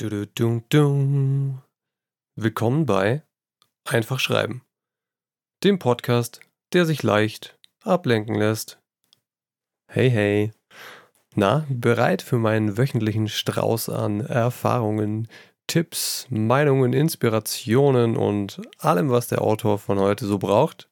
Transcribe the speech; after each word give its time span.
Du, 0.00 0.28
du, 0.28 0.62
du, 0.68 1.58
Willkommen 2.36 2.86
bei 2.86 3.24
Einfach 3.84 4.20
Schreiben, 4.20 4.62
dem 5.64 5.80
Podcast, 5.80 6.38
der 6.72 6.86
sich 6.86 7.02
leicht 7.02 7.58
ablenken 7.82 8.36
lässt. 8.36 8.78
Hey, 9.90 10.08
hey. 10.08 10.52
Na, 11.34 11.66
bereit 11.68 12.22
für 12.22 12.38
meinen 12.38 12.78
wöchentlichen 12.78 13.26
Strauß 13.26 13.88
an 13.88 14.20
Erfahrungen, 14.20 15.26
Tipps, 15.66 16.28
Meinungen, 16.30 16.92
Inspirationen 16.92 18.16
und 18.16 18.62
allem, 18.78 19.10
was 19.10 19.26
der 19.26 19.42
Autor 19.42 19.80
von 19.80 19.98
heute 19.98 20.26
so 20.26 20.38
braucht? 20.38 20.88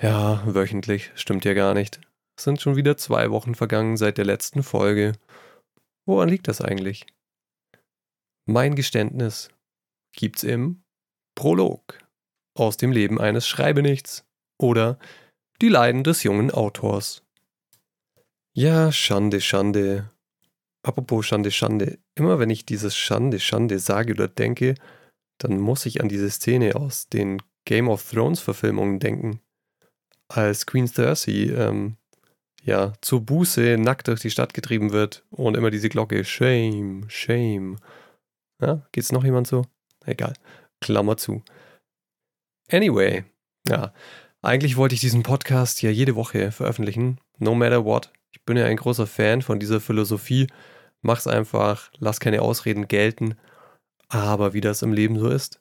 Ja, 0.00 0.42
wöchentlich 0.44 1.12
stimmt 1.14 1.44
ja 1.44 1.54
gar 1.54 1.72
nicht. 1.72 2.00
Es 2.36 2.42
sind 2.42 2.60
schon 2.60 2.74
wieder 2.74 2.96
zwei 2.96 3.30
Wochen 3.30 3.54
vergangen 3.54 3.96
seit 3.96 4.18
der 4.18 4.24
letzten 4.24 4.64
Folge. 4.64 5.12
Woran 6.04 6.30
liegt 6.30 6.48
das 6.48 6.60
eigentlich? 6.60 7.06
Mein 8.44 8.74
Geständnis 8.74 9.50
gibt's 10.12 10.42
im 10.42 10.82
Prolog 11.36 11.98
aus 12.54 12.76
dem 12.76 12.90
Leben 12.90 13.20
eines 13.20 13.46
Schreibenichts 13.46 14.24
oder 14.58 14.98
Die 15.60 15.68
Leiden 15.68 16.02
des 16.02 16.24
jungen 16.24 16.50
Autors. 16.50 17.22
Ja, 18.52 18.90
Schande, 18.90 19.40
Schande. 19.40 20.10
Apropos 20.82 21.24
Schande, 21.24 21.52
Schande. 21.52 22.00
Immer 22.16 22.40
wenn 22.40 22.50
ich 22.50 22.66
dieses 22.66 22.96
Schande, 22.96 23.38
Schande 23.38 23.78
sage 23.78 24.12
oder 24.12 24.26
denke, 24.26 24.74
dann 25.38 25.60
muss 25.60 25.86
ich 25.86 26.00
an 26.00 26.08
diese 26.08 26.28
Szene 26.28 26.74
aus 26.74 27.08
den 27.08 27.40
Game 27.64 27.88
of 27.88 28.10
Thrones 28.10 28.40
Verfilmungen 28.40 28.98
denken. 28.98 29.40
Als 30.26 30.66
Queen 30.66 30.88
Cersei 30.88 31.52
ähm, 31.56 31.96
ja, 32.64 32.92
zur 33.02 33.20
Buße 33.20 33.78
nackt 33.78 34.08
durch 34.08 34.20
die 34.20 34.30
Stadt 34.30 34.52
getrieben 34.52 34.90
wird 34.90 35.24
und 35.30 35.56
immer 35.56 35.70
diese 35.70 35.88
Glocke 35.88 36.24
Shame, 36.24 37.04
Shame 37.08 37.78
ja, 38.62 38.86
geht's 38.92 39.12
noch 39.12 39.24
jemand 39.24 39.46
so? 39.46 39.66
Egal. 40.04 40.34
Klammer 40.80 41.16
zu. 41.16 41.42
Anyway, 42.70 43.24
ja, 43.68 43.92
eigentlich 44.40 44.76
wollte 44.76 44.94
ich 44.94 45.00
diesen 45.00 45.22
Podcast 45.22 45.82
ja 45.82 45.90
jede 45.90 46.16
Woche 46.16 46.50
veröffentlichen, 46.52 47.20
no 47.38 47.54
matter 47.54 47.84
what. 47.84 48.12
Ich 48.30 48.44
bin 48.44 48.56
ja 48.56 48.64
ein 48.64 48.76
großer 48.76 49.06
Fan 49.06 49.42
von 49.42 49.60
dieser 49.60 49.80
Philosophie. 49.80 50.46
Mach's 51.02 51.26
einfach, 51.26 51.90
lass 51.98 52.20
keine 52.20 52.42
Ausreden 52.42 52.88
gelten. 52.88 53.36
Aber 54.08 54.52
wie 54.52 54.60
das 54.60 54.82
im 54.82 54.92
Leben 54.92 55.18
so 55.18 55.28
ist, 55.28 55.60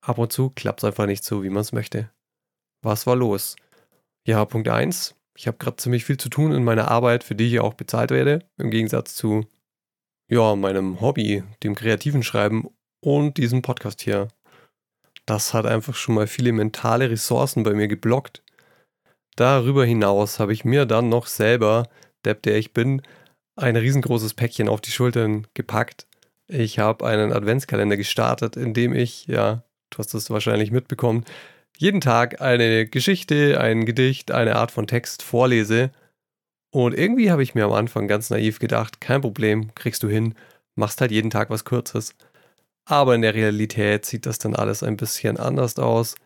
ab 0.00 0.18
und 0.18 0.32
zu 0.32 0.50
klappt's 0.50 0.84
einfach 0.84 1.06
nicht 1.06 1.24
so, 1.24 1.42
wie 1.42 1.50
man 1.50 1.62
es 1.62 1.72
möchte. 1.72 2.10
Was 2.82 3.06
war 3.06 3.16
los? 3.16 3.56
Ja, 4.26 4.44
Punkt 4.44 4.68
1. 4.68 5.14
Ich 5.36 5.46
habe 5.46 5.58
gerade 5.58 5.76
ziemlich 5.76 6.04
viel 6.04 6.18
zu 6.18 6.28
tun 6.28 6.52
in 6.52 6.64
meiner 6.64 6.88
Arbeit, 6.90 7.24
für 7.24 7.34
die 7.34 7.46
ich 7.46 7.60
auch 7.60 7.74
bezahlt 7.74 8.10
werde, 8.10 8.46
im 8.58 8.70
Gegensatz 8.70 9.14
zu 9.14 9.46
ja, 10.32 10.56
meinem 10.56 11.02
Hobby, 11.02 11.44
dem 11.62 11.74
kreativen 11.74 12.22
Schreiben 12.22 12.70
und 13.04 13.36
diesem 13.36 13.60
Podcast 13.60 14.00
hier. 14.00 14.28
Das 15.26 15.52
hat 15.52 15.66
einfach 15.66 15.94
schon 15.94 16.14
mal 16.14 16.26
viele 16.26 16.52
mentale 16.52 17.10
Ressourcen 17.10 17.64
bei 17.64 17.74
mir 17.74 17.86
geblockt. 17.86 18.42
Darüber 19.36 19.84
hinaus 19.84 20.40
habe 20.40 20.54
ich 20.54 20.64
mir 20.64 20.86
dann 20.86 21.10
noch 21.10 21.26
selber, 21.26 21.86
Depp 22.24 22.42
der 22.44 22.56
ich 22.56 22.72
bin, 22.72 23.02
ein 23.56 23.76
riesengroßes 23.76 24.32
Päckchen 24.32 24.70
auf 24.70 24.80
die 24.80 24.90
Schultern 24.90 25.46
gepackt. 25.52 26.06
Ich 26.48 26.78
habe 26.78 27.06
einen 27.06 27.30
Adventskalender 27.30 27.98
gestartet, 27.98 28.56
in 28.56 28.72
dem 28.72 28.94
ich, 28.94 29.26
ja, 29.26 29.64
du 29.90 29.98
hast 29.98 30.14
es 30.14 30.30
wahrscheinlich 30.30 30.70
mitbekommen, 30.70 31.26
jeden 31.76 32.00
Tag 32.00 32.40
eine 32.40 32.86
Geschichte, 32.86 33.60
ein 33.60 33.84
Gedicht, 33.84 34.30
eine 34.30 34.56
Art 34.56 34.70
von 34.70 34.86
Text 34.86 35.22
vorlese 35.22 35.90
und 36.72 36.94
irgendwie 36.94 37.30
habe 37.30 37.42
ich 37.42 37.54
mir 37.54 37.66
am 37.66 37.72
Anfang 37.72 38.08
ganz 38.08 38.30
naiv 38.30 38.58
gedacht, 38.58 39.00
kein 39.00 39.20
Problem, 39.20 39.74
kriegst 39.74 40.02
du 40.02 40.08
hin, 40.08 40.34
machst 40.74 41.02
halt 41.02 41.10
jeden 41.10 41.28
Tag 41.28 41.50
was 41.50 41.64
Kurzes. 41.66 42.14
Aber 42.86 43.14
in 43.14 43.20
der 43.20 43.34
Realität 43.34 44.06
sieht 44.06 44.24
das 44.24 44.38
dann 44.38 44.56
alles 44.56 44.82
ein 44.82 44.96
bisschen 44.96 45.36
anders 45.36 45.78
aus. 45.78 46.16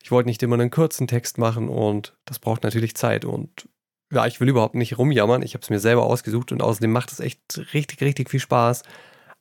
Ich 0.00 0.12
wollte 0.12 0.28
nicht 0.28 0.42
immer 0.44 0.54
einen 0.54 0.70
kurzen 0.70 1.08
Text 1.08 1.36
machen 1.36 1.68
und 1.68 2.16
das 2.26 2.38
braucht 2.38 2.62
natürlich 2.62 2.94
Zeit. 2.94 3.24
Und 3.24 3.68
ja, 4.12 4.24
ich 4.26 4.40
will 4.40 4.48
überhaupt 4.48 4.76
nicht 4.76 4.98
rumjammern. 4.98 5.42
Ich 5.42 5.54
habe 5.54 5.62
es 5.62 5.70
mir 5.70 5.80
selber 5.80 6.04
ausgesucht 6.04 6.52
und 6.52 6.62
außerdem 6.62 6.92
macht 6.92 7.10
es 7.10 7.18
echt 7.18 7.40
richtig, 7.74 8.00
richtig 8.00 8.30
viel 8.30 8.40
Spaß. 8.40 8.84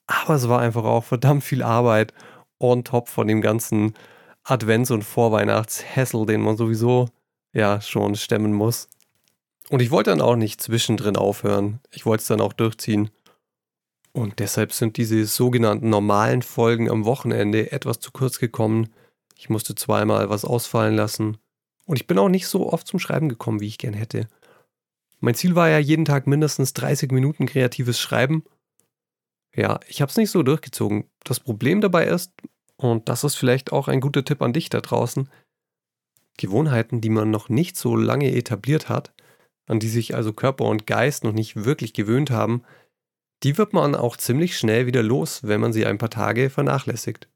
Aber 0.07 0.35
es 0.35 0.49
war 0.49 0.59
einfach 0.59 0.85
auch 0.85 1.03
verdammt 1.03 1.43
viel 1.43 1.61
Arbeit 1.61 2.13
on 2.59 2.83
top 2.83 3.09
von 3.09 3.27
dem 3.27 3.41
ganzen 3.41 3.93
Advents- 4.43 4.91
und 4.91 5.03
Vorweihnachtshässel, 5.03 6.25
den 6.25 6.41
man 6.41 6.57
sowieso 6.57 7.09
ja 7.53 7.79
schon 7.79 8.15
stemmen 8.15 8.53
muss. 8.53 8.89
Und 9.69 9.81
ich 9.81 9.91
wollte 9.91 10.11
dann 10.11 10.21
auch 10.21 10.35
nicht 10.35 10.61
zwischendrin 10.61 11.17
aufhören. 11.17 11.79
Ich 11.91 12.05
wollte 12.05 12.21
es 12.21 12.27
dann 12.27 12.41
auch 12.41 12.53
durchziehen. 12.53 13.09
Und 14.13 14.39
deshalb 14.39 14.71
sind 14.71 14.97
diese 14.97 15.25
sogenannten 15.25 15.89
normalen 15.89 16.41
Folgen 16.41 16.89
am 16.89 17.05
Wochenende 17.05 17.71
etwas 17.71 17.99
zu 17.99 18.11
kurz 18.11 18.39
gekommen. 18.39 18.89
Ich 19.35 19.49
musste 19.49 19.75
zweimal 19.75 20.29
was 20.29 20.45
ausfallen 20.45 20.95
lassen. 20.95 21.37
Und 21.85 21.97
ich 21.97 22.07
bin 22.07 22.17
auch 22.17 22.29
nicht 22.29 22.47
so 22.47 22.71
oft 22.71 22.87
zum 22.87 22.99
Schreiben 22.99 23.29
gekommen, 23.29 23.59
wie 23.59 23.67
ich 23.67 23.77
gern 23.77 23.93
hätte. 23.93 24.27
Mein 25.19 25.35
Ziel 25.35 25.55
war 25.55 25.69
ja 25.69 25.79
jeden 25.79 26.05
Tag 26.05 26.27
mindestens 26.27 26.73
30 26.73 27.11
Minuten 27.11 27.45
kreatives 27.45 27.99
Schreiben. 27.99 28.43
Ja, 29.55 29.79
ich 29.87 30.01
habe 30.01 30.09
es 30.09 30.17
nicht 30.17 30.31
so 30.31 30.43
durchgezogen. 30.43 31.05
Das 31.23 31.39
Problem 31.39 31.81
dabei 31.81 32.05
ist, 32.05 32.31
und 32.75 33.09
das 33.09 33.23
ist 33.23 33.35
vielleicht 33.35 33.71
auch 33.71 33.87
ein 33.87 34.01
guter 34.01 34.23
Tipp 34.23 34.41
an 34.41 34.53
dich 34.53 34.69
da 34.69 34.81
draußen, 34.81 35.29
Gewohnheiten, 36.37 37.01
die 37.01 37.09
man 37.09 37.31
noch 37.31 37.49
nicht 37.49 37.77
so 37.77 37.95
lange 37.95 38.35
etabliert 38.35 38.89
hat, 38.89 39.11
an 39.67 39.79
die 39.79 39.89
sich 39.89 40.15
also 40.15 40.33
Körper 40.33 40.65
und 40.65 40.87
Geist 40.87 41.23
noch 41.23 41.33
nicht 41.33 41.65
wirklich 41.65 41.93
gewöhnt 41.93 42.31
haben, 42.31 42.63
die 43.43 43.57
wird 43.57 43.73
man 43.73 43.93
auch 43.93 44.17
ziemlich 44.17 44.57
schnell 44.57 44.87
wieder 44.87 45.03
los, 45.03 45.43
wenn 45.43 45.61
man 45.61 45.73
sie 45.73 45.85
ein 45.85 45.99
paar 45.99 46.09
Tage 46.09 46.49
vernachlässigt. 46.49 47.27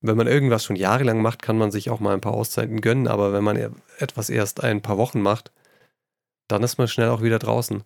Wenn 0.00 0.16
man 0.16 0.26
irgendwas 0.26 0.64
schon 0.64 0.76
jahrelang 0.76 1.22
macht, 1.22 1.42
kann 1.42 1.58
man 1.58 1.70
sich 1.70 1.90
auch 1.90 2.00
mal 2.00 2.14
ein 2.14 2.20
paar 2.20 2.34
Auszeiten 2.34 2.80
gönnen, 2.80 3.08
aber 3.08 3.32
wenn 3.32 3.42
man 3.42 3.56
e-, 3.56 3.70
etwas 3.98 4.28
erst 4.30 4.62
ein 4.62 4.82
paar 4.82 4.98
Wochen 4.98 5.22
macht, 5.22 5.52
dann 6.48 6.62
ist 6.62 6.78
man 6.78 6.88
schnell 6.88 7.08
auch 7.08 7.22
wieder 7.22 7.38
draußen. 7.38 7.82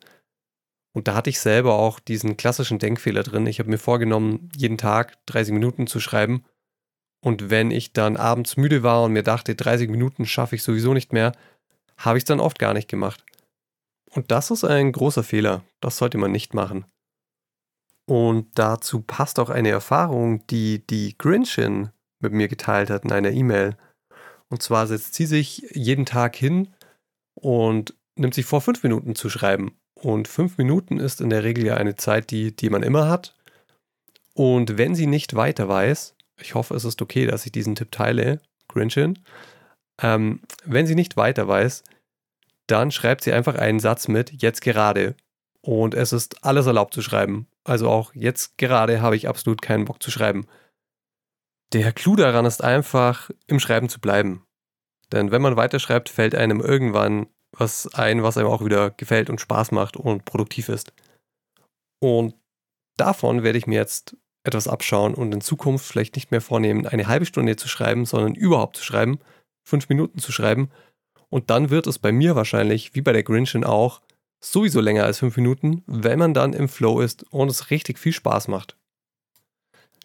Und 0.94 1.08
da 1.08 1.14
hatte 1.14 1.30
ich 1.30 1.40
selber 1.40 1.74
auch 1.74 2.00
diesen 2.00 2.36
klassischen 2.36 2.78
Denkfehler 2.78 3.22
drin. 3.22 3.46
Ich 3.46 3.60
habe 3.60 3.70
mir 3.70 3.78
vorgenommen, 3.78 4.50
jeden 4.54 4.76
Tag 4.76 5.24
30 5.26 5.54
Minuten 5.54 5.86
zu 5.86 6.00
schreiben. 6.00 6.44
Und 7.24 7.48
wenn 7.50 7.70
ich 7.70 7.92
dann 7.92 8.16
abends 8.16 8.56
müde 8.56 8.82
war 8.82 9.04
und 9.04 9.12
mir 9.12 9.22
dachte, 9.22 9.54
30 9.54 9.88
Minuten 9.88 10.26
schaffe 10.26 10.56
ich 10.56 10.62
sowieso 10.62 10.92
nicht 10.92 11.12
mehr, 11.12 11.32
habe 12.04 12.18
ich 12.18 12.22
es 12.22 12.26
dann 12.26 12.40
oft 12.40 12.58
gar 12.58 12.74
nicht 12.74 12.88
gemacht. 12.88 13.24
Und 14.10 14.30
das 14.30 14.50
ist 14.50 14.64
ein 14.64 14.92
großer 14.92 15.22
Fehler. 15.22 15.62
Das 15.80 15.96
sollte 15.96 16.18
man 16.18 16.32
nicht 16.32 16.52
machen. 16.52 16.84
Und 18.06 18.58
dazu 18.58 19.00
passt 19.00 19.38
auch 19.38 19.48
eine 19.48 19.70
Erfahrung, 19.70 20.46
die 20.48 20.86
die 20.86 21.16
Grinchin 21.16 21.90
mit 22.18 22.32
mir 22.32 22.48
geteilt 22.48 22.90
hat 22.90 23.04
in 23.04 23.12
einer 23.12 23.30
E-Mail. 23.30 23.76
Und 24.48 24.62
zwar 24.62 24.86
setzt 24.86 25.14
sie 25.14 25.26
sich 25.26 25.64
jeden 25.70 26.04
Tag 26.04 26.36
hin 26.36 26.74
und 27.34 27.94
nimmt 28.16 28.34
sich 28.34 28.44
vor, 28.44 28.60
fünf 28.60 28.82
Minuten 28.82 29.14
zu 29.14 29.30
schreiben. 29.30 29.78
Und 29.94 30.28
fünf 30.28 30.58
Minuten 30.58 30.98
ist 30.98 31.20
in 31.20 31.30
der 31.30 31.44
Regel 31.44 31.64
ja 31.64 31.76
eine 31.76 31.94
Zeit, 31.94 32.30
die, 32.30 32.54
die 32.54 32.70
man 32.70 32.82
immer 32.82 33.08
hat. 33.08 33.34
Und 34.34 34.76
wenn 34.76 34.94
sie 34.94 35.06
nicht 35.06 35.34
weiter 35.34 35.68
weiß, 35.68 36.14
ich 36.40 36.54
hoffe, 36.54 36.74
es 36.74 36.84
ist 36.84 37.00
okay, 37.00 37.26
dass 37.26 37.46
ich 37.46 37.52
diesen 37.52 37.76
Tipp 37.76 37.92
teile, 37.92 38.40
Grinchin, 38.68 39.18
ähm, 40.02 40.40
wenn 40.64 40.86
sie 40.86 40.94
nicht 40.94 41.16
weiter 41.16 41.46
weiß, 41.46 41.84
dann 42.72 42.90
schreibt 42.90 43.22
sie 43.22 43.32
einfach 43.32 43.54
einen 43.54 43.80
Satz 43.80 44.08
mit, 44.08 44.42
jetzt 44.42 44.62
gerade. 44.62 45.14
Und 45.60 45.94
es 45.94 46.12
ist 46.12 46.44
alles 46.44 46.66
erlaubt 46.66 46.94
zu 46.94 47.02
schreiben. 47.02 47.46
Also 47.64 47.88
auch 47.88 48.14
jetzt 48.14 48.58
gerade 48.58 49.00
habe 49.00 49.14
ich 49.14 49.28
absolut 49.28 49.62
keinen 49.62 49.84
Bock 49.84 50.02
zu 50.02 50.10
schreiben. 50.10 50.46
Der 51.72 51.92
Clou 51.92 52.16
daran 52.16 52.46
ist 52.46 52.64
einfach, 52.64 53.30
im 53.46 53.60
Schreiben 53.60 53.88
zu 53.88 54.00
bleiben. 54.00 54.44
Denn 55.12 55.30
wenn 55.30 55.42
man 55.42 55.56
weiterschreibt, 55.56 56.08
fällt 56.08 56.34
einem 56.34 56.60
irgendwann 56.60 57.26
was 57.52 57.92
ein, 57.94 58.22
was 58.22 58.38
einem 58.38 58.48
auch 58.48 58.64
wieder 58.64 58.90
gefällt 58.90 59.28
und 59.28 59.40
Spaß 59.40 59.70
macht 59.70 59.96
und 59.96 60.24
produktiv 60.24 60.70
ist. 60.70 60.94
Und 62.00 62.34
davon 62.96 63.42
werde 63.42 63.58
ich 63.58 63.66
mir 63.66 63.78
jetzt 63.78 64.16
etwas 64.44 64.66
abschauen 64.66 65.14
und 65.14 65.32
in 65.32 65.42
Zukunft 65.42 65.86
vielleicht 65.86 66.16
nicht 66.16 66.30
mehr 66.30 66.40
vornehmen, 66.40 66.86
eine 66.86 67.06
halbe 67.06 67.26
Stunde 67.26 67.56
zu 67.56 67.68
schreiben, 67.68 68.06
sondern 68.06 68.34
überhaupt 68.34 68.78
zu 68.78 68.84
schreiben, 68.84 69.20
fünf 69.62 69.90
Minuten 69.90 70.18
zu 70.18 70.32
schreiben. 70.32 70.70
Und 71.32 71.48
dann 71.48 71.70
wird 71.70 71.86
es 71.86 71.98
bei 71.98 72.12
mir 72.12 72.36
wahrscheinlich, 72.36 72.94
wie 72.94 73.00
bei 73.00 73.14
der 73.14 73.22
Grinchin 73.22 73.64
auch, 73.64 74.02
sowieso 74.38 74.82
länger 74.82 75.04
als 75.04 75.20
fünf 75.20 75.34
Minuten, 75.38 75.82
wenn 75.86 76.18
man 76.18 76.34
dann 76.34 76.52
im 76.52 76.68
Flow 76.68 77.00
ist 77.00 77.22
und 77.32 77.50
es 77.50 77.70
richtig 77.70 77.98
viel 77.98 78.12
Spaß 78.12 78.48
macht. 78.48 78.76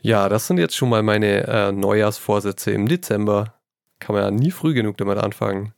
Ja, 0.02 0.30
das 0.30 0.48
sind 0.48 0.58
jetzt 0.58 0.78
schon 0.78 0.88
mal 0.88 1.04
meine 1.04 1.46
äh, 1.46 1.72
Neujahrsvorsätze 1.74 2.72
im 2.72 2.88
Dezember. 2.88 3.56
Kann 4.00 4.16
man 4.16 4.24
ja 4.24 4.32
nie 4.32 4.52
früh 4.52 4.74
genug 4.74 4.96
damit 4.96 5.18
anfangen. 5.18 5.74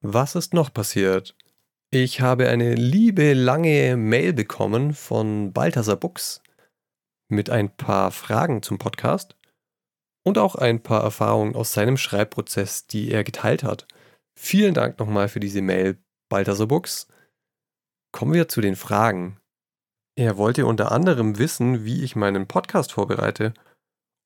Was 0.00 0.34
ist 0.34 0.54
noch 0.54 0.72
passiert? 0.72 1.36
Ich 1.90 2.22
habe 2.22 2.48
eine 2.48 2.76
liebe 2.76 3.34
lange 3.34 3.98
Mail 3.98 4.32
bekommen 4.32 4.94
von 4.94 5.52
Balthasar 5.52 5.96
Bux 5.96 6.40
mit 7.28 7.50
ein 7.50 7.68
paar 7.68 8.12
Fragen 8.12 8.62
zum 8.62 8.78
Podcast 8.78 9.36
und 10.22 10.38
auch 10.38 10.54
ein 10.54 10.82
paar 10.82 11.02
Erfahrungen 11.02 11.54
aus 11.54 11.72
seinem 11.72 11.96
Schreibprozess, 11.96 12.86
die 12.86 13.10
er 13.10 13.24
geteilt 13.24 13.64
hat. 13.64 13.86
Vielen 14.38 14.74
Dank 14.74 14.98
nochmal 14.98 15.28
für 15.28 15.40
diese 15.40 15.62
Mail, 15.62 15.98
Balthasar 16.28 16.66
Bux. 16.66 17.08
Kommen 18.12 18.32
wir 18.32 18.48
zu 18.48 18.60
den 18.60 18.76
Fragen. 18.76 19.40
Er 20.16 20.36
wollte 20.36 20.66
unter 20.66 20.92
anderem 20.92 21.38
wissen, 21.38 21.84
wie 21.84 22.02
ich 22.02 22.16
meinen 22.16 22.46
Podcast 22.46 22.92
vorbereite. 22.92 23.54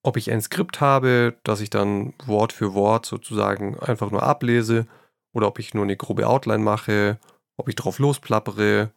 Ob 0.02 0.16
ich 0.16 0.30
ein 0.30 0.42
Skript 0.42 0.80
habe, 0.80 1.36
das 1.44 1.60
ich 1.60 1.70
dann 1.70 2.14
Wort 2.26 2.52
für 2.52 2.74
Wort 2.74 3.06
sozusagen 3.06 3.78
einfach 3.78 4.10
nur 4.10 4.22
ablese, 4.22 4.86
oder 5.34 5.48
ob 5.48 5.58
ich 5.58 5.74
nur 5.74 5.84
eine 5.84 5.96
grobe 5.96 6.28
Outline 6.28 6.62
mache, 6.62 7.18
ob 7.56 7.68
ich 7.68 7.74
drauf 7.74 7.98
losplappere. 7.98 8.92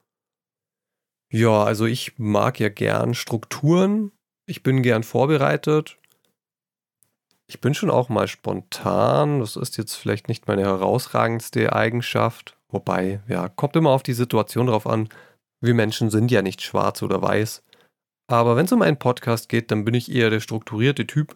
Ja, 1.31 1.63
also 1.63 1.85
ich 1.85 2.17
mag 2.17 2.59
ja 2.59 2.69
gern 2.69 3.13
Strukturen. 3.13 4.11
Ich 4.45 4.63
bin 4.63 4.81
gern 4.81 5.03
vorbereitet. 5.03 5.97
Ich 7.49 7.61
bin 7.61 7.73
schon 7.73 7.89
auch 7.89 8.09
mal 8.09 8.27
spontan. 8.27 9.39
Das 9.39 9.55
ist 9.55 9.77
jetzt 9.77 9.95
vielleicht 9.95 10.27
nicht 10.27 10.47
meine 10.47 10.63
herausragendste 10.63 11.73
Eigenschaft. 11.73 12.57
Wobei, 12.69 13.21
ja, 13.27 13.47
kommt 13.47 13.75
immer 13.77 13.91
auf 13.91 14.03
die 14.03 14.13
Situation 14.13 14.67
drauf 14.67 14.85
an. 14.85 15.07
Wir 15.61 15.73
Menschen 15.73 16.09
sind 16.09 16.29
ja 16.29 16.41
nicht 16.41 16.61
schwarz 16.61 17.01
oder 17.01 17.21
weiß. 17.21 17.63
Aber 18.29 18.57
wenn 18.57 18.65
es 18.65 18.73
um 18.73 18.81
einen 18.81 18.99
Podcast 18.99 19.47
geht, 19.47 19.71
dann 19.71 19.85
bin 19.85 19.93
ich 19.93 20.11
eher 20.11 20.29
der 20.29 20.41
strukturierte 20.41 21.07
Typ. 21.07 21.35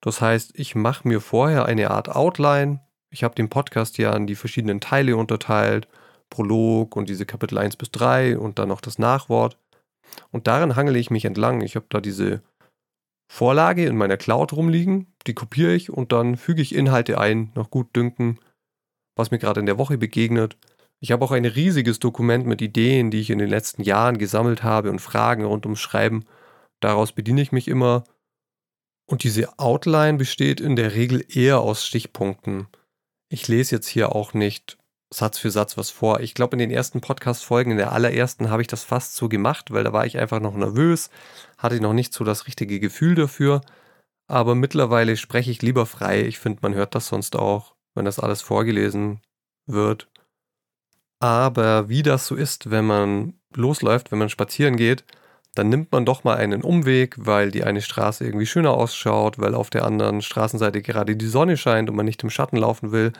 Das 0.00 0.20
heißt, 0.20 0.52
ich 0.54 0.76
mache 0.76 1.06
mir 1.08 1.20
vorher 1.20 1.66
eine 1.66 1.90
Art 1.90 2.08
Outline. 2.08 2.80
Ich 3.10 3.24
habe 3.24 3.34
den 3.34 3.48
Podcast 3.48 3.98
ja 3.98 4.14
in 4.14 4.28
die 4.28 4.36
verschiedenen 4.36 4.80
Teile 4.80 5.16
unterteilt. 5.16 5.88
Prolog 6.30 6.94
und 6.94 7.08
diese 7.08 7.26
Kapitel 7.26 7.58
1 7.58 7.76
bis 7.76 7.90
3 7.90 8.38
und 8.38 8.60
dann 8.60 8.68
noch 8.68 8.80
das 8.80 8.98
Nachwort. 8.98 9.58
Und 10.30 10.46
daran 10.46 10.76
hangele 10.76 10.98
ich 10.98 11.10
mich 11.10 11.24
entlang. 11.24 11.62
Ich 11.62 11.74
habe 11.74 11.86
da 11.88 12.00
diese 12.00 12.42
Vorlage 13.30 13.86
in 13.86 13.96
meiner 13.96 14.16
Cloud 14.16 14.52
rumliegen, 14.52 15.12
die 15.26 15.34
kopiere 15.34 15.74
ich 15.74 15.90
und 15.90 16.12
dann 16.12 16.36
füge 16.36 16.62
ich 16.62 16.74
Inhalte 16.74 17.18
ein, 17.18 17.52
nach 17.54 17.70
gut 17.70 17.94
dünken, 17.94 18.40
was 19.14 19.30
mir 19.30 19.38
gerade 19.38 19.60
in 19.60 19.66
der 19.66 19.78
Woche 19.78 19.98
begegnet. 19.98 20.56
Ich 21.00 21.12
habe 21.12 21.24
auch 21.24 21.30
ein 21.30 21.44
riesiges 21.44 22.00
Dokument 22.00 22.46
mit 22.46 22.62
Ideen, 22.62 23.10
die 23.10 23.20
ich 23.20 23.30
in 23.30 23.38
den 23.38 23.50
letzten 23.50 23.82
Jahren 23.82 24.18
gesammelt 24.18 24.62
habe 24.62 24.90
und 24.90 25.00
Fragen 25.00 25.44
rund 25.44 25.66
ums 25.66 25.80
Schreiben. 25.80 26.24
Daraus 26.80 27.12
bediene 27.12 27.42
ich 27.42 27.52
mich 27.52 27.68
immer. 27.68 28.04
Und 29.06 29.22
diese 29.22 29.58
Outline 29.58 30.18
besteht 30.18 30.60
in 30.60 30.74
der 30.74 30.94
Regel 30.94 31.24
eher 31.28 31.60
aus 31.60 31.86
Stichpunkten. 31.86 32.66
Ich 33.28 33.46
lese 33.46 33.76
jetzt 33.76 33.88
hier 33.88 34.14
auch 34.14 34.34
nicht 34.34 34.77
Satz 35.12 35.38
für 35.38 35.50
Satz 35.50 35.76
was 35.78 35.90
vor. 35.90 36.20
Ich 36.20 36.34
glaube, 36.34 36.54
in 36.54 36.58
den 36.58 36.70
ersten 36.70 37.00
Podcast-Folgen, 37.00 37.72
in 37.72 37.76
der 37.78 37.92
allerersten, 37.92 38.50
habe 38.50 38.62
ich 38.62 38.68
das 38.68 38.84
fast 38.84 39.16
so 39.16 39.28
gemacht, 39.28 39.72
weil 39.72 39.84
da 39.84 39.92
war 39.92 40.06
ich 40.06 40.18
einfach 40.18 40.40
noch 40.40 40.54
nervös, 40.54 41.10
hatte 41.56 41.80
noch 41.80 41.94
nicht 41.94 42.12
so 42.12 42.24
das 42.24 42.46
richtige 42.46 42.78
Gefühl 42.78 43.14
dafür. 43.14 43.62
Aber 44.26 44.54
mittlerweile 44.54 45.16
spreche 45.16 45.50
ich 45.50 45.62
lieber 45.62 45.86
frei. 45.86 46.22
Ich 46.22 46.38
finde, 46.38 46.60
man 46.62 46.74
hört 46.74 46.94
das 46.94 47.08
sonst 47.08 47.36
auch, 47.36 47.74
wenn 47.94 48.04
das 48.04 48.18
alles 48.18 48.42
vorgelesen 48.42 49.20
wird. 49.66 50.08
Aber 51.20 51.88
wie 51.88 52.02
das 52.02 52.26
so 52.26 52.34
ist, 52.34 52.70
wenn 52.70 52.86
man 52.86 53.34
losläuft, 53.54 54.12
wenn 54.12 54.18
man 54.18 54.28
spazieren 54.28 54.76
geht, 54.76 55.04
dann 55.54 55.70
nimmt 55.70 55.90
man 55.90 56.04
doch 56.04 56.22
mal 56.22 56.36
einen 56.36 56.62
Umweg, 56.62 57.16
weil 57.18 57.50
die 57.50 57.64
eine 57.64 57.82
Straße 57.82 58.24
irgendwie 58.24 58.46
schöner 58.46 58.74
ausschaut, 58.74 59.38
weil 59.38 59.54
auf 59.54 59.70
der 59.70 59.84
anderen 59.84 60.22
Straßenseite 60.22 60.82
gerade 60.82 61.16
die 61.16 61.26
Sonne 61.26 61.56
scheint 61.56 61.90
und 61.90 61.96
man 61.96 62.06
nicht 62.06 62.22
im 62.22 62.30
Schatten 62.30 62.58
laufen 62.58 62.92
will. 62.92 63.12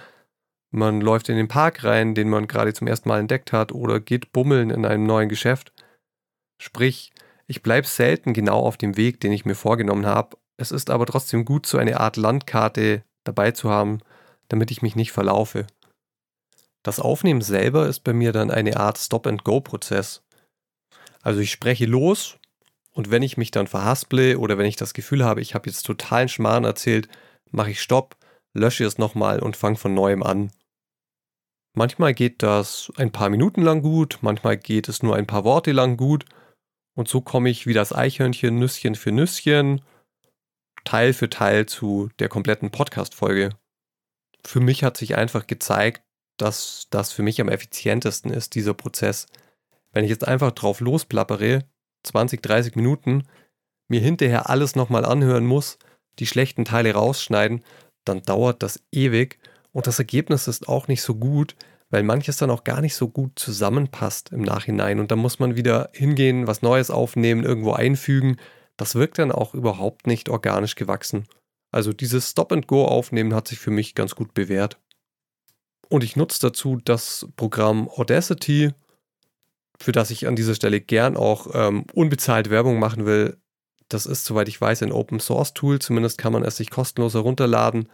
Man 0.71 1.01
läuft 1.01 1.29
in 1.29 1.37
den 1.37 1.49
Park 1.49 1.85
rein, 1.85 2.15
den 2.15 2.29
man 2.29 2.47
gerade 2.47 2.75
zum 2.75 2.87
ersten 2.87 3.09
Mal 3.09 3.21
entdeckt 3.21 3.53
hat, 3.53 3.73
oder 3.73 4.01
geht 4.01 4.33
bummeln 4.33 4.71
in 4.71 4.85
einem 4.85 5.05
neuen 5.05 5.29
Geschäft. 5.29 5.73
Sprich, 6.61 7.13
ich 7.47 7.63
bleibe 7.63 7.87
selten 7.87 8.35
genau 8.35 8.61
auf 8.61 8.77
dem 8.77 8.97
Weg, 8.97 9.21
den 9.21 9.33
ich 9.33 9.47
mir 9.47 9.55
vorgenommen 9.55 10.05
habe. 10.05 10.37
Es 10.59 10.71
ist 10.71 10.91
aber 10.91 11.07
trotzdem 11.07 11.45
gut, 11.45 11.67
so 11.67 11.79
eine 11.79 12.01
Art 12.01 12.17
Landkarte 12.17 13.03
dabei 13.25 13.53
zu 13.53 13.71
haben, 13.71 14.01
damit 14.49 14.71
ich 14.71 14.83
mich 14.83 14.97
nicht 14.97 15.13
verlaufe. 15.13 15.67
Das 16.83 17.01
Aufnehmen 17.01 17.41
selber 17.41 17.89
ist 17.89 18.01
bei 18.01 18.13
mir 18.13 18.33
dann 18.33 18.51
eine 18.51 18.77
Art 18.77 18.99
Stop-and-Go-Prozess. 18.99 20.23
Also 21.23 21.41
ich 21.41 21.51
spreche 21.51 21.87
los 21.87 22.39
und 22.93 23.11
wenn 23.11 23.23
ich 23.23 23.37
mich 23.37 23.51
dann 23.51 23.67
verhasple 23.67 24.39
oder 24.39 24.59
wenn 24.59 24.67
ich 24.67 24.77
das 24.77 24.95
Gefühl 24.95 25.25
habe, 25.25 25.41
ich 25.41 25.55
habe 25.55 25.69
jetzt 25.69 25.85
totalen 25.85 26.29
Schmarrn 26.29 26.65
erzählt, 26.65 27.09
mache 27.51 27.71
ich 27.71 27.81
Stopp, 27.81 28.17
lösche 28.55 28.85
es 28.85 28.99
nochmal 28.99 29.41
und 29.41 29.57
fange 29.57 29.77
von 29.77 29.95
neuem 29.95 30.23
an. 30.23 30.51
Manchmal 31.75 32.15
geht 32.15 32.43
das 32.43 32.93
ein 32.97 33.13
paar 33.13 33.29
Minuten 33.29 33.63
lang 33.63 33.83
gut, 33.83 34.19
manchmal 34.21 34.57
geht 34.57 34.89
es 34.89 35.03
nur 35.03 35.17
ein 35.17 35.27
paar 35.27 35.45
Worte 35.45 35.73
lang 35.73 35.97
gut 35.97 36.25
und 36.97 37.09
so 37.09 37.21
komme 37.21 37.51
ich 37.51 37.67
wie 37.67 37.75
das 37.75 37.93
Eichhörnchen 37.93 38.59
Nüsschen 38.59 38.95
für 38.95 39.13
Nüsschen 39.13 39.83
Teil 40.85 41.13
für 41.13 41.29
Teil 41.29 41.67
zu 41.67 42.09
der 42.19 42.29
kompletten 42.29 42.71
Podcast-Folge. 42.71 43.51
Für 44.45 44.61
mich 44.61 44.85
hat 44.85 44.97
sich 44.97 45.17
einfach 45.17 45.47
gezeigt, 45.47 46.03
dass 46.39 46.87
das 46.91 47.13
für 47.13 47.23
mich 47.23 47.41
am 47.41 47.49
effizientesten 47.49 48.33
ist, 48.33 48.55
dieser 48.55 48.75
Prozess. 48.75 49.27
Wenn 49.93 50.05
ich 50.05 50.11
jetzt 50.11 50.27
einfach 50.27 50.53
drauf 50.53 50.81
losplappere, 50.81 51.65
20, 52.05 52.43
30 52.43 52.77
Minuten, 52.77 53.25
mir 53.89 54.01
hinterher 54.01 54.49
alles 54.49 54.77
nochmal 54.77 55.05
anhören 55.05 55.45
muss, 55.45 55.79
die 56.19 56.27
schlechten 56.27 56.65
Teile 56.65 56.95
rausschneiden, 56.95 57.63
dann 58.05 58.23
dauert 58.23 58.63
das 58.63 58.81
ewig 58.93 59.39
und 59.73 59.87
das 59.87 59.99
Ergebnis 59.99 60.49
ist 60.49 60.69
auch 60.69 60.89
nicht 60.89 61.03
so 61.03 61.15
gut, 61.15 61.55
weil 61.91 62.03
manches 62.03 62.37
dann 62.37 62.51
auch 62.51 62.65
gar 62.65 62.81
nicht 62.81 62.95
so 62.95 63.09
gut 63.09 63.39
zusammenpasst 63.39 64.33
im 64.33 64.43
Nachhinein 64.43 65.01
und 65.01 65.11
dann 65.11 65.19
muss 65.19 65.39
man 65.39 65.57
wieder 65.57 65.91
hingehen, 65.93 66.47
was 66.47 66.63
Neues 66.63 66.91
aufnehmen, 66.91 67.45
irgendwo 67.45 67.73
einfügen. 67.73 68.37
Das 68.77 68.95
wirkt 68.95 69.19
dann 69.19 69.33
auch 69.33 69.55
überhaupt 69.55 70.07
nicht 70.07 70.29
organisch 70.29 70.75
gewachsen. 70.75 71.27
Also 71.71 71.93
dieses 71.93 72.31
Stop-and-Go 72.31 72.85
aufnehmen 72.87 73.35
hat 73.35 73.49
sich 73.49 73.59
für 73.59 73.71
mich 73.71 73.95
ganz 73.95 74.15
gut 74.15 74.35
bewährt. 74.35 74.79
Und 75.89 76.05
ich 76.05 76.17
nutze 76.17 76.41
dazu 76.41 76.79
das 76.85 77.27
Programm 77.37 77.89
Audacity, 77.89 78.73
für 79.79 79.93
das 79.93 80.11
ich 80.11 80.27
an 80.27 80.37
dieser 80.37 80.55
Stelle 80.55 80.81
gern 80.81 81.17
auch 81.17 81.49
ähm, 81.55 81.85
unbezahlt 81.93 82.51
Werbung 82.51 82.79
machen 82.79 83.07
will. 83.07 83.39
Das 83.89 84.07
ist, 84.07 84.25
soweit 84.25 84.49
ich 84.49 84.61
weiß, 84.61 84.83
ein 84.83 84.93
Open 84.93 85.21
Source 85.21 85.55
Tool. 85.55 85.79
Zumindest 85.79 86.19
kann 86.19 86.33
man 86.33 86.45
es 86.45 86.57
sich 86.57 86.71
kostenlos 86.71 87.15
herunterladen. 87.15 87.89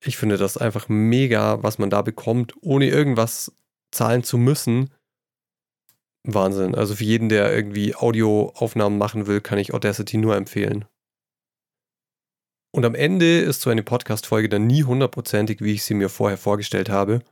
Ich 0.00 0.16
finde 0.16 0.36
das 0.36 0.56
einfach 0.56 0.88
mega, 0.88 1.62
was 1.62 1.78
man 1.78 1.90
da 1.90 2.02
bekommt, 2.02 2.54
ohne 2.60 2.88
irgendwas 2.88 3.52
zahlen 3.90 4.22
zu 4.22 4.38
müssen. 4.38 4.90
Wahnsinn. 6.24 6.74
Also 6.74 6.94
für 6.96 7.04
jeden, 7.04 7.28
der 7.28 7.54
irgendwie 7.54 7.94
Audioaufnahmen 7.94 8.98
machen 8.98 9.26
will, 9.26 9.40
kann 9.40 9.58
ich 9.58 9.74
Audacity 9.74 10.16
nur 10.16 10.36
empfehlen. 10.36 10.84
Und 12.72 12.84
am 12.84 12.94
Ende 12.94 13.40
ist 13.40 13.60
so 13.60 13.70
eine 13.70 13.84
Podcast-Folge 13.84 14.48
dann 14.48 14.66
nie 14.66 14.82
hundertprozentig, 14.82 15.60
wie 15.60 15.74
ich 15.74 15.84
sie 15.84 15.94
mir 15.94 16.08
vorher 16.08 16.38
vorgestellt 16.38 16.88
habe. 16.88 17.22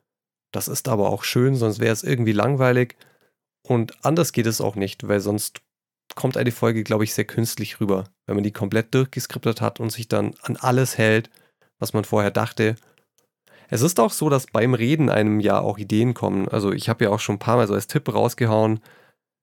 Das 0.53 0.69
ist 0.69 0.89
aber 0.89 1.11
auch 1.11 1.25
schön, 1.25 1.57
sonst 1.57 1.81
wäre 1.81 1.93
es 1.93 2.05
irgendwie 2.05 2.33
langweilig. 2.33 2.97
Und 3.67 4.05
anders 4.05 4.33
geht 4.33 4.47
es 4.47 4.61
auch 4.61 4.77
nicht, 4.77 5.09
weil 5.09 5.21
sonst 5.21 5.63
kommt 6.15 6.37
eine 6.37 6.53
Folge, 6.53 6.85
glaube 6.85 7.05
ich, 7.05 7.15
sehr 7.15 7.25
künstlich 7.25 7.81
rüber. 7.81 8.05
Wenn 8.27 8.37
man 8.37 8.45
die 8.45 8.53
komplett 8.53 8.95
durchgeskriptet 8.95 9.61
hat 9.61 9.81
und 9.81 9.91
sich 9.91 10.09
dann 10.09 10.35
an 10.43 10.57
alles 10.57 10.99
hält, 10.99 11.31
was 11.79 11.93
man 11.93 12.05
vorher 12.05 12.31
dachte. 12.31 12.77
Es 13.69 13.83
ist 13.83 13.99
auch 13.99 14.13
so, 14.13 14.29
dass 14.29 14.47
beim 14.47 14.75
Reden 14.75 15.09
einem 15.09 15.41
ja 15.41 15.59
auch 15.59 15.79
Ideen 15.79 16.15
kommen. 16.15 16.49
Also 16.49 16.73
ich 16.73 16.89
habe 16.89 17.05
ja 17.05 17.11
auch 17.11 17.21
schon 17.21 17.37
ein 17.37 17.41
paar 17.41 17.57
Mal 17.57 17.67
so 17.67 17.75
als 17.75 17.87
Tipp 17.87 18.13
rausgehauen, 18.13 18.81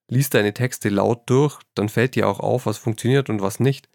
lies 0.09 0.29
deine 0.29 0.53
Texte 0.53 0.89
laut 0.89 1.23
durch, 1.27 1.59
dann 1.75 1.89
fällt 1.89 2.15
dir 2.15 2.27
auch 2.27 2.39
auf, 2.39 2.65
was 2.65 2.77
funktioniert 2.77 3.29
und 3.29 3.41
was 3.41 3.59
nicht. 3.59 3.89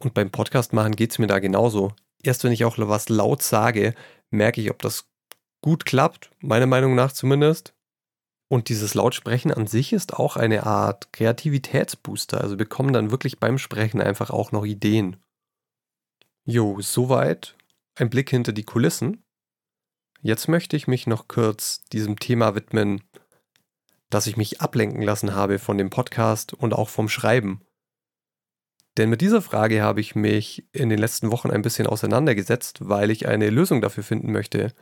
Und 0.00 0.14
beim 0.14 0.30
Podcast 0.30 0.72
machen 0.72 0.96
geht 0.96 1.12
es 1.12 1.18
mir 1.18 1.26
da 1.26 1.38
genauso. 1.38 1.92
Erst 2.22 2.44
wenn 2.44 2.52
ich 2.52 2.64
auch 2.64 2.78
was 2.78 3.08
laut 3.08 3.42
sage, 3.42 3.94
merke 4.30 4.60
ich, 4.60 4.70
ob 4.70 4.80
das 4.82 5.08
gut 5.62 5.84
klappt, 5.84 6.30
meiner 6.40 6.66
Meinung 6.66 6.94
nach 6.94 7.12
zumindest. 7.12 7.73
Und 8.48 8.68
dieses 8.68 8.94
Lautsprechen 8.94 9.52
an 9.52 9.66
sich 9.66 9.92
ist 9.92 10.14
auch 10.14 10.36
eine 10.36 10.64
Art 10.64 11.12
Kreativitätsbooster. 11.12 12.40
Also 12.40 12.56
bekommen 12.56 12.92
dann 12.92 13.10
wirklich 13.10 13.40
beim 13.40 13.58
Sprechen 13.58 14.00
einfach 14.00 14.30
auch 14.30 14.52
noch 14.52 14.64
Ideen. 14.64 15.16
Jo, 16.44 16.80
soweit 16.80 17.56
ein 17.96 18.10
Blick 18.10 18.30
hinter 18.30 18.52
die 18.52 18.64
Kulissen. 18.64 19.24
Jetzt 20.20 20.48
möchte 20.48 20.76
ich 20.76 20.86
mich 20.86 21.06
noch 21.06 21.28
kurz 21.28 21.84
diesem 21.84 22.18
Thema 22.18 22.54
widmen, 22.54 23.02
dass 24.10 24.26
ich 24.26 24.36
mich 24.36 24.60
ablenken 24.60 25.02
lassen 25.02 25.34
habe 25.34 25.58
von 25.58 25.78
dem 25.78 25.90
Podcast 25.90 26.54
und 26.54 26.74
auch 26.74 26.88
vom 26.88 27.08
Schreiben. 27.08 27.62
Denn 28.96 29.10
mit 29.10 29.20
dieser 29.20 29.42
Frage 29.42 29.82
habe 29.82 30.00
ich 30.00 30.14
mich 30.14 30.68
in 30.72 30.88
den 30.88 30.98
letzten 30.98 31.30
Wochen 31.32 31.50
ein 31.50 31.62
bisschen 31.62 31.86
auseinandergesetzt, 31.86 32.88
weil 32.88 33.10
ich 33.10 33.26
eine 33.26 33.50
Lösung 33.50 33.80
dafür 33.80 34.04
finden 34.04 34.30
möchte. 34.30 34.72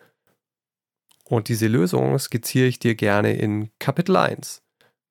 Und 1.32 1.48
diese 1.48 1.66
Lösung 1.66 2.18
skizziere 2.18 2.66
ich 2.66 2.78
dir 2.78 2.94
gerne 2.94 3.32
in 3.32 3.70
Kapitel 3.78 4.16
1 4.16 4.60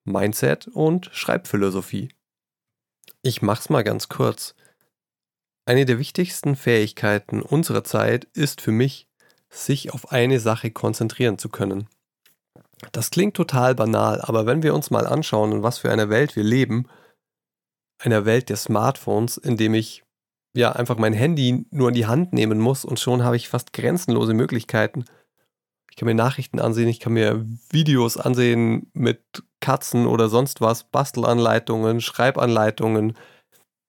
Mindset 0.04 0.68
und 0.68 1.10
Schreibphilosophie. 1.12 2.10
Ich 3.22 3.42
mach's 3.42 3.70
mal 3.70 3.82
ganz 3.82 4.08
kurz. 4.08 4.54
Eine 5.64 5.84
der 5.84 5.98
wichtigsten 5.98 6.54
Fähigkeiten 6.54 7.42
unserer 7.42 7.82
Zeit 7.82 8.28
ist 8.34 8.60
für 8.60 8.70
mich, 8.70 9.08
sich 9.50 9.92
auf 9.92 10.12
eine 10.12 10.38
Sache 10.38 10.70
konzentrieren 10.70 11.38
zu 11.38 11.48
können. 11.48 11.88
Das 12.92 13.10
klingt 13.10 13.34
total 13.34 13.74
banal, 13.74 14.20
aber 14.20 14.46
wenn 14.46 14.62
wir 14.62 14.76
uns 14.76 14.92
mal 14.92 15.08
anschauen, 15.08 15.50
in 15.50 15.62
was 15.64 15.78
für 15.78 15.90
einer 15.90 16.08
Welt 16.08 16.36
wir 16.36 16.44
leben, 16.44 16.86
einer 17.98 18.24
Welt 18.24 18.48
der 18.48 18.56
Smartphones, 18.58 19.38
in 19.38 19.56
dem 19.56 19.74
ich 19.74 20.04
ja 20.54 20.70
einfach 20.70 20.98
mein 20.98 21.14
Handy 21.14 21.66
nur 21.72 21.88
in 21.88 21.94
die 21.94 22.06
Hand 22.06 22.32
nehmen 22.32 22.60
muss 22.60 22.84
und 22.84 23.00
schon 23.00 23.24
habe 23.24 23.34
ich 23.34 23.48
fast 23.48 23.72
grenzenlose 23.72 24.34
Möglichkeiten, 24.34 25.04
Ich 25.92 25.96
kann 25.96 26.06
mir 26.06 26.14
Nachrichten 26.14 26.58
ansehen, 26.58 26.88
ich 26.88 27.00
kann 27.00 27.12
mir 27.12 27.44
Videos 27.68 28.16
ansehen 28.16 28.90
mit 28.94 29.42
Katzen 29.60 30.06
oder 30.06 30.30
sonst 30.30 30.62
was, 30.62 30.84
Bastelanleitungen, 30.84 32.00
Schreibanleitungen. 32.00 33.12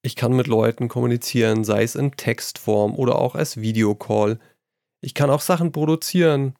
Ich 0.02 0.18
kann 0.18 0.34
mit 0.34 0.48
Leuten 0.48 0.90
kommunizieren, 0.90 1.64
sei 1.64 1.84
es 1.84 1.96
in 1.96 2.12
Textform 2.12 2.94
oder 2.96 3.16
auch 3.16 3.36
als 3.36 3.62
Videocall. 3.62 4.38
Ich 5.00 5.14
kann 5.14 5.30
auch 5.30 5.40
Sachen 5.40 5.72
produzieren, 5.72 6.56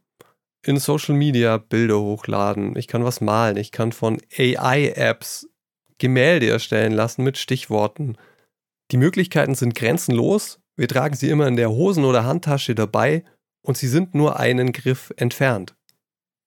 in 0.66 0.78
Social 0.80 1.14
Media 1.14 1.58
Bilder 1.58 2.00
hochladen. 2.00 2.78
Ich 2.78 2.88
kann 2.88 3.04
was 3.04 3.20
malen. 3.20 3.58
Ich 3.58 3.74
kann 3.74 3.92
von 3.92 4.22
AI-Apps 4.38 5.50
Gemälde 5.98 6.50
erstellen 6.50 6.94
lassen 6.94 7.22
mit 7.22 7.38
Stichworten. 7.38 8.16
Die 8.92 8.98
Möglichkeiten 8.98 9.56
sind 9.56 9.76
grenzenlos. 9.76 10.62
Wir 10.78 10.88
tragen 10.88 11.18
sie 11.18 11.30
immer 11.30 11.48
in 11.48 11.58
der 11.58 11.70
Hosen- 11.70 12.06
oder 12.06 12.24
Handtasche 12.24 12.76
dabei 12.76 13.26
und 13.64 13.78
sie 13.78 13.88
sind 13.88 14.14
nur 14.14 14.40
einen 14.40 14.72
Griff 14.72 15.12
entfernt. 15.18 15.76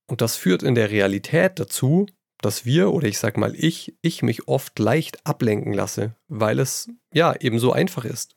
Und 0.07 0.21
das 0.21 0.37
führt 0.37 0.63
in 0.63 0.77
der 0.77 0.91
Realität 0.91 1.59
dazu, 1.59 2.07
dass 2.41 2.65
wir 2.65 2.93
oder 2.93 3.09
ich 3.09 3.19
sag 3.19 3.37
mal 3.37 3.55
ich, 3.57 3.97
ich 4.03 4.23
mich 4.23 4.47
oft 4.47 4.79
leicht 4.79 5.27
ablenken 5.27 5.73
lasse, 5.73 6.15
weil 6.29 6.61
es 6.61 6.89
ja 7.13 7.35
eben 7.35 7.59
so 7.59 7.73
einfach 7.73 8.05
ist. 8.05 8.37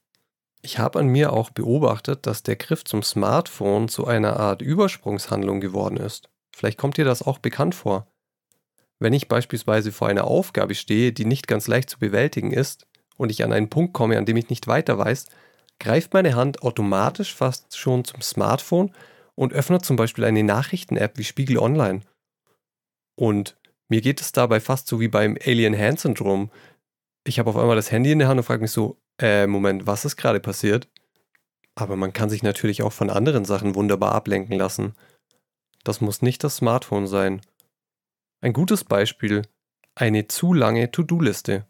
Ich 0.62 0.80
habe 0.80 1.00
an 1.00 1.08
mir 1.08 1.32
auch 1.32 1.52
beobachtet, 1.52 2.26
dass 2.26 2.44
der 2.44 2.56
Griff 2.56 2.84
zum 2.84 3.04
Smartphone 3.04 3.88
zu 3.88 4.08
einer 4.08 4.38
Art 4.38 4.62
Übersprungshandlung 4.62 5.62
geworden 5.62 5.98
ist. 5.98 6.30
Vielleicht 6.56 6.78
kommt 6.78 6.98
dir 6.98 7.06
das 7.06 7.22
auch 7.22 7.38
bekannt 7.38 7.76
vor. 7.76 8.08
Wenn 9.00 9.14
ich 9.14 9.30
beispielsweise 9.30 9.92
vor 9.92 10.10
einer 10.10 10.26
Aufgabe 10.26 10.76
stehe, 10.76 11.14
die 11.14 11.24
nicht 11.24 11.48
ganz 11.48 11.68
leicht 11.68 11.90
zu 11.90 12.00
bewältigen 12.00 12.52
ist, 12.52 12.88
und 13.16 13.32
ich 13.32 13.44
an 13.44 13.52
einen 13.52 13.70
Punkt 13.70 13.94
komme, 13.94 14.18
an 14.18 14.26
dem 14.26 14.38
ich 14.38 14.50
nicht 14.50 14.68
weiter 14.68 14.98
weiß, 14.98 15.26
greift 15.80 16.14
meine 16.14 16.36
Hand 16.36 16.62
automatisch 16.62 17.34
fast 17.34 17.78
schon 17.78 18.04
zum 18.04 18.22
Smartphone 18.22 18.94
und 19.36 19.54
öffnet 19.54 19.86
zum 19.86 19.96
Beispiel 19.96 20.26
eine 20.26 20.44
Nachrichten-App 20.44 21.18
wie 21.18 21.24
Spiegel 21.24 21.58
Online. 21.58 22.02
Und 23.16 23.58
mir 23.90 24.02
geht 24.02 24.22
es 24.22 24.32
dabei 24.32 24.60
fast 24.60 24.88
so 24.88 25.00
wie 25.00 25.08
beim 25.08 25.38
Alien 25.44 25.78
Hand 25.78 26.00
Syndrom. 26.00 26.52
Ich 27.26 27.40
habe 27.40 27.50
auf 27.50 27.58
einmal 27.58 27.76
das 27.76 27.92
Handy 27.92 28.12
in 28.12 28.20
der 28.20 28.28
Hand 28.28 28.40
und 28.40 28.44
frage 28.44 28.62
mich 28.62 28.72
so, 28.72 28.98
äh, 29.20 29.48
Moment, 29.48 29.88
was 29.88 30.06
ist 30.06 30.16
gerade 30.16 30.40
passiert? 30.40 30.88
Aber 31.76 31.96
man 31.96 32.14
kann 32.14 32.30
sich 32.30 32.44
natürlich 32.44 32.84
auch 32.84 32.94
von 32.94 33.10
anderen 33.10 33.46
Sachen 33.46 33.76
wunderbar 33.76 34.14
ablenken 34.14 34.58
lassen. 34.58 34.94
Das 35.84 36.02
muss 36.02 36.22
nicht 36.22 36.44
das 36.44 36.58
Smartphone 36.58 37.08
sein. 37.08 37.42
Ein 38.42 38.54
gutes 38.54 38.84
Beispiel, 38.84 39.44
eine 39.96 40.28
zu 40.28 40.54
lange 40.54 40.92
To-Do-Liste. 40.92 41.66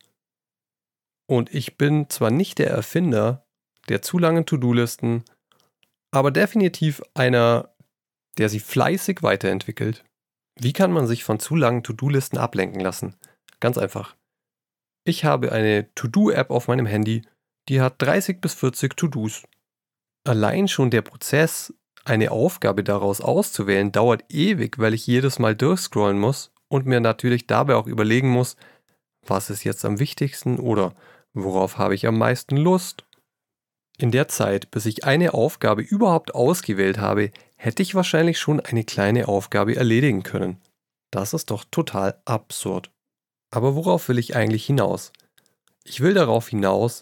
Und 1.28 1.54
ich 1.54 1.78
bin 1.78 2.10
zwar 2.10 2.32
nicht 2.32 2.58
der 2.58 2.72
Erfinder 2.72 3.46
der 3.90 4.02
zu 4.02 4.18
langen 4.18 4.46
To-Do-Listen, 4.46 5.24
aber 6.12 6.32
definitiv 6.32 7.02
einer, 7.14 7.74
der 8.38 8.50
sie 8.50 8.60
fleißig 8.60 9.22
weiterentwickelt. 9.22 10.04
Wie 10.60 10.74
kann 10.74 10.92
man 10.92 11.08
sich 11.08 11.24
von 11.24 11.40
zu 11.40 11.56
langen 11.56 11.84
To-Do-Listen 11.84 12.38
ablenken 12.38 12.82
lassen? 12.82 13.16
Ganz 13.60 13.78
einfach. 13.78 14.16
Ich 15.06 15.26
habe 15.26 15.52
eine 15.52 15.94
To-Do-App 15.96 16.50
auf 16.52 16.68
meinem 16.68 16.86
Handy, 16.86 17.24
die 17.68 17.82
hat 17.82 17.96
30 18.02 18.42
bis 18.42 18.54
40 18.56 18.96
To-Dos. 18.96 19.44
Allein 20.26 20.68
schon 20.68 20.90
der 20.90 21.02
Prozess, 21.02 21.74
eine 22.06 22.32
Aufgabe 22.32 22.84
daraus 22.84 23.22
auszuwählen, 23.22 23.92
dauert 23.92 24.26
ewig, 24.30 24.80
weil 24.80 24.94
ich 24.94 25.08
jedes 25.08 25.40
Mal 25.40 25.56
durchscrollen 25.56 26.20
muss 26.20 26.52
und 26.68 26.86
mir 26.86 27.00
natürlich 27.00 27.48
dabei 27.48 27.76
auch 27.76 27.88
überlegen 27.88 28.30
muss, 28.30 28.56
was 29.26 29.50
ist 29.50 29.64
jetzt 29.64 29.86
am 29.86 30.00
wichtigsten 30.00 30.60
oder 30.60 30.94
worauf 31.34 31.78
habe 31.78 31.96
ich 31.96 32.08
am 32.08 32.18
meisten 32.18 32.58
Lust. 32.58 33.06
In 34.00 34.12
der 34.12 34.30
Zeit, 34.30 34.72
bis 34.72 34.86
ich 34.86 35.04
eine 35.04 35.34
Aufgabe 35.34 35.82
überhaupt 35.82 36.34
ausgewählt 36.34 37.00
habe, 37.00 37.32
hätte 37.58 37.84
ich 37.84 37.96
wahrscheinlich 37.96 38.40
schon 38.40 38.62
eine 38.62 38.86
kleine 38.86 39.28
Aufgabe 39.28 39.76
erledigen 39.76 40.24
können. 40.24 40.62
Das 41.12 41.34
ist 41.34 41.52
doch 41.52 41.66
total 41.70 42.22
absurd. 42.24 42.92
Aber 43.52 43.76
worauf 43.76 44.08
will 44.08 44.18
ich 44.18 44.38
eigentlich 44.38 44.66
hinaus? 44.66 45.12
Ich 45.84 46.00
will 46.00 46.14
darauf 46.14 46.48
hinaus, 46.48 47.02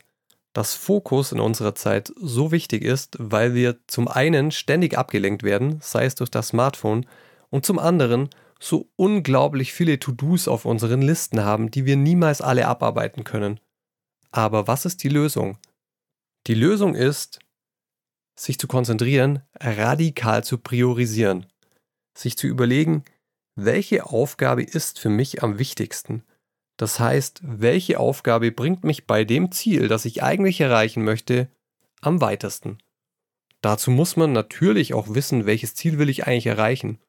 dass 0.53 0.73
Fokus 0.73 1.31
in 1.31 1.39
unserer 1.39 1.75
Zeit 1.75 2.11
so 2.19 2.51
wichtig 2.51 2.83
ist, 2.83 3.15
weil 3.19 3.53
wir 3.53 3.77
zum 3.85 4.07
einen 4.07 4.49
ständig 4.49 4.97
abgelenkt 4.97 5.43
werden, 5.43 5.77
sei 5.83 6.05
es 6.05 6.15
durch 6.15 6.31
das 6.31 6.47
Smartphone, 6.47 7.05
und 7.49 7.63
zum 7.63 7.77
anderen 7.77 8.29
so 8.59 8.89
unglaublich 8.95 9.71
viele 9.71 9.99
To-Dos 9.99 10.47
auf 10.47 10.65
unseren 10.65 11.03
Listen 11.03 11.45
haben, 11.45 11.69
die 11.69 11.85
wir 11.85 11.95
niemals 11.95 12.41
alle 12.41 12.67
abarbeiten 12.67 13.23
können. 13.23 13.59
Aber 14.31 14.65
was 14.67 14.85
ist 14.85 15.03
die 15.03 15.09
Lösung? 15.09 15.59
Die 16.47 16.53
Lösung 16.53 16.95
ist, 16.95 17.39
sich 18.39 18.57
zu 18.57 18.67
konzentrieren, 18.67 19.41
radikal 19.59 20.45
zu 20.45 20.57
priorisieren, 20.57 21.45
sich 22.17 22.37
zu 22.37 22.47
überlegen, 22.47 23.03
welche 23.55 24.05
Aufgabe 24.05 24.63
ist 24.63 24.97
für 24.97 25.09
mich 25.09 25.43
am 25.43 25.59
wichtigsten. 25.59 26.23
Das 26.77 27.01
heißt, 27.01 27.41
welche 27.43 27.99
Aufgabe 27.99 28.51
bringt 28.53 28.85
mich 28.85 29.07
bei 29.07 29.25
dem 29.25 29.51
Ziel, 29.51 29.89
das 29.89 30.05
ich 30.05 30.23
eigentlich 30.23 30.61
erreichen 30.61 31.03
möchte, 31.03 31.49
am 31.99 32.21
weitesten. 32.21 32.77
Dazu 33.61 33.91
muss 33.91 34.15
man 34.15 34.31
natürlich 34.31 34.93
auch 34.93 35.13
wissen, 35.13 35.45
welches 35.45 35.75
Ziel 35.75 35.97
will 35.97 36.07
ich 36.07 36.27
eigentlich 36.27 36.45
erreichen. 36.45 36.99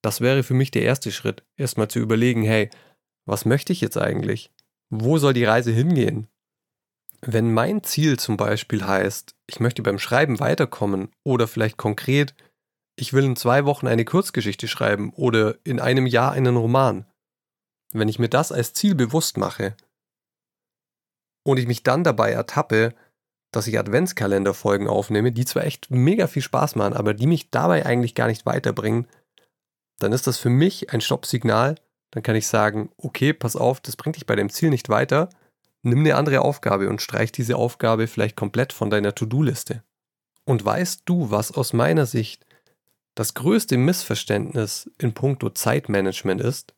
Das 0.00 0.22
wäre 0.22 0.42
für 0.42 0.54
mich 0.54 0.70
der 0.70 0.82
erste 0.82 1.12
Schritt, 1.12 1.44
erstmal 1.56 1.88
zu 1.88 1.98
überlegen, 1.98 2.44
hey, 2.44 2.70
was 3.26 3.44
möchte 3.44 3.74
ich 3.74 3.82
jetzt 3.82 3.98
eigentlich? 3.98 4.50
Wo 4.88 5.18
soll 5.18 5.34
die 5.34 5.44
Reise 5.44 5.72
hingehen? 5.72 6.29
Wenn 7.22 7.52
mein 7.52 7.82
Ziel 7.82 8.18
zum 8.18 8.36
Beispiel 8.36 8.86
heißt, 8.86 9.34
ich 9.46 9.60
möchte 9.60 9.82
beim 9.82 9.98
Schreiben 9.98 10.40
weiterkommen 10.40 11.10
oder 11.22 11.46
vielleicht 11.46 11.76
konkret, 11.76 12.34
ich 12.96 13.12
will 13.12 13.24
in 13.24 13.36
zwei 13.36 13.64
Wochen 13.66 13.86
eine 13.86 14.04
Kurzgeschichte 14.04 14.68
schreiben 14.68 15.12
oder 15.14 15.56
in 15.64 15.80
einem 15.80 16.06
Jahr 16.06 16.32
einen 16.32 16.56
Roman, 16.56 17.06
wenn 17.92 18.08
ich 18.08 18.18
mir 18.18 18.28
das 18.28 18.52
als 18.52 18.72
Ziel 18.72 18.94
bewusst 18.94 19.36
mache 19.36 19.76
und 21.44 21.58
ich 21.58 21.66
mich 21.66 21.82
dann 21.82 22.04
dabei 22.04 22.32
ertappe, 22.32 22.94
dass 23.52 23.66
ich 23.66 23.78
Adventskalenderfolgen 23.78 24.88
aufnehme, 24.88 25.32
die 25.32 25.44
zwar 25.44 25.64
echt 25.64 25.90
mega 25.90 26.26
viel 26.26 26.42
Spaß 26.42 26.76
machen, 26.76 26.94
aber 26.94 27.14
die 27.14 27.26
mich 27.26 27.50
dabei 27.50 27.84
eigentlich 27.84 28.14
gar 28.14 28.28
nicht 28.28 28.46
weiterbringen, 28.46 29.08
dann 29.98 30.12
ist 30.12 30.26
das 30.26 30.38
für 30.38 30.50
mich 30.50 30.92
ein 30.92 31.00
Stoppsignal. 31.00 31.74
Dann 32.12 32.22
kann 32.22 32.36
ich 32.36 32.46
sagen, 32.46 32.90
okay, 32.96 33.32
pass 33.32 33.56
auf, 33.56 33.80
das 33.80 33.96
bringt 33.96 34.16
dich 34.16 34.26
bei 34.26 34.36
dem 34.36 34.50
Ziel 34.50 34.70
nicht 34.70 34.88
weiter 34.88 35.28
Nimm 35.82 36.00
eine 36.00 36.16
andere 36.16 36.42
Aufgabe 36.42 36.88
und 36.88 37.00
streich 37.00 37.32
diese 37.32 37.56
Aufgabe 37.56 38.06
vielleicht 38.06 38.36
komplett 38.36 38.72
von 38.72 38.90
deiner 38.90 39.14
To-Do-Liste. 39.14 39.82
Und 40.44 40.64
weißt 40.64 41.02
du, 41.06 41.30
was 41.30 41.52
aus 41.52 41.72
meiner 41.72 42.06
Sicht 42.06 42.44
das 43.14 43.34
größte 43.34 43.76
Missverständnis 43.76 44.90
in 44.98 45.14
puncto 45.14 45.50
Zeitmanagement 45.50 46.40
ist? 46.40 46.74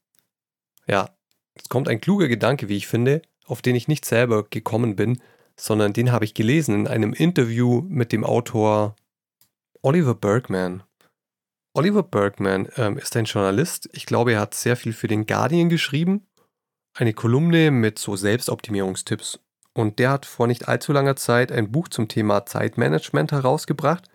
Ja, 0.86 1.16
es 1.54 1.68
kommt 1.68 1.88
ein 1.88 2.00
kluger 2.00 2.28
Gedanke, 2.28 2.68
wie 2.68 2.76
ich 2.76 2.86
finde, 2.86 3.22
auf 3.44 3.60
den 3.62 3.74
ich 3.74 3.88
nicht 3.88 4.04
selber 4.04 4.44
gekommen 4.44 4.96
bin, 4.96 5.20
sondern 5.56 5.92
den 5.92 6.12
habe 6.12 6.24
ich 6.24 6.34
gelesen 6.34 6.74
in 6.74 6.88
einem 6.88 7.12
Interview 7.12 7.82
mit 7.88 8.12
dem 8.12 8.24
Autor 8.24 8.96
Oliver 9.82 10.14
Bergman. 10.14 10.82
Oliver 11.74 12.02
Bergman 12.02 12.68
ähm, 12.76 12.98
ist 12.98 13.16
ein 13.16 13.24
Journalist. 13.24 13.88
Ich 13.92 14.06
glaube, 14.06 14.32
er 14.32 14.40
hat 14.40 14.54
sehr 14.54 14.76
viel 14.76 14.92
für 14.92 15.08
den 15.08 15.26
Guardian 15.26 15.68
geschrieben 15.68 16.26
eine 16.94 17.14
Kolumne 17.14 17.70
mit 17.70 17.98
so 17.98 18.16
Selbstoptimierungstipps. 18.16 19.40
Und 19.74 19.98
der 19.98 20.10
hat 20.10 20.26
vor 20.26 20.46
nicht 20.46 20.68
allzu 20.68 20.92
langer 20.92 21.16
Zeit 21.16 21.50
ein 21.50 21.72
Buch 21.72 21.88
zum 21.88 22.08
Thema 22.08 22.44
Zeitmanagement 22.44 23.32
herausgebracht, 23.32 24.10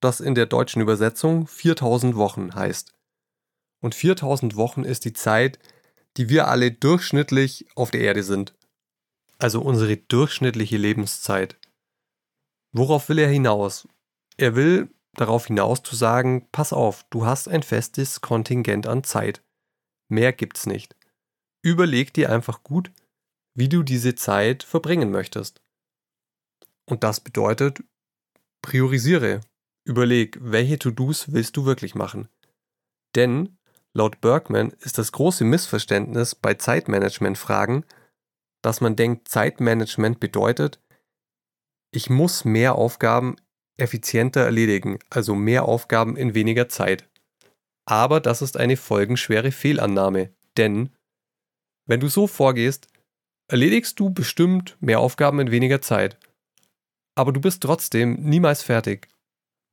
das 0.00 0.20
in 0.20 0.34
der 0.34 0.46
deutschen 0.46 0.80
Übersetzung 0.80 1.46
4000 1.46 2.14
Wochen 2.16 2.54
heißt. 2.54 2.92
Und 3.82 3.94
4000 3.94 4.54
Wochen 4.56 4.84
ist 4.84 5.04
die 5.04 5.12
Zeit, 5.12 5.58
die 6.16 6.28
wir 6.28 6.48
alle 6.48 6.70
durchschnittlich 6.70 7.66
auf 7.74 7.90
der 7.90 8.02
Erde 8.02 8.22
sind. 8.22 8.54
Also 9.38 9.60
unsere 9.60 9.96
durchschnittliche 9.96 10.76
Lebenszeit. 10.76 11.56
Worauf 12.72 13.08
will 13.08 13.18
er 13.18 13.28
hinaus? 13.28 13.88
Er 14.36 14.54
will 14.54 14.90
darauf 15.14 15.46
hinaus 15.46 15.82
zu 15.82 15.96
sagen, 15.96 16.48
pass 16.52 16.72
auf, 16.72 17.04
du 17.10 17.26
hast 17.26 17.48
ein 17.48 17.62
festes 17.62 18.20
Kontingent 18.20 18.86
an 18.86 19.04
Zeit. 19.04 19.42
Mehr 20.08 20.32
gibt's 20.32 20.66
nicht. 20.66 20.94
Überleg 21.62 22.12
dir 22.12 22.30
einfach 22.30 22.62
gut, 22.62 22.90
wie 23.54 23.68
du 23.68 23.82
diese 23.82 24.14
Zeit 24.14 24.62
verbringen 24.62 25.10
möchtest. 25.10 25.62
Und 26.86 27.04
das 27.04 27.20
bedeutet, 27.20 27.82
priorisiere. 28.62 29.40
Überleg, 29.84 30.38
welche 30.40 30.78
To-Dos 30.78 31.32
willst 31.32 31.56
du 31.56 31.64
wirklich 31.64 31.94
machen. 31.94 32.28
Denn 33.14 33.58
laut 33.94 34.20
Bergman 34.20 34.70
ist 34.80 34.98
das 34.98 35.12
große 35.12 35.44
Missverständnis 35.44 36.34
bei 36.34 36.54
Zeitmanagement-Fragen, 36.54 37.84
dass 38.62 38.80
man 38.80 38.96
denkt, 38.96 39.28
Zeitmanagement 39.28 40.20
bedeutet, 40.20 40.80
ich 41.92 42.08
muss 42.08 42.44
mehr 42.44 42.76
Aufgaben 42.76 43.36
effizienter 43.76 44.42
erledigen, 44.42 44.98
also 45.10 45.34
mehr 45.34 45.64
Aufgaben 45.64 46.16
in 46.16 46.34
weniger 46.34 46.68
Zeit. 46.68 47.08
Aber 47.84 48.20
das 48.20 48.40
ist 48.40 48.56
eine 48.56 48.76
folgenschwere 48.76 49.50
Fehlannahme, 49.50 50.32
denn 50.56 50.90
wenn 51.86 52.00
du 52.00 52.08
so 52.08 52.26
vorgehst, 52.26 52.88
erledigst 53.48 53.98
du 53.98 54.10
bestimmt 54.10 54.76
mehr 54.80 55.00
Aufgaben 55.00 55.40
in 55.40 55.50
weniger 55.50 55.82
Zeit. 55.82 56.18
Aber 57.14 57.32
du 57.32 57.40
bist 57.40 57.62
trotzdem 57.62 58.14
niemals 58.22 58.62
fertig. 58.62 59.08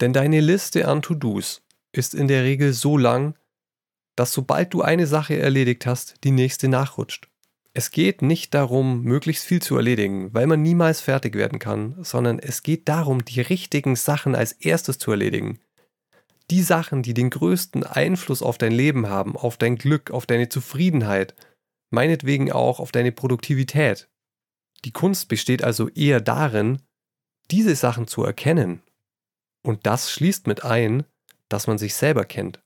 Denn 0.02 0.14
deine 0.14 0.40
Liste 0.40 0.88
an 0.88 1.02
To-Dos, 1.02 1.62
ist 1.92 2.14
in 2.14 2.28
der 2.28 2.44
Regel 2.44 2.74
so 2.74 2.98
lang, 2.98 3.36
dass 4.16 4.34
sobald 4.34 4.74
du 4.74 4.82
eine 4.82 5.08
Sache 5.08 5.38
erledigt 5.38 5.86
hast, 5.86 6.24
die 6.24 6.32
nächste 6.32 6.68
nachrutscht. 6.68 7.30
Es 7.74 7.92
geht 7.92 8.22
nicht 8.22 8.54
darum, 8.54 9.04
möglichst 9.04 9.46
viel 9.46 9.62
zu 9.62 9.78
erledigen, 9.78 10.34
weil 10.34 10.48
man 10.48 10.62
niemals 10.62 11.02
fertig 11.02 11.36
werden 11.36 11.60
kann, 11.60 11.96
sondern 12.04 12.40
es 12.40 12.64
geht 12.64 12.90
darum, 12.90 13.24
die 13.24 13.42
richtigen 13.42 13.96
Sachen 13.96 14.36
als 14.36 14.54
erstes 14.54 14.98
zu 14.98 15.12
erledigen. 15.12 15.60
Die 16.50 16.64
Sachen, 16.64 17.04
die 17.04 17.14
den 17.14 17.30
größten 17.30 17.84
Einfluss 17.84 18.42
auf 18.42 18.58
dein 18.58 18.72
Leben 18.72 19.08
haben, 19.08 19.38
auf 19.38 19.56
dein 19.56 19.78
Glück, 19.78 20.10
auf 20.12 20.26
deine 20.26 20.50
Zufriedenheit, 20.50 21.36
meinetwegen 21.90 22.52
auch 22.52 22.80
auf 22.80 22.92
deine 22.92 23.12
Produktivität. 23.12 24.10
Die 24.86 24.92
Kunst 24.92 25.28
besteht 25.28 25.64
also 25.64 25.90
eher 25.90 26.22
darin, 26.22 26.82
diese 27.52 27.76
Sachen 27.76 28.08
zu 28.08 28.24
erkennen. 28.24 28.82
Und 29.62 29.86
das 29.86 30.12
schließt 30.12 30.48
mit 30.48 30.64
ein, 30.64 31.04
dass 31.50 31.68
man 31.68 31.78
sich 31.78 31.96
selber 31.96 32.26
kennt, 32.26 32.62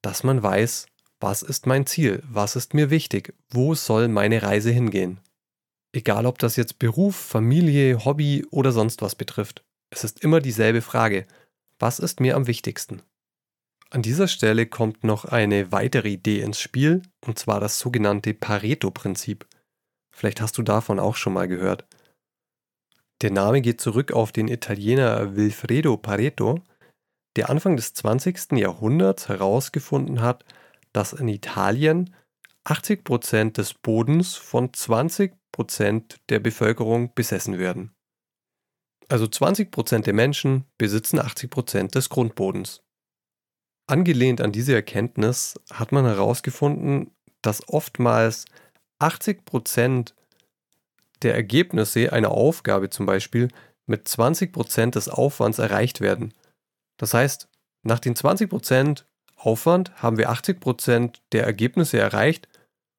dass 0.00 0.22
man 0.24 0.42
weiß, 0.42 0.86
was 1.20 1.42
ist 1.42 1.66
mein 1.66 1.86
Ziel, 1.86 2.22
was 2.28 2.56
ist 2.56 2.74
mir 2.74 2.90
wichtig, 2.90 3.34
wo 3.50 3.74
soll 3.74 4.08
meine 4.08 4.42
Reise 4.42 4.70
hingehen. 4.70 5.20
Egal 5.92 6.26
ob 6.26 6.38
das 6.38 6.56
jetzt 6.56 6.78
Beruf, 6.78 7.16
Familie, 7.16 8.04
Hobby 8.04 8.46
oder 8.50 8.72
sonst 8.72 9.02
was 9.02 9.14
betrifft, 9.14 9.64
es 9.90 10.04
ist 10.04 10.22
immer 10.22 10.40
dieselbe 10.40 10.82
Frage, 10.82 11.26
was 11.78 11.98
ist 11.98 12.20
mir 12.20 12.36
am 12.36 12.46
wichtigsten? 12.46 13.02
An 13.90 14.02
dieser 14.02 14.28
Stelle 14.28 14.66
kommt 14.66 15.02
noch 15.02 15.24
eine 15.24 15.72
weitere 15.72 16.10
Idee 16.10 16.40
ins 16.40 16.60
Spiel, 16.60 17.02
und 17.24 17.38
zwar 17.38 17.58
das 17.58 17.78
sogenannte 17.78 18.34
Pareto-Prinzip. 18.34 19.46
Vielleicht 20.14 20.42
hast 20.42 20.58
du 20.58 20.62
davon 20.62 20.98
auch 20.98 21.16
schon 21.16 21.32
mal 21.32 21.48
gehört. 21.48 21.86
Der 23.22 23.30
Name 23.30 23.62
geht 23.62 23.80
zurück 23.80 24.12
auf 24.12 24.30
den 24.30 24.48
Italiener 24.48 25.36
Wilfredo 25.36 25.96
Pareto, 25.96 26.62
der 27.36 27.48
Anfang 27.48 27.76
des 27.76 27.94
20. 27.94 28.52
Jahrhunderts 28.52 29.28
herausgefunden 29.28 30.20
hat, 30.20 30.44
dass 30.92 31.14
in 31.14 31.28
Italien 31.28 32.14
80% 32.66 33.52
des 33.52 33.72
Bodens 33.72 34.36
von 34.36 34.70
20% 34.70 36.16
der 36.28 36.40
Bevölkerung 36.40 37.14
besessen 37.14 37.58
werden. 37.58 37.94
Also 39.08 39.24
20% 39.24 40.02
der 40.02 40.12
Menschen 40.12 40.64
besitzen 40.76 41.18
80% 41.18 41.92
des 41.92 42.10
Grundbodens. 42.10 42.82
Angelehnt 43.88 44.42
an 44.42 44.52
diese 44.52 44.74
Erkenntnis 44.74 45.58
hat 45.72 45.92
man 45.92 46.04
herausgefunden, 46.04 47.10
dass 47.40 47.66
oftmals 47.68 48.44
80% 49.00 50.12
der 51.22 51.34
Ergebnisse 51.34 52.12
einer 52.12 52.30
Aufgabe 52.30 52.90
zum 52.90 53.06
Beispiel 53.06 53.48
mit 53.86 54.06
20% 54.06 54.90
des 54.90 55.08
Aufwands 55.08 55.58
erreicht 55.58 56.02
werden. 56.02 56.34
Das 56.98 57.14
heißt, 57.14 57.48
nach 57.82 57.98
den 57.98 58.14
20% 58.14 59.04
Aufwand 59.36 60.02
haben 60.02 60.18
wir 60.18 60.30
80% 60.30 61.14
der 61.32 61.44
Ergebnisse 61.44 61.98
erreicht 61.98 62.46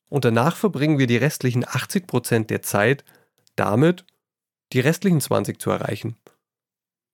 und 0.10 0.26
danach 0.26 0.56
verbringen 0.56 0.98
wir 0.98 1.06
die 1.06 1.18
restlichen 1.18 1.66
80% 1.66 2.48
der 2.48 2.64
Zeit 2.64 3.06
damit, 3.56 4.06
die 4.74 4.80
restlichen 4.80 5.22
20 5.22 5.62
zu 5.62 5.70
erreichen. 5.70 6.18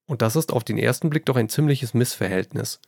Und 0.08 0.22
das 0.22 0.38
ist 0.38 0.54
auf 0.54 0.64
den 0.64 0.78
ersten 0.78 1.10
Blick 1.10 1.26
doch 1.26 1.36
ein 1.36 1.50
ziemliches 1.50 1.94
Missverhältnis. 1.94 2.80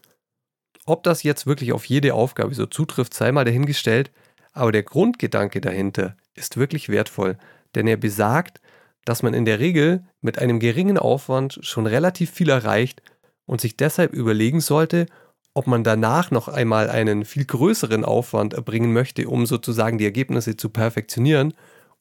Ob 0.88 1.04
das 1.04 1.22
jetzt 1.22 1.46
wirklich 1.46 1.74
auf 1.74 1.84
jede 1.84 2.14
Aufgabe 2.14 2.56
so 2.56 2.66
zutrifft, 2.66 3.14
sei 3.14 3.34
mal 3.34 3.44
dahingestellt, 3.44 4.10
aber 4.54 4.72
der 4.72 4.84
Grundgedanke 4.84 5.60
dahinter 5.60 6.16
ist 6.34 6.56
wirklich 6.56 6.88
wertvoll, 6.88 7.38
denn 7.76 7.88
er 7.88 7.98
besagt, 7.98 8.62
dass 9.04 9.22
man 9.22 9.34
in 9.34 9.44
der 9.44 9.60
Regel 9.60 10.06
mit 10.22 10.40
einem 10.40 10.62
geringen 10.62 10.98
Aufwand 10.98 11.60
schon 11.62 11.88
relativ 11.88 12.32
viel 12.32 12.50
erreicht 12.50 13.02
und 13.46 13.60
sich 13.60 13.76
deshalb 13.76 14.14
überlegen 14.14 14.62
sollte, 14.62 15.08
ob 15.54 15.68
man 15.68 15.84
danach 15.84 16.32
noch 16.32 16.48
einmal 16.48 16.90
einen 16.90 17.26
viel 17.26 17.44
größeren 17.44 18.06
Aufwand 18.06 18.54
erbringen 18.54 18.94
möchte, 18.94 19.28
um 19.28 19.46
sozusagen 19.46 19.98
die 19.98 20.06
Ergebnisse 20.06 20.56
zu 20.56 20.70
perfektionieren, 20.70 21.54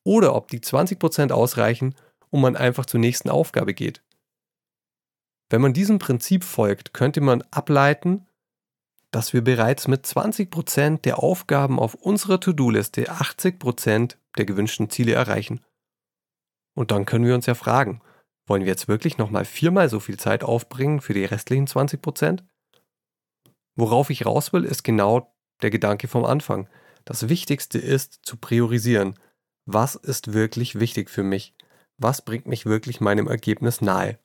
oder 0.04 0.36
ob 0.36 0.48
die 0.48 0.60
20% 0.60 1.32
ausreichen 1.32 1.96
und 2.30 2.40
man 2.40 2.54
einfach 2.54 2.86
zur 2.86 3.00
nächsten 3.00 3.30
Aufgabe 3.30 3.74
geht. 3.74 4.04
Wenn 5.50 5.60
man 5.60 5.72
diesem 5.72 5.98
Prinzip 5.98 6.44
folgt, 6.44 6.94
könnte 6.94 7.20
man 7.20 7.42
ableiten, 7.50 8.26
dass 9.16 9.32
wir 9.32 9.42
bereits 9.42 9.88
mit 9.88 10.04
20% 10.04 11.00
der 11.00 11.20
Aufgaben 11.20 11.78
auf 11.78 11.94
unserer 11.94 12.38
To-Do-Liste 12.38 13.10
80% 13.10 14.16
der 14.36 14.44
gewünschten 14.44 14.90
Ziele 14.90 15.14
erreichen. 15.14 15.64
Und 16.76 16.90
dann 16.90 17.06
können 17.06 17.24
wir 17.24 17.34
uns 17.34 17.46
ja 17.46 17.54
fragen, 17.54 18.02
wollen 18.46 18.64
wir 18.64 18.68
jetzt 18.68 18.88
wirklich 18.88 19.16
nochmal 19.16 19.46
viermal 19.46 19.88
so 19.88 20.00
viel 20.00 20.18
Zeit 20.18 20.44
aufbringen 20.44 21.00
für 21.00 21.14
die 21.14 21.24
restlichen 21.24 21.66
20%? 21.66 22.42
Worauf 23.74 24.10
ich 24.10 24.26
raus 24.26 24.52
will, 24.52 24.64
ist 24.64 24.84
genau 24.84 25.34
der 25.62 25.70
Gedanke 25.70 26.08
vom 26.08 26.26
Anfang. 26.26 26.68
Das 27.06 27.30
Wichtigste 27.30 27.78
ist 27.78 28.18
zu 28.22 28.36
priorisieren. 28.36 29.18
Was 29.64 29.94
ist 29.94 30.34
wirklich 30.34 30.78
wichtig 30.78 31.08
für 31.08 31.22
mich? 31.22 31.54
Was 31.96 32.20
bringt 32.20 32.44
mich 32.44 32.66
wirklich 32.66 33.00
meinem 33.00 33.28
Ergebnis 33.28 33.80
nahe? 33.80 34.18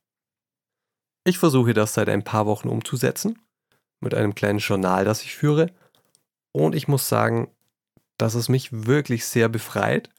Ich 1.23 1.38
versuche 1.38 1.73
das 1.73 1.93
seit 1.93 2.10
ein 2.10 2.25
paar 2.25 2.45
Wochen 2.45 2.67
umzusetzen 2.67 3.39
mit 4.02 4.14
einem 4.14 4.36
kleinen 4.36 4.60
Journal, 4.60 5.06
das 5.06 5.24
ich 5.24 5.36
führe. 5.36 5.68
Und 6.52 6.76
ich 6.76 6.88
muss 6.88 7.08
sagen, 7.08 7.50
dass 8.18 8.36
es 8.36 8.50
mich 8.50 8.86
wirklich 8.86 9.26
sehr 9.26 9.50
befreit, 9.50 10.10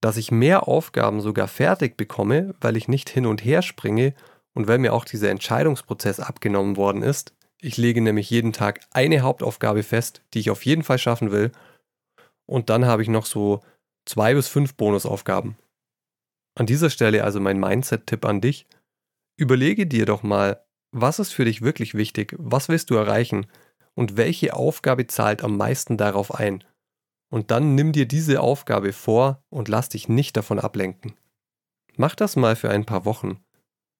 dass 0.00 0.16
ich 0.16 0.32
mehr 0.32 0.66
Aufgaben 0.68 1.20
sogar 1.20 1.48
fertig 1.48 1.96
bekomme, 1.96 2.54
weil 2.60 2.76
ich 2.76 2.88
nicht 2.88 3.08
hin 3.08 3.24
und 3.24 3.44
her 3.44 3.62
springe 3.62 4.14
und 4.52 4.66
weil 4.66 4.78
mir 4.78 4.92
auch 4.92 5.04
dieser 5.04 5.30
Entscheidungsprozess 5.30 6.20
abgenommen 6.20 6.76
worden 6.76 7.02
ist. 7.02 7.34
Ich 7.60 7.76
lege 7.76 8.00
nämlich 8.00 8.28
jeden 8.28 8.52
Tag 8.52 8.80
eine 8.90 9.20
Hauptaufgabe 9.20 9.84
fest, 9.84 10.22
die 10.34 10.40
ich 10.40 10.50
auf 10.50 10.66
jeden 10.66 10.82
Fall 10.82 10.98
schaffen 10.98 11.30
will. 11.30 11.52
Und 12.46 12.68
dann 12.68 12.84
habe 12.84 13.02
ich 13.02 13.08
noch 13.08 13.24
so 13.24 13.60
zwei 14.04 14.34
bis 14.34 14.48
fünf 14.48 14.74
Bonusaufgaben. 14.74 15.56
An 16.56 16.66
dieser 16.66 16.90
Stelle 16.90 17.24
also 17.24 17.40
mein 17.40 17.60
Mindset-Tipp 17.60 18.24
an 18.24 18.40
dich. 18.40 18.66
Überlege 19.36 19.86
dir 19.86 20.04
doch 20.04 20.22
mal, 20.22 20.62
was 20.92 21.18
ist 21.18 21.32
für 21.32 21.44
dich 21.44 21.62
wirklich 21.62 21.94
wichtig? 21.94 22.34
Was 22.38 22.68
willst 22.68 22.90
du 22.90 22.94
erreichen? 22.94 23.46
Und 23.94 24.16
welche 24.16 24.54
Aufgabe 24.54 25.06
zahlt 25.06 25.42
am 25.42 25.56
meisten 25.56 25.96
darauf 25.96 26.34
ein? 26.34 26.64
Und 27.30 27.50
dann 27.50 27.74
nimm 27.74 27.92
dir 27.92 28.06
diese 28.06 28.40
Aufgabe 28.40 28.92
vor 28.92 29.42
und 29.48 29.68
lass 29.68 29.88
dich 29.88 30.08
nicht 30.08 30.36
davon 30.36 30.58
ablenken. 30.58 31.14
Mach 31.96 32.14
das 32.14 32.36
mal 32.36 32.56
für 32.56 32.70
ein 32.70 32.84
paar 32.84 33.04
Wochen. 33.04 33.42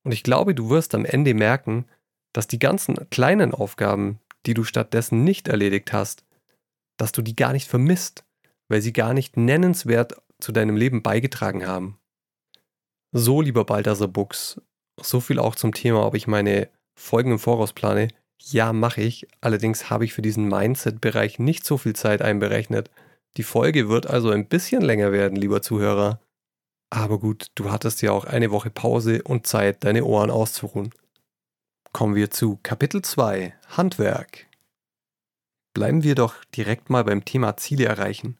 Und 0.05 0.12
ich 0.12 0.22
glaube, 0.22 0.55
du 0.55 0.70
wirst 0.70 0.94
am 0.94 1.05
Ende 1.05 1.35
merken, 1.35 1.87
dass 2.33 2.46
die 2.46 2.59
ganzen 2.59 3.09
kleinen 3.11 3.52
Aufgaben, 3.52 4.20
die 4.46 4.55
du 4.55 4.64
stattdessen 4.64 5.24
nicht 5.24 5.48
erledigt 5.48 5.92
hast, 5.92 6.24
dass 6.98 7.12
du 7.12 7.22
die 7.22 7.37
gar 7.37 7.52
nicht 7.52 7.68
vermisst, 7.68 8.24
weil 8.68 8.83
sie 8.83 8.92
gar 8.92 9.14
nicht 9.14 9.37
nennenswert 9.37 10.14
zu 10.40 10.52
deinem 10.52 10.76
Leben 10.76 11.02
beigetragen 11.02 11.66
haben. 11.66 11.98
So, 13.12 13.40
lieber 13.40 13.64
Balthasar 13.64 14.09
Buchs, 14.09 14.61
so 15.00 15.20
viel 15.20 15.38
auch 15.38 15.55
zum 15.55 15.72
Thema, 15.72 16.07
ob 16.07 16.14
ich 16.14 16.26
meine 16.26 16.70
Folgen 16.94 17.33
im 17.33 17.38
Voraus 17.38 17.72
plane? 17.72 18.09
Ja, 18.38 18.72
mache 18.72 19.00
ich. 19.00 19.26
Allerdings 19.40 19.90
habe 19.90 20.05
ich 20.05 20.12
für 20.14 20.22
diesen 20.22 20.48
Mindset-Bereich 20.48 21.38
nicht 21.38 21.64
so 21.64 21.78
viel 21.78 21.94
Zeit 21.94 22.22
einberechnet. 22.22 22.90
Die 23.37 23.44
Folge 23.44 23.88
wird 23.88 24.07
also 24.07 24.31
ein 24.31 24.46
bisschen 24.46 24.83
länger 24.83 25.12
werden, 25.12 25.37
lieber 25.37 25.62
Zuhörer. 25.62 26.20
Aber 26.90 27.18
gut, 27.18 27.46
du 27.55 27.70
hattest 27.70 28.02
ja 28.02 28.12
auch 28.12 28.24
eine 28.24 28.50
Woche 28.50 28.70
Pause 28.70 29.22
und 29.22 29.46
Zeit, 29.46 29.85
deine 29.85 30.05
Ohren 30.05 30.31
auszuruhen. 30.31 30.92
Kommen 31.92 32.14
wir 32.14 32.31
zu 32.31 32.59
Kapitel 32.62 33.02
2 33.02 33.55
Handwerk. 33.68 34.46
Bleiben 35.74 36.02
wir 36.02 36.14
doch 36.14 36.44
direkt 36.57 36.90
mal 36.90 37.05
beim 37.05 37.24
Thema 37.24 37.57
Ziele 37.57 37.87
erreichen. 37.87 38.38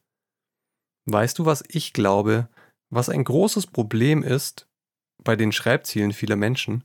Weißt 1.06 1.38
du, 1.38 1.46
was 1.46 1.64
ich 1.68 1.92
glaube, 1.92 2.48
was 2.90 3.08
ein 3.08 3.24
großes 3.24 3.68
Problem 3.68 4.22
ist 4.22 4.68
bei 5.24 5.34
den 5.34 5.52
Schreibzielen 5.52 6.12
vieler 6.12 6.36
Menschen? 6.36 6.84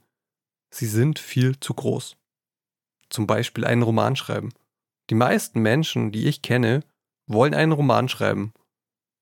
Sie 0.77 0.87
sind 0.87 1.19
viel 1.19 1.59
zu 1.59 1.73
groß. 1.73 2.15
Zum 3.09 3.27
Beispiel 3.27 3.65
einen 3.65 3.83
Roman 3.83 4.15
schreiben. 4.15 4.49
Die 5.09 5.15
meisten 5.15 5.61
Menschen, 5.61 6.11
die 6.11 6.27
ich 6.27 6.41
kenne, 6.41 6.81
wollen 7.25 7.53
einen 7.53 7.71
Roman 7.71 8.09
schreiben. 8.09 8.53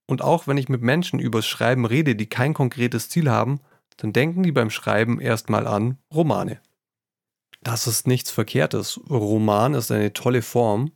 Und 0.08 0.22
auch 0.22 0.48
wenn 0.48 0.58
ich 0.58 0.70
mit 0.70 0.82
Menschen 0.82 1.20
übers 1.20 1.48
Schreiben 1.48 1.86
rede, 1.86 2.16
die 2.16 2.28
kein 2.28 2.54
konkretes 2.54 3.10
Ziel 3.10 3.30
haben, 3.30 3.60
dann 3.98 4.14
denken 4.14 4.44
die 4.44 4.52
beim 4.52 4.70
Schreiben 4.70 5.20
erstmal 5.20 5.68
an 5.68 5.98
Romane. 6.14 6.60
Das 7.62 7.88
ist 7.88 8.06
nichts 8.06 8.30
Verkehrtes. 8.30 9.00
Roman 9.10 9.74
ist 9.74 9.92
eine 9.92 10.14
tolle 10.14 10.42
Form. 10.42 10.92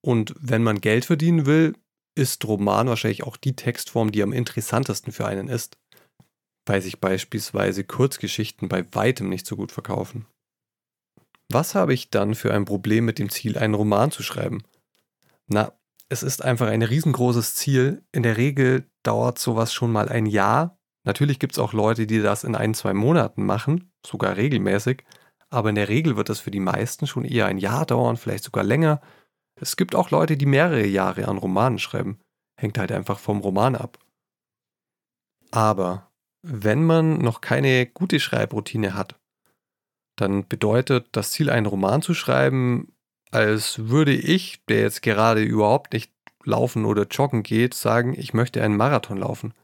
Und 0.00 0.34
wenn 0.38 0.62
man 0.62 0.80
Geld 0.80 1.04
verdienen 1.04 1.46
will, 1.46 1.74
ist 2.14 2.44
Roman 2.44 2.86
wahrscheinlich 2.86 3.24
auch 3.24 3.36
die 3.36 3.56
Textform, 3.56 4.12
die 4.12 4.22
am 4.22 4.32
interessantesten 4.32 5.12
für 5.12 5.26
einen 5.26 5.48
ist 5.48 5.76
weil 6.66 6.82
sich 6.82 7.00
beispielsweise 7.00 7.84
Kurzgeschichten 7.84 8.68
bei 8.68 8.84
weitem 8.92 9.28
nicht 9.28 9.46
so 9.46 9.56
gut 9.56 9.72
verkaufen. 9.72 10.26
Was 11.50 11.74
habe 11.74 11.92
ich 11.92 12.10
dann 12.10 12.34
für 12.34 12.54
ein 12.54 12.64
Problem 12.64 13.04
mit 13.04 13.18
dem 13.18 13.28
Ziel, 13.28 13.58
einen 13.58 13.74
Roman 13.74 14.10
zu 14.10 14.22
schreiben? 14.22 14.62
Na, 15.46 15.72
es 16.08 16.22
ist 16.22 16.42
einfach 16.42 16.68
ein 16.68 16.82
riesengroßes 16.82 17.54
Ziel. 17.54 18.02
In 18.12 18.22
der 18.22 18.36
Regel 18.36 18.90
dauert 19.02 19.38
sowas 19.38 19.72
schon 19.72 19.92
mal 19.92 20.08
ein 20.08 20.26
Jahr. 20.26 20.78
Natürlich 21.04 21.38
gibt 21.38 21.52
es 21.52 21.58
auch 21.58 21.72
Leute, 21.72 22.06
die 22.06 22.22
das 22.22 22.44
in 22.44 22.54
ein, 22.54 22.72
zwei 22.74 22.94
Monaten 22.94 23.44
machen, 23.44 23.92
sogar 24.06 24.36
regelmäßig. 24.36 25.04
aber 25.50 25.68
in 25.68 25.76
der 25.76 25.88
Regel 25.88 26.16
wird 26.16 26.30
das 26.30 26.40
für 26.40 26.50
die 26.50 26.60
meisten 26.60 27.06
schon 27.06 27.24
eher 27.24 27.46
ein 27.46 27.58
Jahr 27.58 27.86
dauern, 27.86 28.16
vielleicht 28.16 28.42
sogar 28.42 28.64
länger. 28.64 29.00
Es 29.60 29.76
gibt 29.76 29.94
auch 29.94 30.10
Leute, 30.10 30.36
die 30.36 30.46
mehrere 30.46 30.86
Jahre 30.86 31.28
an 31.28 31.38
Romanen 31.38 31.78
schreiben. 31.78 32.18
Hängt 32.56 32.78
halt 32.78 32.90
einfach 32.90 33.18
vom 33.20 33.38
Roman 33.40 33.76
ab. 33.76 33.98
Aber 35.52 36.10
wenn 36.46 36.84
man 36.84 37.18
noch 37.18 37.40
keine 37.40 37.86
gute 37.86 38.20
Schreibroutine 38.20 38.92
hat, 38.92 39.18
dann 40.16 40.46
bedeutet 40.46 41.08
das 41.12 41.32
Ziel, 41.32 41.48
einen 41.48 41.66
Roman 41.66 42.02
zu 42.02 42.12
schreiben, 42.12 42.92
als 43.30 43.88
würde 43.88 44.12
ich, 44.12 44.62
der 44.66 44.82
jetzt 44.82 45.02
gerade 45.02 45.42
überhaupt 45.42 45.94
nicht 45.94 46.12
laufen 46.44 46.84
oder 46.84 47.06
joggen 47.06 47.42
geht, 47.42 47.72
sagen, 47.72 48.14
ich 48.16 48.34
möchte 48.34 48.62
einen 48.62 48.76
Marathon 48.76 49.16
laufen. 49.16 49.54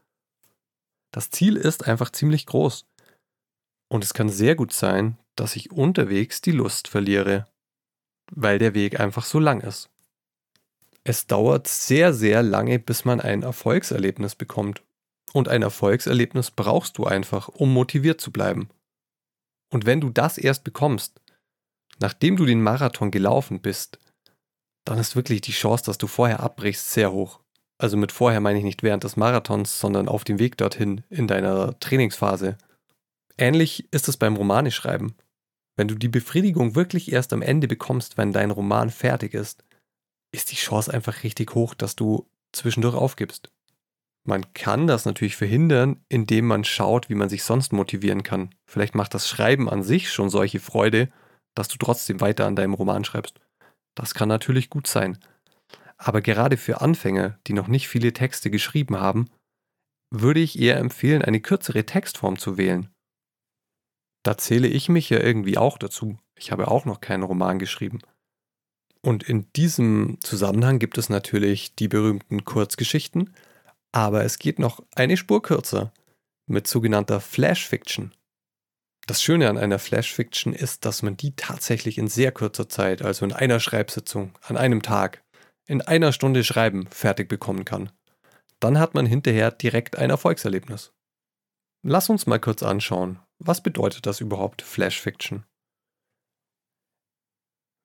Das 1.11 1.29
Ziel 1.29 1.55
ist 1.55 1.87
einfach 1.87 2.09
ziemlich 2.09 2.47
groß. 2.47 2.87
Und 3.87 4.03
es 4.03 4.15
kann 4.15 4.29
sehr 4.29 4.55
gut 4.55 4.73
sein, 4.73 5.17
dass 5.35 5.55
ich 5.55 5.71
unterwegs 5.71 6.41
die 6.41 6.51
Lust 6.51 6.87
verliere, 6.87 7.47
weil 8.31 8.57
der 8.57 8.73
Weg 8.73 8.99
einfach 8.99 9.25
so 9.25 9.39
lang 9.39 9.61
ist. 9.61 9.89
Es 11.03 11.27
dauert 11.27 11.67
sehr, 11.67 12.13
sehr 12.13 12.41
lange, 12.41 12.79
bis 12.79 13.05
man 13.05 13.21
ein 13.21 13.43
Erfolgserlebnis 13.43 14.35
bekommt. 14.35 14.81
Und 15.33 15.47
ein 15.47 15.61
Erfolgserlebnis 15.61 16.51
brauchst 16.51 16.97
du 16.97 17.05
einfach, 17.05 17.47
um 17.47 17.73
motiviert 17.73 18.19
zu 18.19 18.31
bleiben. 18.31 18.69
Und 19.69 19.85
wenn 19.85 20.01
du 20.01 20.09
das 20.09 20.37
erst 20.37 20.63
bekommst, 20.63 21.21
nachdem 21.99 22.35
du 22.35 22.45
den 22.45 22.61
Marathon 22.61 23.11
gelaufen 23.11 23.61
bist, 23.61 23.99
dann 24.83 24.99
ist 24.99 25.15
wirklich 25.15 25.41
die 25.41 25.51
Chance, 25.51 25.85
dass 25.85 25.97
du 25.97 26.07
vorher 26.07 26.41
abbrichst, 26.41 26.91
sehr 26.91 27.11
hoch. 27.11 27.39
Also 27.77 27.97
mit 27.97 28.11
vorher 28.11 28.41
meine 28.41 28.59
ich 28.59 28.65
nicht 28.65 28.83
während 28.83 29.03
des 29.03 29.15
Marathons, 29.15 29.79
sondern 29.79 30.07
auf 30.07 30.23
dem 30.23 30.39
Weg 30.39 30.57
dorthin 30.57 31.03
in 31.09 31.27
deiner 31.27 31.79
Trainingsphase. 31.79 32.57
Ähnlich 33.37 33.91
ist 33.91 34.07
es 34.07 34.17
beim 34.17 34.35
Romaneschreiben. 34.35 35.15
Wenn 35.75 35.87
du 35.87 35.95
die 35.95 36.09
Befriedigung 36.09 36.75
wirklich 36.75 37.11
erst 37.11 37.33
am 37.33 37.41
Ende 37.41 37.67
bekommst, 37.67 38.17
wenn 38.17 38.33
dein 38.33 38.51
Roman 38.51 38.89
fertig 38.89 39.33
ist, 39.33 39.63
ist 40.31 40.51
die 40.51 40.55
Chance 40.55 40.93
einfach 40.93 41.23
richtig 41.23 41.55
hoch, 41.55 41.73
dass 41.73 41.95
du 41.95 42.29
zwischendurch 42.51 42.95
aufgibst. 42.95 43.51
Man 44.23 44.53
kann 44.53 44.85
das 44.85 45.05
natürlich 45.05 45.35
verhindern, 45.35 46.03
indem 46.07 46.45
man 46.45 46.63
schaut, 46.63 47.09
wie 47.09 47.15
man 47.15 47.29
sich 47.29 47.43
sonst 47.43 47.73
motivieren 47.73 48.23
kann. 48.23 48.53
Vielleicht 48.69 48.93
macht 48.93 49.13
das 49.13 49.27
Schreiben 49.27 49.69
an 49.69 49.81
sich 49.81 50.11
schon 50.11 50.29
solche 50.29 50.59
Freude, 50.59 51.09
dass 51.55 51.67
du 51.67 51.77
trotzdem 51.77 52.21
weiter 52.21 52.45
an 52.45 52.55
deinem 52.55 52.75
Roman 52.75 53.03
schreibst. 53.03 53.39
Das 53.95 54.13
kann 54.13 54.29
natürlich 54.29 54.69
gut 54.69 54.87
sein. 54.87 55.17
Aber 55.97 56.21
gerade 56.21 56.57
für 56.57 56.81
Anfänger, 56.81 57.39
die 57.47 57.53
noch 57.53 57.67
nicht 57.67 57.87
viele 57.87 58.13
Texte 58.13 58.49
geschrieben 58.49 58.99
haben, 58.99 59.29
würde 60.11 60.39
ich 60.39 60.59
eher 60.59 60.77
empfehlen, 60.77 61.21
eine 61.21 61.41
kürzere 61.41 61.85
Textform 61.85 62.37
zu 62.37 62.57
wählen. 62.57 62.89
Da 64.23 64.37
zähle 64.37 64.67
ich 64.67 64.89
mich 64.89 65.09
ja 65.09 65.19
irgendwie 65.19 65.57
auch 65.57 65.77
dazu. 65.77 66.17
Ich 66.37 66.51
habe 66.51 66.67
auch 66.67 66.85
noch 66.85 67.01
keinen 67.01 67.23
Roman 67.23 67.59
geschrieben. 67.59 67.99
Und 69.01 69.23
in 69.23 69.51
diesem 69.53 70.17
Zusammenhang 70.21 70.77
gibt 70.77 70.97
es 70.97 71.09
natürlich 71.09 71.75
die 71.75 71.87
berühmten 71.87 72.45
Kurzgeschichten, 72.45 73.33
aber 73.91 74.23
es 74.23 74.39
geht 74.39 74.59
noch 74.59 74.83
eine 74.95 75.17
Spur 75.17 75.41
kürzer 75.41 75.91
mit 76.47 76.67
sogenannter 76.67 77.19
Flash 77.19 77.67
Fiction. 77.67 78.13
Das 79.07 79.21
Schöne 79.21 79.49
an 79.49 79.57
einer 79.57 79.79
Flash 79.79 80.13
Fiction 80.13 80.53
ist, 80.53 80.85
dass 80.85 81.01
man 81.01 81.17
die 81.17 81.35
tatsächlich 81.35 81.97
in 81.97 82.07
sehr 82.07 82.31
kurzer 82.31 82.69
Zeit, 82.69 83.01
also 83.01 83.25
in 83.25 83.33
einer 83.33 83.59
Schreibsitzung, 83.59 84.37
an 84.41 84.57
einem 84.57 84.81
Tag, 84.81 85.23
in 85.65 85.81
einer 85.81 86.11
Stunde 86.11 86.43
Schreiben 86.43 86.87
fertig 86.87 87.27
bekommen 87.27 87.65
kann. 87.65 87.91
Dann 88.59 88.79
hat 88.79 88.93
man 88.93 89.05
hinterher 89.05 89.51
direkt 89.51 89.97
ein 89.97 90.11
Erfolgserlebnis. 90.11 90.93
Lass 91.83 92.09
uns 92.09 92.27
mal 92.27 92.39
kurz 92.39 92.61
anschauen, 92.61 93.19
was 93.39 93.63
bedeutet 93.63 94.05
das 94.05 94.21
überhaupt 94.21 94.61
Flash 94.61 95.01
Fiction? 95.01 95.45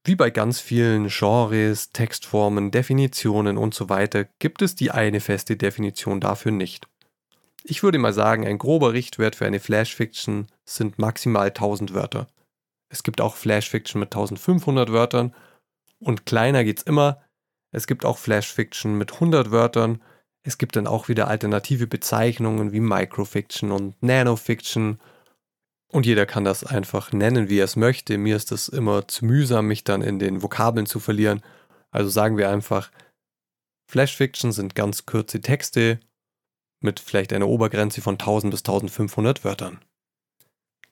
Wie 0.07 0.15
bei 0.15 0.31
ganz 0.31 0.61
vielen 0.61 1.09
Genres, 1.09 1.91
Textformen, 1.91 2.71
Definitionen 2.71 3.59
und 3.59 3.75
so 3.75 3.89
weiter 3.89 4.23
gibt 4.39 4.63
es 4.63 4.77
die 4.77 4.93
eine 4.93 5.19
feste 5.19 5.57
Definition 5.57 6.21
dafür 6.21 6.53
nicht. 6.53 6.87
Ich 7.65 7.83
würde 7.83 7.99
mal 7.99 8.13
sagen, 8.13 8.47
ein 8.47 8.59
grober 8.59 8.93
Richtwert 8.93 9.35
für 9.35 9.47
eine 9.47 9.59
Flash-Fiction 9.59 10.47
sind 10.65 11.01
maximal 11.01 11.49
1000 11.49 11.93
Wörter. 11.93 12.29
Es 12.89 13.03
gibt 13.03 13.21
auch 13.21 13.35
Flash-Fiction 13.35 13.99
mit 13.99 14.15
1500 14.15 14.93
Wörtern 14.93 15.35
und 15.99 16.25
kleiner 16.25 16.63
geht's 16.63 16.85
immer. 16.85 17.21
Es 17.73 17.89
gibt 17.89 18.05
auch 18.05 18.19
Flash-Fiction 18.19 18.97
mit 18.97 19.15
100 19.15 19.51
Wörtern. 19.51 20.01
Es 20.45 20.57
gibt 20.57 20.77
dann 20.77 20.87
auch 20.87 21.09
wieder 21.09 21.27
alternative 21.27 21.89
Bezeichnungen 21.89 22.71
wie 22.71 22.79
Microfiction 22.79 23.73
und 23.73 24.01
Nanofiction 24.05 25.01
und 25.97 26.05
jeder 26.05 26.27
kann 26.27 26.45
das 26.45 26.63
einfach 26.63 27.13
nennen, 27.13 27.49
wie 27.49 27.59
er 27.59 27.65
es 27.65 27.75
möchte. 27.75 28.19
Mir 28.19 28.37
ist 28.37 28.53
es 28.53 28.69
immer 28.69 29.09
zu 29.09 29.25
mühsam, 29.25 29.67
mich 29.67 29.83
dann 29.83 30.03
in 30.03 30.19
den 30.19 30.43
Vokabeln 30.43 30.85
zu 30.85 31.01
verlieren. 31.01 31.41
Also 31.91 32.11
sagen 32.11 32.37
wir 32.37 32.51
einfach, 32.51 32.91
Flash 33.91 34.15
Fiction 34.15 34.53
sind 34.53 34.75
ganz 34.75 35.07
kurze 35.07 35.41
Texte 35.41 35.99
mit 36.83 37.01
vielleicht 37.01 37.33
einer 37.33 37.49
Obergrenze 37.49 38.03
von 38.03 38.17
1000 38.17 38.51
bis 38.51 38.61
1500 38.61 39.43
Wörtern. 39.43 39.83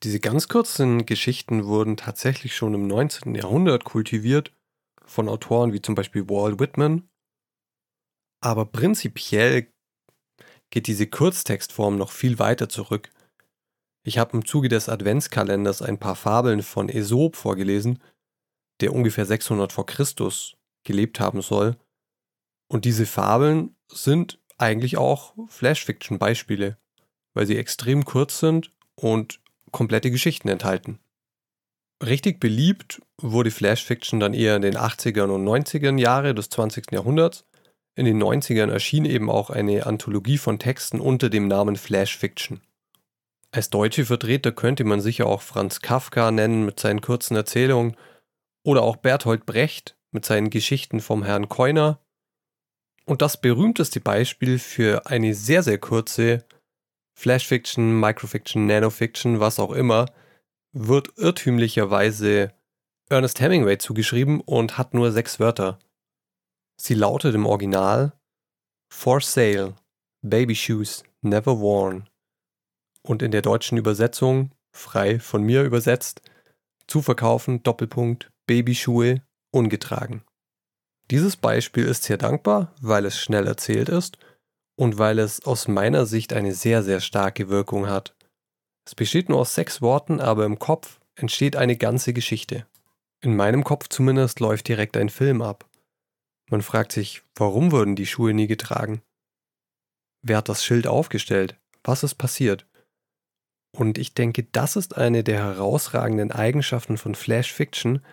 Diese 0.04 0.20
ganz 0.20 0.48
kurzen 0.48 1.04
Geschichten 1.04 1.66
wurden 1.66 1.98
tatsächlich 1.98 2.56
schon 2.56 2.72
im 2.72 2.86
19. 2.86 3.34
Jahrhundert 3.34 3.84
kultiviert 3.84 4.52
von 5.04 5.28
Autoren 5.28 5.74
wie 5.74 5.82
zum 5.82 5.94
Beispiel 5.94 6.30
Walt 6.30 6.60
Whitman. 6.60 7.06
Aber 8.42 8.64
prinzipiell 8.64 9.70
geht 10.70 10.86
diese 10.86 11.06
Kurztextform 11.06 11.98
noch 11.98 12.10
viel 12.10 12.38
weiter 12.38 12.70
zurück. 12.70 13.10
Ich 14.06 14.18
habe 14.18 14.36
im 14.36 14.44
Zuge 14.44 14.68
des 14.68 14.88
Adventskalenders 14.88 15.80
ein 15.80 15.98
paar 15.98 16.14
Fabeln 16.14 16.62
von 16.62 16.90
Aesop 16.90 17.36
vorgelesen, 17.36 18.00
der 18.80 18.92
ungefähr 18.92 19.24
600 19.24 19.72
vor 19.72 19.86
Christus 19.86 20.56
gelebt 20.84 21.20
haben 21.20 21.40
soll. 21.40 21.76
Und 22.68 22.84
diese 22.84 23.06
Fabeln 23.06 23.74
sind 23.90 24.38
eigentlich 24.58 24.98
auch 24.98 25.34
Flash-Fiction-Beispiele, 25.48 26.76
weil 27.32 27.46
sie 27.46 27.56
extrem 27.56 28.04
kurz 28.04 28.40
sind 28.40 28.70
und 28.94 29.40
komplette 29.72 30.10
Geschichten 30.10 30.48
enthalten. 30.48 31.00
Richtig 32.04 32.40
beliebt 32.40 33.00
wurde 33.20 33.50
Flash-Fiction 33.50 34.20
dann 34.20 34.34
eher 34.34 34.56
in 34.56 34.62
den 34.62 34.76
80ern 34.76 35.30
und 35.30 35.44
90ern 35.44 35.98
Jahre 35.98 36.34
des 36.34 36.50
20. 36.50 36.92
Jahrhunderts. 36.92 37.46
In 37.96 38.04
den 38.04 38.22
90ern 38.22 38.70
erschien 38.70 39.04
eben 39.04 39.30
auch 39.30 39.50
eine 39.50 39.86
Anthologie 39.86 40.36
von 40.36 40.58
Texten 40.58 41.00
unter 41.00 41.30
dem 41.30 41.48
Namen 41.48 41.76
Flash-Fiction. 41.76 42.60
Als 43.54 43.70
deutsche 43.70 44.04
Vertreter 44.04 44.50
könnte 44.50 44.82
man 44.82 45.00
sicher 45.00 45.26
auch 45.26 45.40
Franz 45.40 45.80
Kafka 45.80 46.32
nennen 46.32 46.64
mit 46.64 46.80
seinen 46.80 47.00
kurzen 47.00 47.36
Erzählungen 47.36 47.96
oder 48.64 48.82
auch 48.82 48.96
Bertolt 48.96 49.46
Brecht 49.46 49.96
mit 50.10 50.24
seinen 50.24 50.50
Geschichten 50.50 51.00
vom 51.00 51.22
Herrn 51.22 51.48
Keuner. 51.48 52.00
Und 53.04 53.22
das 53.22 53.40
berühmteste 53.40 54.00
Beispiel 54.00 54.58
für 54.58 55.06
eine 55.06 55.34
sehr, 55.34 55.62
sehr 55.62 55.78
kurze 55.78 56.44
Flashfiction, 57.16 58.00
Microfiction, 58.00 58.66
Nanofiction, 58.66 59.38
was 59.38 59.60
auch 59.60 59.70
immer, 59.70 60.06
wird 60.72 61.16
irrtümlicherweise 61.16 62.52
Ernest 63.08 63.40
Hemingway 63.40 63.78
zugeschrieben 63.78 64.40
und 64.40 64.78
hat 64.78 64.94
nur 64.94 65.12
sechs 65.12 65.38
Wörter. 65.38 65.78
Sie 66.76 66.94
lautet 66.94 67.36
im 67.36 67.46
Original 67.46 68.14
For 68.92 69.20
Sale, 69.20 69.76
Baby 70.22 70.56
Shoes, 70.56 71.04
Never 71.20 71.60
Worn 71.60 72.08
und 73.06 73.22
in 73.22 73.30
der 73.30 73.42
deutschen 73.42 73.78
Übersetzung, 73.78 74.50
frei 74.72 75.20
von 75.20 75.42
mir 75.42 75.62
übersetzt, 75.62 76.22
zu 76.86 77.02
verkaufen, 77.02 77.62
Doppelpunkt, 77.62 78.30
Babyschuhe, 78.46 79.22
ungetragen. 79.50 80.22
Dieses 81.10 81.36
Beispiel 81.36 81.84
ist 81.84 82.04
sehr 82.04 82.16
dankbar, 82.16 82.74
weil 82.80 83.04
es 83.04 83.18
schnell 83.18 83.46
erzählt 83.46 83.88
ist 83.88 84.18
und 84.76 84.98
weil 84.98 85.18
es 85.18 85.44
aus 85.44 85.68
meiner 85.68 86.06
Sicht 86.06 86.32
eine 86.32 86.54
sehr, 86.54 86.82
sehr 86.82 87.00
starke 87.00 87.48
Wirkung 87.48 87.88
hat. 87.88 88.16
Es 88.86 88.94
besteht 88.94 89.28
nur 89.28 89.38
aus 89.38 89.54
sechs 89.54 89.80
Worten, 89.82 90.20
aber 90.20 90.44
im 90.44 90.58
Kopf 90.58 91.00
entsteht 91.14 91.56
eine 91.56 91.76
ganze 91.76 92.12
Geschichte. 92.12 92.66
In 93.20 93.36
meinem 93.36 93.64
Kopf 93.64 93.88
zumindest 93.88 94.40
läuft 94.40 94.68
direkt 94.68 94.96
ein 94.96 95.08
Film 95.08 95.40
ab. 95.40 95.68
Man 96.50 96.62
fragt 96.62 96.92
sich, 96.92 97.22
warum 97.34 97.72
wurden 97.72 97.96
die 97.96 98.06
Schuhe 98.06 98.34
nie 98.34 98.46
getragen? 98.46 99.02
Wer 100.22 100.38
hat 100.38 100.48
das 100.48 100.64
Schild 100.64 100.86
aufgestellt? 100.86 101.56
Was 101.82 102.02
ist 102.02 102.16
passiert? 102.16 102.66
Und 103.74 103.98
ich 103.98 104.14
denke, 104.14 104.44
das 104.44 104.76
ist 104.76 104.96
eine 104.96 105.24
der 105.24 105.38
herausragenden 105.38 106.30
Eigenschaften 106.30 106.96
von 106.96 107.16
Flash 107.16 107.52
Fiction, 107.52 108.04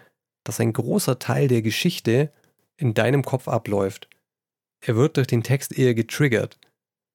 dass 0.44 0.60
ein 0.60 0.74
großer 0.74 1.20
Teil 1.20 1.48
der 1.48 1.62
Geschichte 1.62 2.32
in 2.78 2.96
deinem 2.96 3.24
Kopf 3.24 3.48
abläuft. 3.48 4.10
Er 4.84 4.96
wird 4.96 5.18
durch 5.18 5.28
den 5.28 5.44
Text 5.44 5.78
eher 5.78 5.94
getriggert. 5.94 6.58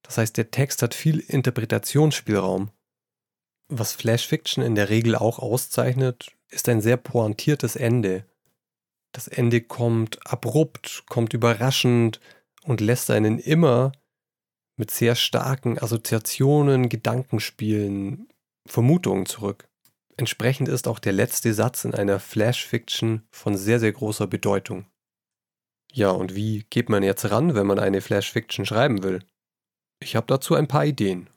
Das 0.02 0.16
heißt, 0.18 0.36
der 0.36 0.52
Text 0.52 0.82
hat 0.82 0.94
viel 0.94 1.18
Interpretationsspielraum. 1.18 2.70
Was 3.68 3.94
Flash 3.94 4.28
Fiction 4.28 4.62
in 4.62 4.76
der 4.76 4.90
Regel 4.90 5.16
auch 5.16 5.40
auszeichnet, 5.40 6.30
ist 6.48 6.68
ein 6.68 6.80
sehr 6.80 6.96
pointiertes 6.96 7.74
Ende. 7.74 8.26
Das 9.10 9.26
Ende 9.26 9.60
kommt 9.60 10.24
abrupt, 10.24 11.02
kommt 11.08 11.34
überraschend 11.34 12.20
und 12.62 12.80
lässt 12.80 13.10
einen 13.10 13.40
immer 13.40 13.90
mit 14.76 14.92
sehr 14.92 15.16
starken 15.16 15.80
Assoziationen, 15.80 16.88
Gedankenspielen, 16.88 18.28
Vermutungen 18.70 19.26
zurück. 19.26 19.68
Entsprechend 20.16 20.68
ist 20.68 20.88
auch 20.88 20.98
der 20.98 21.12
letzte 21.12 21.52
Satz 21.52 21.84
in 21.84 21.94
einer 21.94 22.20
Flash-Fiction 22.20 23.26
von 23.30 23.56
sehr, 23.56 23.80
sehr 23.80 23.92
großer 23.92 24.26
Bedeutung. 24.26 24.86
Ja, 25.92 26.10
und 26.10 26.34
wie 26.34 26.64
geht 26.70 26.88
man 26.88 27.02
jetzt 27.02 27.30
ran, 27.30 27.54
wenn 27.54 27.66
man 27.66 27.78
eine 27.78 28.00
Flash-Fiction 28.00 28.66
schreiben 28.66 29.02
will? 29.02 29.24
Ich 30.00 30.16
habe 30.16 30.26
dazu 30.26 30.54
ein 30.54 30.68
paar 30.68 30.84
Ideen. 30.84 31.30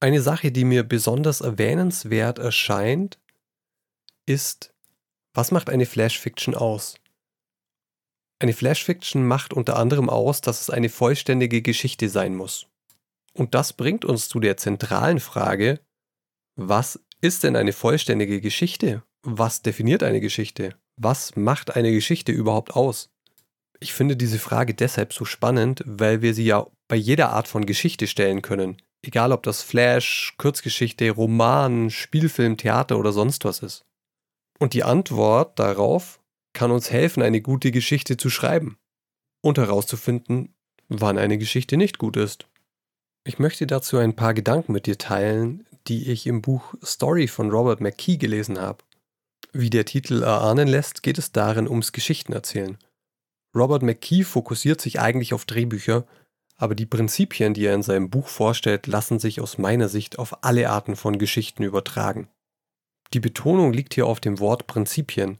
Eine 0.00 0.20
Sache, 0.20 0.50
die 0.50 0.64
mir 0.64 0.82
besonders 0.82 1.40
erwähnenswert 1.40 2.38
erscheint, 2.38 3.20
ist, 4.26 4.74
was 5.34 5.50
macht 5.50 5.70
eine 5.70 5.86
Flash-Fiction 5.86 6.54
aus? 6.54 6.96
Eine 8.40 8.52
Flash-Fiction 8.52 9.24
macht 9.24 9.52
unter 9.52 9.76
anderem 9.76 10.10
aus, 10.10 10.40
dass 10.40 10.60
es 10.60 10.70
eine 10.70 10.88
vollständige 10.88 11.62
Geschichte 11.62 12.08
sein 12.08 12.34
muss. 12.34 12.66
Und 13.34 13.54
das 13.54 13.72
bringt 13.72 14.04
uns 14.04 14.28
zu 14.28 14.40
der 14.40 14.56
zentralen 14.56 15.20
Frage, 15.20 15.80
was 16.56 17.00
ist 17.20 17.44
denn 17.44 17.56
eine 17.56 17.72
vollständige 17.72 18.40
Geschichte? 18.40 19.02
Was 19.22 19.62
definiert 19.62 20.02
eine 20.02 20.20
Geschichte? 20.20 20.74
Was 20.96 21.36
macht 21.36 21.76
eine 21.76 21.92
Geschichte 21.92 22.32
überhaupt 22.32 22.74
aus? 22.74 23.10
Ich 23.80 23.92
finde 23.92 24.16
diese 24.16 24.38
Frage 24.38 24.74
deshalb 24.74 25.12
so 25.12 25.24
spannend, 25.24 25.82
weil 25.86 26.22
wir 26.22 26.34
sie 26.34 26.44
ja 26.44 26.66
bei 26.88 26.96
jeder 26.96 27.30
Art 27.30 27.48
von 27.48 27.66
Geschichte 27.66 28.06
stellen 28.06 28.42
können. 28.42 28.76
Egal 29.02 29.32
ob 29.32 29.42
das 29.42 29.62
Flash, 29.62 30.34
Kurzgeschichte, 30.38 31.10
Roman, 31.10 31.90
Spielfilm, 31.90 32.56
Theater 32.56 32.98
oder 32.98 33.12
sonst 33.12 33.44
was 33.44 33.60
ist. 33.60 33.84
Und 34.58 34.74
die 34.74 34.84
Antwort 34.84 35.58
darauf 35.58 36.20
kann 36.52 36.70
uns 36.70 36.90
helfen, 36.90 37.22
eine 37.22 37.40
gute 37.40 37.72
Geschichte 37.72 38.16
zu 38.16 38.30
schreiben 38.30 38.78
und 39.40 39.58
herauszufinden, 39.58 40.54
wann 40.88 41.18
eine 41.18 41.38
Geschichte 41.38 41.76
nicht 41.76 41.98
gut 41.98 42.16
ist. 42.16 42.46
Ich 43.24 43.38
möchte 43.38 43.66
dazu 43.66 43.98
ein 43.98 44.14
paar 44.14 44.34
Gedanken 44.34 44.72
mit 44.72 44.86
dir 44.86 44.98
teilen, 44.98 45.66
die 45.88 46.10
ich 46.10 46.26
im 46.26 46.42
Buch 46.42 46.74
Story 46.84 47.28
von 47.28 47.50
Robert 47.50 47.80
McKee 47.80 48.16
gelesen 48.16 48.60
habe. 48.60 48.84
Wie 49.52 49.70
der 49.70 49.84
Titel 49.84 50.22
erahnen 50.22 50.68
lässt, 50.68 51.02
geht 51.02 51.18
es 51.18 51.32
darin 51.32 51.68
ums 51.68 51.92
Geschichtenerzählen. 51.92 52.78
Robert 53.54 53.82
McKee 53.82 54.24
fokussiert 54.24 54.80
sich 54.80 55.00
eigentlich 55.00 55.34
auf 55.34 55.44
Drehbücher, 55.44 56.06
aber 56.56 56.74
die 56.74 56.86
Prinzipien, 56.86 57.54
die 57.54 57.66
er 57.66 57.74
in 57.74 57.82
seinem 57.82 58.08
Buch 58.08 58.28
vorstellt, 58.28 58.86
lassen 58.86 59.18
sich 59.18 59.40
aus 59.40 59.58
meiner 59.58 59.88
Sicht 59.88 60.18
auf 60.18 60.44
alle 60.44 60.70
Arten 60.70 60.96
von 60.96 61.18
Geschichten 61.18 61.62
übertragen. 61.62 62.28
Die 63.12 63.20
Betonung 63.20 63.72
liegt 63.72 63.94
hier 63.94 64.06
auf 64.06 64.20
dem 64.20 64.38
Wort 64.38 64.66
Prinzipien, 64.66 65.38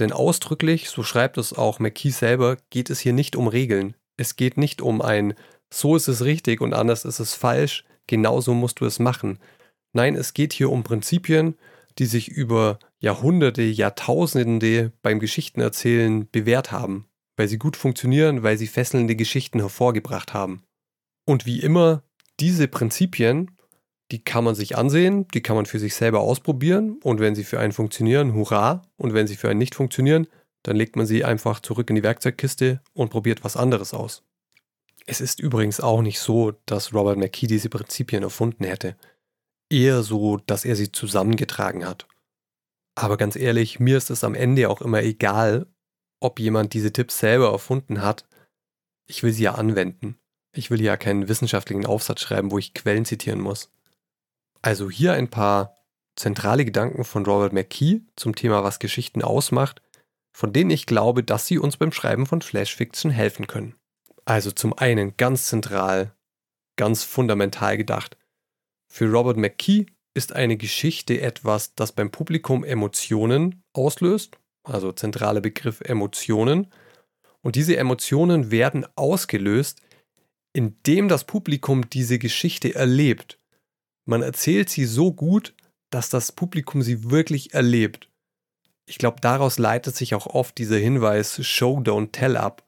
denn 0.00 0.12
ausdrücklich, 0.12 0.90
so 0.90 1.04
schreibt 1.04 1.38
es 1.38 1.52
auch 1.52 1.78
McKee 1.78 2.10
selber, 2.10 2.56
geht 2.70 2.90
es 2.90 2.98
hier 2.98 3.12
nicht 3.12 3.36
um 3.36 3.46
Regeln. 3.46 3.94
Es 4.16 4.34
geht 4.34 4.56
nicht 4.56 4.82
um 4.82 5.00
ein 5.00 5.34
so 5.74 5.96
ist 5.96 6.06
es 6.06 6.24
richtig 6.24 6.60
und 6.60 6.72
anders 6.72 7.04
ist 7.04 7.18
es 7.18 7.34
falsch, 7.34 7.84
genauso 8.06 8.54
musst 8.54 8.78
du 8.78 8.86
es 8.86 9.00
machen, 9.00 9.40
Nein, 9.94 10.16
es 10.16 10.34
geht 10.34 10.52
hier 10.52 10.70
um 10.70 10.82
Prinzipien, 10.82 11.54
die 11.98 12.06
sich 12.06 12.28
über 12.28 12.80
Jahrhunderte, 12.98 13.62
Jahrtausende 13.62 14.92
beim 15.02 15.20
Geschichtenerzählen 15.20 16.28
bewährt 16.30 16.72
haben, 16.72 17.06
weil 17.36 17.46
sie 17.46 17.58
gut 17.58 17.76
funktionieren, 17.76 18.42
weil 18.42 18.58
sie 18.58 18.66
fesselnde 18.66 19.14
Geschichten 19.14 19.60
hervorgebracht 19.60 20.34
haben. 20.34 20.64
Und 21.26 21.46
wie 21.46 21.60
immer, 21.60 22.02
diese 22.40 22.66
Prinzipien, 22.66 23.52
die 24.10 24.22
kann 24.22 24.42
man 24.42 24.56
sich 24.56 24.76
ansehen, 24.76 25.28
die 25.28 25.42
kann 25.42 25.54
man 25.54 25.64
für 25.64 25.78
sich 25.78 25.94
selber 25.94 26.20
ausprobieren 26.20 26.98
und 27.04 27.20
wenn 27.20 27.36
sie 27.36 27.44
für 27.44 27.60
einen 27.60 27.72
funktionieren, 27.72 28.34
hurra, 28.34 28.82
und 28.96 29.14
wenn 29.14 29.28
sie 29.28 29.36
für 29.36 29.48
einen 29.48 29.60
nicht 29.60 29.76
funktionieren, 29.76 30.26
dann 30.64 30.74
legt 30.74 30.96
man 30.96 31.06
sie 31.06 31.24
einfach 31.24 31.60
zurück 31.60 31.88
in 31.88 31.96
die 31.96 32.02
Werkzeugkiste 32.02 32.80
und 32.94 33.10
probiert 33.10 33.44
was 33.44 33.56
anderes 33.56 33.94
aus. 33.94 34.24
Es 35.06 35.20
ist 35.20 35.38
übrigens 35.38 35.80
auch 35.80 36.02
nicht 36.02 36.18
so, 36.18 36.52
dass 36.66 36.92
Robert 36.92 37.18
McKee 37.18 37.46
diese 37.46 37.68
Prinzipien 37.68 38.24
erfunden 38.24 38.64
hätte 38.64 38.96
eher 39.74 40.02
so, 40.02 40.38
dass 40.38 40.64
er 40.64 40.76
sie 40.76 40.92
zusammengetragen 40.92 41.84
hat. 41.86 42.06
Aber 42.94 43.16
ganz 43.16 43.36
ehrlich, 43.36 43.80
mir 43.80 43.96
ist 43.96 44.10
es 44.10 44.24
am 44.24 44.34
Ende 44.34 44.70
auch 44.70 44.80
immer 44.80 45.02
egal, 45.02 45.66
ob 46.20 46.38
jemand 46.38 46.72
diese 46.72 46.92
Tipps 46.92 47.18
selber 47.18 47.50
erfunden 47.50 48.00
hat. 48.00 48.26
Ich 49.06 49.22
will 49.22 49.32
sie 49.32 49.42
ja 49.42 49.56
anwenden. 49.56 50.16
Ich 50.56 50.70
will 50.70 50.80
ja 50.80 50.96
keinen 50.96 51.28
wissenschaftlichen 51.28 51.84
Aufsatz 51.84 52.20
schreiben, 52.20 52.52
wo 52.52 52.58
ich 52.58 52.74
Quellen 52.74 53.04
zitieren 53.04 53.40
muss. 53.40 53.70
Also 54.62 54.88
hier 54.88 55.12
ein 55.12 55.28
paar 55.28 55.74
zentrale 56.16 56.64
Gedanken 56.64 57.04
von 57.04 57.26
Robert 57.26 57.52
McKee 57.52 58.02
zum 58.16 58.36
Thema, 58.36 58.62
was 58.62 58.78
Geschichten 58.78 59.22
ausmacht, 59.22 59.82
von 60.32 60.52
denen 60.52 60.70
ich 60.70 60.86
glaube, 60.86 61.24
dass 61.24 61.46
sie 61.46 61.58
uns 61.58 61.76
beim 61.76 61.92
Schreiben 61.92 62.26
von 62.26 62.40
Flash 62.40 62.74
Fiction 62.74 63.10
helfen 63.10 63.46
können. 63.46 63.74
Also 64.24 64.52
zum 64.52 64.72
einen 64.72 65.16
ganz 65.16 65.48
zentral, 65.48 66.14
ganz 66.76 67.02
fundamental 67.02 67.76
gedacht, 67.76 68.16
für 68.94 69.10
Robert 69.10 69.36
McKee 69.36 69.86
ist 70.16 70.34
eine 70.34 70.56
Geschichte 70.56 71.20
etwas, 71.20 71.74
das 71.74 71.90
beim 71.90 72.12
Publikum 72.12 72.62
Emotionen 72.62 73.64
auslöst, 73.72 74.38
also 74.62 74.92
zentraler 74.92 75.40
Begriff 75.40 75.80
Emotionen. 75.80 76.68
Und 77.42 77.56
diese 77.56 77.76
Emotionen 77.76 78.52
werden 78.52 78.86
ausgelöst, 78.94 79.80
indem 80.52 81.08
das 81.08 81.24
Publikum 81.24 81.90
diese 81.90 82.20
Geschichte 82.20 82.76
erlebt. 82.76 83.40
Man 84.08 84.22
erzählt 84.22 84.70
sie 84.70 84.84
so 84.84 85.12
gut, 85.12 85.56
dass 85.90 86.08
das 86.08 86.30
Publikum 86.30 86.80
sie 86.80 87.10
wirklich 87.10 87.52
erlebt. 87.52 88.08
Ich 88.86 88.98
glaube, 88.98 89.16
daraus 89.20 89.58
leitet 89.58 89.96
sich 89.96 90.14
auch 90.14 90.28
oft 90.28 90.56
dieser 90.56 90.78
Hinweis 90.78 91.44
Show, 91.44 91.78
don't 91.78 92.12
tell 92.12 92.36
ab. 92.36 92.64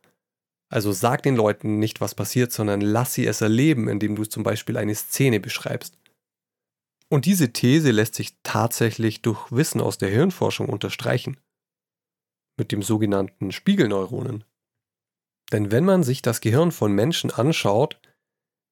Also 0.71 0.91
sag 0.91 1.23
den 1.23 1.37
Leuten 1.37 1.79
nicht, 1.79 2.01
was 2.01 2.17
passiert, 2.17 2.51
sondern 2.51 2.81
lass 2.81 3.15
sie 3.15 3.27
es 3.27 3.43
erleben, 3.43 3.87
indem 3.87 4.17
du 4.17 4.25
zum 4.25 4.43
Beispiel 4.43 4.77
eine 4.77 4.97
Szene 4.97 5.39
beschreibst. 5.39 5.97
Und 7.09 7.25
diese 7.25 7.53
These 7.53 7.90
lässt 7.90 8.14
sich 8.14 8.37
tatsächlich 8.42 9.23
durch 9.23 9.51
Wissen 9.53 9.81
aus 9.81 9.99
der 9.99 10.09
Hirnforschung 10.09 10.69
unterstreichen. 10.69 11.38
Mit 12.59 12.73
dem 12.73 12.83
sogenannten 12.83 13.53
Spiegelneuronen. 13.53 14.45
Denn 15.53 15.71
wenn 15.71 15.85
man 15.85 16.03
sich 16.03 16.23
das 16.23 16.40
Gehirn 16.40 16.73
von 16.73 16.92
Menschen 16.92 17.31
anschaut, 17.31 18.01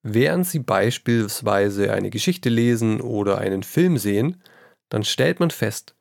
während 0.02 0.46
sie 0.46 0.58
beispielsweise 0.58 1.92
eine 1.92 2.10
Geschichte 2.10 2.48
lesen 2.48 3.00
oder 3.00 3.38
einen 3.38 3.62
Film 3.62 3.98
sehen, 3.98 4.42
dann 4.88 5.04
stellt 5.04 5.38
man 5.38 5.50
fest, 5.50 5.94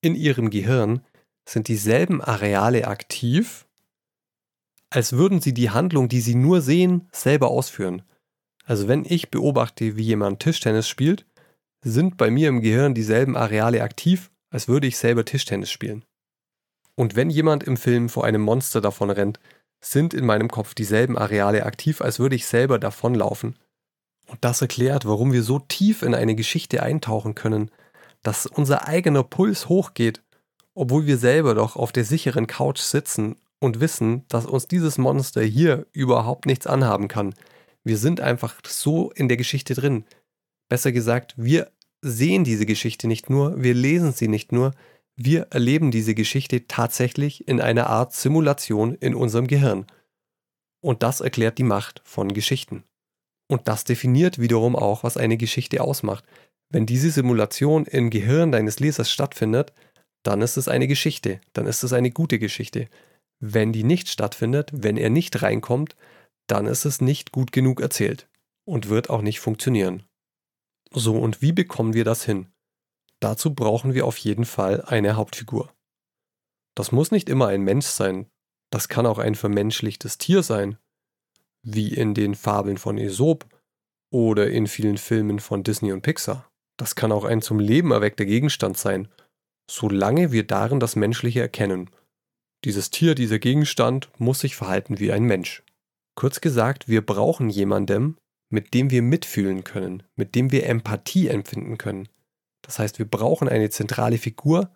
in 0.00 0.14
ihrem 0.14 0.50
Gehirn 0.50 1.04
sind 1.48 1.68
dieselben 1.68 2.22
Areale 2.22 2.86
aktiv, 2.86 3.66
als 4.88 5.12
würden 5.12 5.40
sie 5.40 5.54
die 5.54 5.70
Handlung, 5.70 6.08
die 6.08 6.20
sie 6.20 6.34
nur 6.34 6.60
sehen, 6.60 7.08
selber 7.12 7.48
ausführen. 7.48 8.02
Also 8.64 8.88
wenn 8.88 9.04
ich 9.04 9.30
beobachte, 9.30 9.96
wie 9.96 10.02
jemand 10.02 10.40
Tischtennis 10.40 10.88
spielt, 10.88 11.26
sind 11.82 12.16
bei 12.16 12.30
mir 12.30 12.48
im 12.48 12.60
Gehirn 12.60 12.94
dieselben 12.94 13.36
Areale 13.36 13.82
aktiv, 13.82 14.30
als 14.50 14.68
würde 14.68 14.86
ich 14.86 14.98
selber 14.98 15.24
Tischtennis 15.24 15.70
spielen. 15.70 16.04
Und 16.94 17.16
wenn 17.16 17.30
jemand 17.30 17.62
im 17.64 17.76
Film 17.76 18.08
vor 18.08 18.24
einem 18.24 18.42
Monster 18.42 18.80
davon 18.80 19.10
rennt, 19.10 19.40
sind 19.80 20.12
in 20.12 20.26
meinem 20.26 20.48
Kopf 20.48 20.74
dieselben 20.74 21.16
Areale 21.16 21.64
aktiv, 21.64 22.02
als 22.02 22.18
würde 22.18 22.36
ich 22.36 22.46
selber 22.46 22.78
davonlaufen. 22.78 23.56
Und 24.26 24.44
das 24.44 24.60
erklärt, 24.60 25.06
warum 25.06 25.32
wir 25.32 25.42
so 25.42 25.58
tief 25.58 26.02
in 26.02 26.14
eine 26.14 26.34
Geschichte 26.34 26.82
eintauchen 26.82 27.34
können, 27.34 27.70
dass 28.22 28.46
unser 28.46 28.86
eigener 28.86 29.22
Puls 29.22 29.68
hochgeht, 29.68 30.22
obwohl 30.74 31.06
wir 31.06 31.16
selber 31.16 31.54
doch 31.54 31.76
auf 31.76 31.90
der 31.92 32.04
sicheren 32.04 32.46
Couch 32.46 32.80
sitzen 32.80 33.36
und 33.58 33.80
wissen, 33.80 34.24
dass 34.28 34.46
uns 34.46 34.68
dieses 34.68 34.98
Monster 34.98 35.42
hier 35.42 35.86
überhaupt 35.92 36.46
nichts 36.46 36.66
anhaben 36.66 37.08
kann. 37.08 37.34
Wir 37.82 37.96
sind 37.96 38.20
einfach 38.20 38.56
so 38.66 39.10
in 39.12 39.28
der 39.28 39.36
Geschichte 39.36 39.74
drin. 39.74 40.04
Besser 40.70 40.92
gesagt, 40.92 41.34
wir 41.36 41.72
sehen 42.00 42.44
diese 42.44 42.64
Geschichte 42.64 43.08
nicht 43.08 43.28
nur, 43.28 43.60
wir 43.60 43.74
lesen 43.74 44.12
sie 44.12 44.28
nicht 44.28 44.52
nur, 44.52 44.72
wir 45.16 45.48
erleben 45.50 45.90
diese 45.90 46.14
Geschichte 46.14 46.68
tatsächlich 46.68 47.48
in 47.48 47.60
einer 47.60 47.88
Art 47.88 48.14
Simulation 48.14 48.94
in 48.94 49.16
unserem 49.16 49.48
Gehirn. 49.48 49.84
Und 50.80 51.02
das 51.02 51.20
erklärt 51.20 51.58
die 51.58 51.64
Macht 51.64 52.00
von 52.04 52.32
Geschichten. 52.32 52.84
Und 53.48 53.66
das 53.66 53.82
definiert 53.82 54.38
wiederum 54.38 54.76
auch, 54.76 55.02
was 55.02 55.16
eine 55.16 55.36
Geschichte 55.36 55.82
ausmacht. 55.82 56.24
Wenn 56.70 56.86
diese 56.86 57.10
Simulation 57.10 57.84
im 57.84 58.08
Gehirn 58.08 58.52
deines 58.52 58.78
Lesers 58.78 59.10
stattfindet, 59.10 59.72
dann 60.22 60.40
ist 60.40 60.56
es 60.56 60.68
eine 60.68 60.86
Geschichte, 60.86 61.40
dann 61.52 61.66
ist 61.66 61.82
es 61.82 61.92
eine 61.92 62.12
gute 62.12 62.38
Geschichte. 62.38 62.88
Wenn 63.40 63.72
die 63.72 63.82
nicht 63.82 64.08
stattfindet, 64.08 64.70
wenn 64.72 64.96
er 64.96 65.10
nicht 65.10 65.42
reinkommt, 65.42 65.96
dann 66.46 66.66
ist 66.66 66.84
es 66.84 67.00
nicht 67.00 67.32
gut 67.32 67.50
genug 67.50 67.80
erzählt 67.80 68.28
und 68.64 68.88
wird 68.88 69.10
auch 69.10 69.22
nicht 69.22 69.40
funktionieren. 69.40 70.04
So, 70.92 71.16
und 71.18 71.40
wie 71.40 71.52
bekommen 71.52 71.94
wir 71.94 72.04
das 72.04 72.24
hin? 72.24 72.52
Dazu 73.20 73.54
brauchen 73.54 73.94
wir 73.94 74.06
auf 74.06 74.16
jeden 74.16 74.44
Fall 74.44 74.82
eine 74.82 75.16
Hauptfigur. 75.16 75.72
Das 76.74 76.92
muss 76.92 77.10
nicht 77.10 77.28
immer 77.28 77.48
ein 77.48 77.62
Mensch 77.62 77.86
sein, 77.86 78.26
das 78.70 78.88
kann 78.88 79.06
auch 79.06 79.18
ein 79.18 79.34
vermenschlichtes 79.34 80.18
Tier 80.18 80.42
sein, 80.42 80.78
wie 81.62 81.92
in 81.92 82.14
den 82.14 82.34
Fabeln 82.34 82.78
von 82.78 82.98
Aesop 82.98 83.46
oder 84.12 84.50
in 84.50 84.66
vielen 84.66 84.96
Filmen 84.96 85.40
von 85.40 85.62
Disney 85.62 85.92
und 85.92 86.02
Pixar. 86.02 86.50
Das 86.78 86.94
kann 86.94 87.12
auch 87.12 87.24
ein 87.24 87.42
zum 87.42 87.60
Leben 87.60 87.90
erweckter 87.90 88.24
Gegenstand 88.24 88.78
sein, 88.78 89.08
solange 89.70 90.32
wir 90.32 90.46
darin 90.46 90.80
das 90.80 90.96
Menschliche 90.96 91.40
erkennen. 91.40 91.90
Dieses 92.64 92.90
Tier, 92.90 93.14
dieser 93.14 93.38
Gegenstand 93.38 94.10
muss 94.18 94.40
sich 94.40 94.56
verhalten 94.56 94.98
wie 94.98 95.12
ein 95.12 95.24
Mensch. 95.24 95.62
Kurz 96.14 96.40
gesagt, 96.40 96.88
wir 96.88 97.04
brauchen 97.04 97.50
jemandem, 97.50 98.16
mit 98.50 98.74
dem 98.74 98.90
wir 98.90 99.02
mitfühlen 99.02 99.64
können, 99.64 100.02
mit 100.16 100.34
dem 100.34 100.52
wir 100.52 100.66
Empathie 100.66 101.28
empfinden 101.28 101.78
können, 101.78 102.08
Das 102.62 102.78
heißt, 102.78 102.98
wir 102.98 103.06
brauchen 103.06 103.48
eine 103.48 103.70
zentrale 103.70 104.18
Figur, 104.18 104.70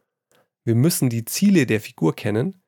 wir 0.64 0.74
müssen 0.74 1.10
die 1.10 1.26
Ziele 1.26 1.66
der 1.66 1.80
Figur 1.80 2.16
kennen, 2.16 2.62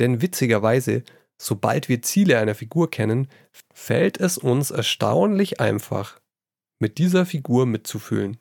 denn 0.00 0.20
witzigerweise, 0.20 1.04
sobald 1.40 1.88
wir 1.88 2.02
Ziele 2.02 2.38
einer 2.38 2.54
Figur 2.54 2.90
kennen, 2.90 3.28
fällt 3.72 4.18
es 4.18 4.36
uns 4.36 4.70
erstaunlich 4.70 5.60
einfach, 5.60 6.20
mit 6.80 6.98
dieser 6.98 7.26
Figur 7.26 7.66
mitzufühlen. 7.66 8.38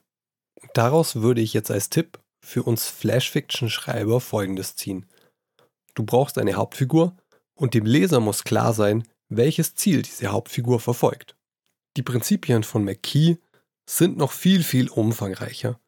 Daraus 0.73 1.17
würde 1.17 1.41
ich 1.41 1.53
jetzt 1.53 1.71
als 1.71 1.89
Tipp 1.89 2.19
für 2.43 2.63
uns 2.63 2.87
Flash-Fiction-Schreiber 2.87 4.19
folgendes 4.19 4.75
ziehen. 4.75 5.05
Du 5.93 6.03
brauchst 6.03 6.37
eine 6.37 6.55
Hauptfigur 6.55 7.15
und 7.55 7.73
dem 7.73 7.85
Leser 7.85 8.19
muss 8.19 8.43
klar 8.43 8.73
sein, 8.73 9.07
welches 9.29 9.75
Ziel 9.75 10.01
diese 10.01 10.27
Hauptfigur 10.27 10.79
verfolgt. 10.79 11.36
Die 11.97 12.03
Prinzipien 12.03 12.61
von 12.61 12.83
McKee 12.83 13.37
sind 13.89 14.17
noch 14.17 14.31
viel, 14.31 14.63
viel 14.63 14.87
umfangreicher. 14.87 15.79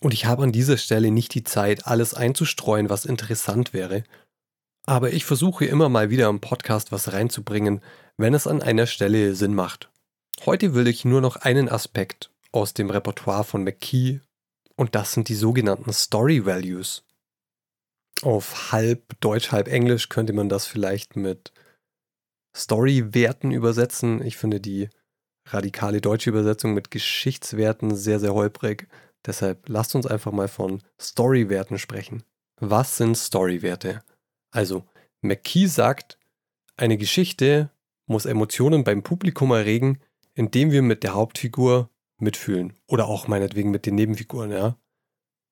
Und 0.00 0.12
ich 0.12 0.26
habe 0.26 0.42
an 0.42 0.50
dieser 0.50 0.76
Stelle 0.76 1.12
nicht 1.12 1.34
die 1.34 1.44
Zeit, 1.44 1.86
alles 1.86 2.14
einzustreuen, 2.14 2.90
was 2.90 3.04
interessant 3.04 3.72
wäre. 3.72 4.02
Aber 4.84 5.12
ich 5.12 5.24
versuche 5.24 5.64
immer 5.64 5.88
mal 5.88 6.10
wieder 6.10 6.28
im 6.28 6.40
Podcast 6.40 6.90
was 6.90 7.12
reinzubringen, 7.12 7.80
wenn 8.16 8.34
es 8.34 8.48
an 8.48 8.60
einer 8.60 8.88
Stelle 8.88 9.36
Sinn 9.36 9.54
macht. 9.54 9.92
Heute 10.44 10.74
will 10.74 10.88
ich 10.88 11.04
nur 11.04 11.20
noch 11.20 11.36
einen 11.36 11.68
Aspekt 11.68 12.32
aus 12.50 12.74
dem 12.74 12.90
Repertoire 12.90 13.44
von 13.44 13.62
McKee 13.62 14.18
und 14.74 14.96
das 14.96 15.12
sind 15.12 15.28
die 15.28 15.36
sogenannten 15.36 15.92
Story 15.92 16.44
Values. 16.44 17.04
Auf 18.22 18.72
halb 18.72 19.20
Deutsch, 19.20 19.52
halb 19.52 19.68
Englisch 19.68 20.08
könnte 20.08 20.32
man 20.32 20.48
das 20.48 20.66
vielleicht 20.66 21.14
mit 21.14 21.52
Story-Werten 22.56 23.52
übersetzen. 23.52 24.20
Ich 24.24 24.36
finde 24.36 24.60
die 24.60 24.90
radikale 25.46 26.00
deutsche 26.00 26.30
Übersetzung 26.30 26.74
mit 26.74 26.90
Geschichtswerten 26.90 27.94
sehr, 27.94 28.20
sehr 28.20 28.34
holprig. 28.34 28.88
Deshalb 29.26 29.68
lasst 29.68 29.94
uns 29.94 30.06
einfach 30.06 30.32
mal 30.32 30.48
von 30.48 30.82
Storywerten 31.00 31.78
sprechen. 31.78 32.22
Was 32.60 32.96
sind 32.96 33.16
Storywerte? 33.16 34.02
Also, 34.50 34.84
McKee 35.20 35.66
sagt, 35.66 36.18
eine 36.76 36.96
Geschichte 36.96 37.70
muss 38.06 38.26
Emotionen 38.26 38.84
beim 38.84 39.02
Publikum 39.02 39.52
erregen, 39.52 40.00
indem 40.34 40.70
wir 40.70 40.82
mit 40.82 41.02
der 41.02 41.14
Hauptfigur 41.14 41.90
mitfühlen. 42.18 42.74
Oder 42.86 43.06
auch 43.06 43.28
meinetwegen 43.28 43.70
mit 43.70 43.86
den 43.86 43.94
Nebenfiguren, 43.94 44.50
ja. 44.50 44.78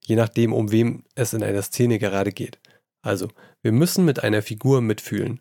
Je 0.05 0.17
nachdem, 0.17 0.53
um 0.53 0.73
wem 0.73 1.05
es 1.15 1.35
in 1.35 1.43
einer 1.43 1.63
Szene 1.63 1.99
gerade 1.99 2.33
geht. 2.33 2.59
Also, 3.03 3.29
wir 3.63 3.73
müssen 3.73 4.05
mit 4.05 4.23
einer 4.23 4.43
Figur 4.43 4.81
mitfühlen. 4.81 5.41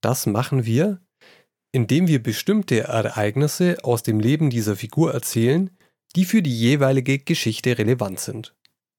Das 0.00 0.26
machen 0.26 0.64
wir, 0.64 1.00
indem 1.76 2.08
wir 2.08 2.22
bestimmte 2.22 2.84
Ereignisse 2.84 3.76
aus 3.82 4.02
dem 4.02 4.18
Leben 4.18 4.48
dieser 4.48 4.76
Figur 4.76 5.12
erzählen, 5.12 5.68
die 6.14 6.24
für 6.24 6.40
die 6.40 6.58
jeweilige 6.58 7.18
Geschichte 7.18 7.76
relevant 7.76 8.18
sind. 8.18 8.54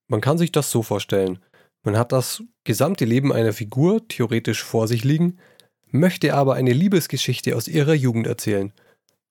Man 0.08 0.22
kann 0.22 0.38
sich 0.38 0.52
das 0.52 0.70
so 0.70 0.84
vorstellen. 0.84 1.40
Man 1.82 1.98
hat 1.98 2.12
das 2.12 2.44
gesamte 2.66 3.04
Leben 3.04 3.34
einer 3.34 3.54
Figur 3.54 4.08
theoretisch 4.08 4.64
vor 4.64 4.88
sich 4.88 5.04
liegen, 5.04 5.40
möchte 5.88 6.36
aber 6.36 6.54
eine 6.54 6.72
Liebesgeschichte 6.72 7.56
aus 7.56 7.68
ihrer 7.68 7.96
Jugend 7.96 8.28
erzählen 8.28 8.72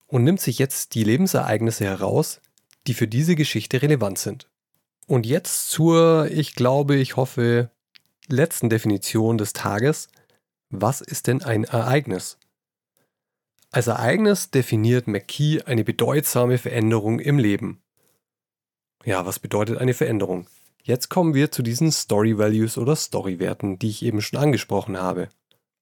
und 0.08 0.24
nimmt 0.24 0.40
sich 0.40 0.58
jetzt 0.58 0.96
die 0.96 1.04
Lebensereignisse 1.04 1.84
heraus, 1.84 2.40
die 2.88 2.94
für 2.94 3.06
diese 3.06 3.36
Geschichte 3.36 3.80
relevant 3.80 4.18
sind. 4.18 4.50
Und 5.06 5.24
jetzt 5.24 5.70
zur, 5.70 6.28
ich 6.32 6.56
glaube, 6.56 6.96
ich 6.96 7.14
hoffe, 7.14 7.70
letzten 8.26 8.70
Definition 8.70 9.38
des 9.38 9.52
Tages. 9.52 10.08
Was 10.68 11.00
ist 11.00 11.28
denn 11.28 11.44
ein 11.44 11.62
Ereignis? 11.62 12.38
Als 13.76 13.88
Ereignis 13.88 14.50
definiert 14.50 15.06
McKee 15.06 15.60
eine 15.60 15.84
bedeutsame 15.84 16.56
Veränderung 16.56 17.20
im 17.20 17.38
Leben. 17.38 17.82
Ja, 19.04 19.26
was 19.26 19.38
bedeutet 19.38 19.76
eine 19.76 19.92
Veränderung? 19.92 20.46
Jetzt 20.82 21.10
kommen 21.10 21.34
wir 21.34 21.52
zu 21.52 21.60
diesen 21.62 21.92
Story 21.92 22.38
Values 22.38 22.78
oder 22.78 22.96
Storywerten, 22.96 23.78
die 23.78 23.90
ich 23.90 24.02
eben 24.02 24.22
schon 24.22 24.38
angesprochen 24.38 24.96
habe. 24.96 25.28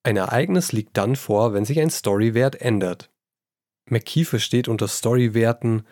Ein 0.03 0.17
Ereignis 0.17 0.73
liegt 0.73 0.97
dann 0.97 1.15
vor, 1.15 1.55
wenn 1.55 1.65
sich 1.65 1.79
ein 1.79 1.89
Storywert 1.89 2.61
ändert. 2.61 3.13
McKee 3.89 4.25
versteht 4.25 4.67
unter 4.67 4.89
Storywerten 4.89 5.87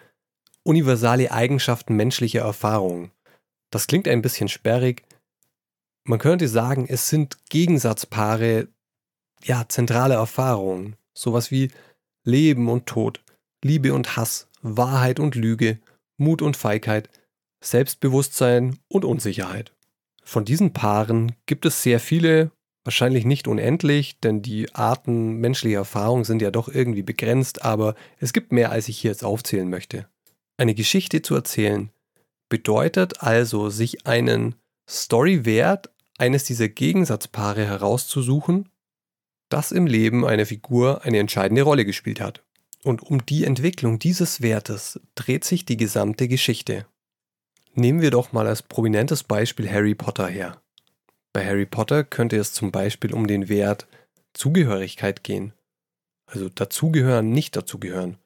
universale 0.64 1.30
Eigenschaften 1.30 1.94
menschlicher 1.94 2.40
Erfahrungen. 2.40 3.12
Das 3.70 3.86
klingt 3.86 4.08
ein 4.08 4.22
bisschen 4.22 4.48
sperrig. 4.48 5.04
Man 6.02 6.18
könnte 6.18 6.48
sagen, 6.48 6.84
es 6.88 7.08
sind 7.08 7.38
Gegensatzpaare, 7.48 8.66
ja, 9.44 9.66
zentrale 9.68 10.14
Erfahrungen. 10.14 10.96
Sowas 11.14 11.52
wie 11.52 11.70
Leben 12.24 12.68
und 12.68 12.87
Tod, 12.87 13.20
Liebe 13.64 13.94
und 13.94 14.16
Hass, 14.16 14.48
Wahrheit 14.62 15.18
und 15.18 15.35
Lüge, 15.35 15.80
Mut 16.16 16.42
und 16.42 16.56
Feigheit, 16.56 17.11
Selbstbewusstsein 17.62 18.78
und 18.88 19.04
Unsicherheit. 19.04 19.72
Von 20.24 20.44
diesen 20.44 20.72
Paaren 20.72 21.32
gibt 21.46 21.66
es 21.66 21.82
sehr 21.82 22.00
viele, 22.00 22.52
wahrscheinlich 22.85 23.24
nicht 23.24 23.48
unendlich, 23.48 24.20
denn 24.20 24.42
die 24.42 24.72
Arten 24.74 25.37
menschlicher 25.37 25.78
Erfahrung 25.78 26.24
sind 26.24 26.42
ja 26.42 26.50
doch 26.50 26.68
irgendwie 26.68 27.02
begrenzt, 27.02 27.64
aber 27.64 27.94
es 28.18 28.32
gibt 28.32 28.52
mehr, 28.52 28.70
als 28.70 28.88
ich 28.88 28.98
hier 28.98 29.11
jetzt 29.11 29.24
aufzählen 29.24 29.68
möchte. 29.68 30.06
Eine 30.56 30.74
Geschichte 30.74 31.22
zu 31.22 31.35
erzählen 31.35 31.90
bedeutet 32.48 33.22
also, 33.22 33.70
sich 33.70 34.06
einen 34.06 34.54
Storywert 34.88 35.90
eines 36.18 36.44
dieser 36.44 36.68
Gegensatzpaare 36.68 37.64
herauszusuchen 37.64 38.68
das 39.52 39.72
im 39.72 39.86
Leben 39.86 40.26
einer 40.26 40.46
Figur 40.46 41.04
eine 41.04 41.18
entscheidende 41.18 41.62
Rolle 41.62 41.84
gespielt 41.84 42.20
hat. 42.20 42.42
Und 42.82 43.02
um 43.02 43.24
die 43.26 43.44
Entwicklung 43.44 43.98
dieses 43.98 44.40
Wertes 44.40 45.00
dreht 45.14 45.44
sich 45.44 45.64
die 45.64 45.76
gesamte 45.76 46.26
Geschichte. 46.26 46.86
Nehmen 47.74 48.00
wir 48.00 48.10
doch 48.10 48.32
mal 48.32 48.46
als 48.46 48.62
prominentes 48.62 49.22
Beispiel 49.22 49.70
Harry 49.70 49.94
Potter 49.94 50.26
her. 50.26 50.60
Bei 51.32 51.46
Harry 51.46 51.66
Potter 51.66 52.04
könnte 52.04 52.36
es 52.36 52.52
zum 52.52 52.72
Beispiel 52.72 53.14
um 53.14 53.26
den 53.26 53.48
Wert 53.48 53.86
Zugehörigkeit 54.34 55.22
gehen. 55.22 55.52
Also 56.26 56.48
dazugehören, 56.48 57.30
nicht 57.30 57.56
dazugehören. 57.56 58.18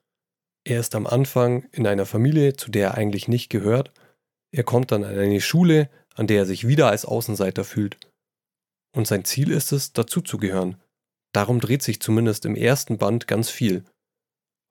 Er 0.65 0.81
ist 0.81 0.95
am 0.95 1.07
Anfang 1.07 1.67
in 1.73 1.87
einer 1.87 2.07
Familie, 2.07 2.57
zu 2.57 2.71
der 2.71 2.89
er 2.89 2.95
eigentlich 2.97 3.29
nicht 3.29 3.51
gehört. 3.51 3.93
Er 4.51 4.65
kommt 4.65 4.91
dann 4.91 5.05
an 5.05 5.19
eine 5.19 5.41
Schule, 5.41 5.91
an 6.15 6.27
der 6.27 6.39
er 6.39 6.47
sich 6.47 6.67
wieder 6.67 6.89
als 6.89 7.05
Außenseiter 7.05 7.63
fühlt. 7.63 7.99
Und 8.93 9.07
sein 9.07 9.25
Ziel 9.25 9.51
ist 9.51 9.73
es, 9.73 9.93
dazuzugehören. 9.93 10.77
Darum 11.37 11.61
dreht 11.61 11.83
sich 11.83 12.01
zumindest 12.01 12.47
im 12.47 12.55
ersten 12.55 12.97
Band 12.97 13.27
ganz 13.27 13.51
viel. 13.51 13.85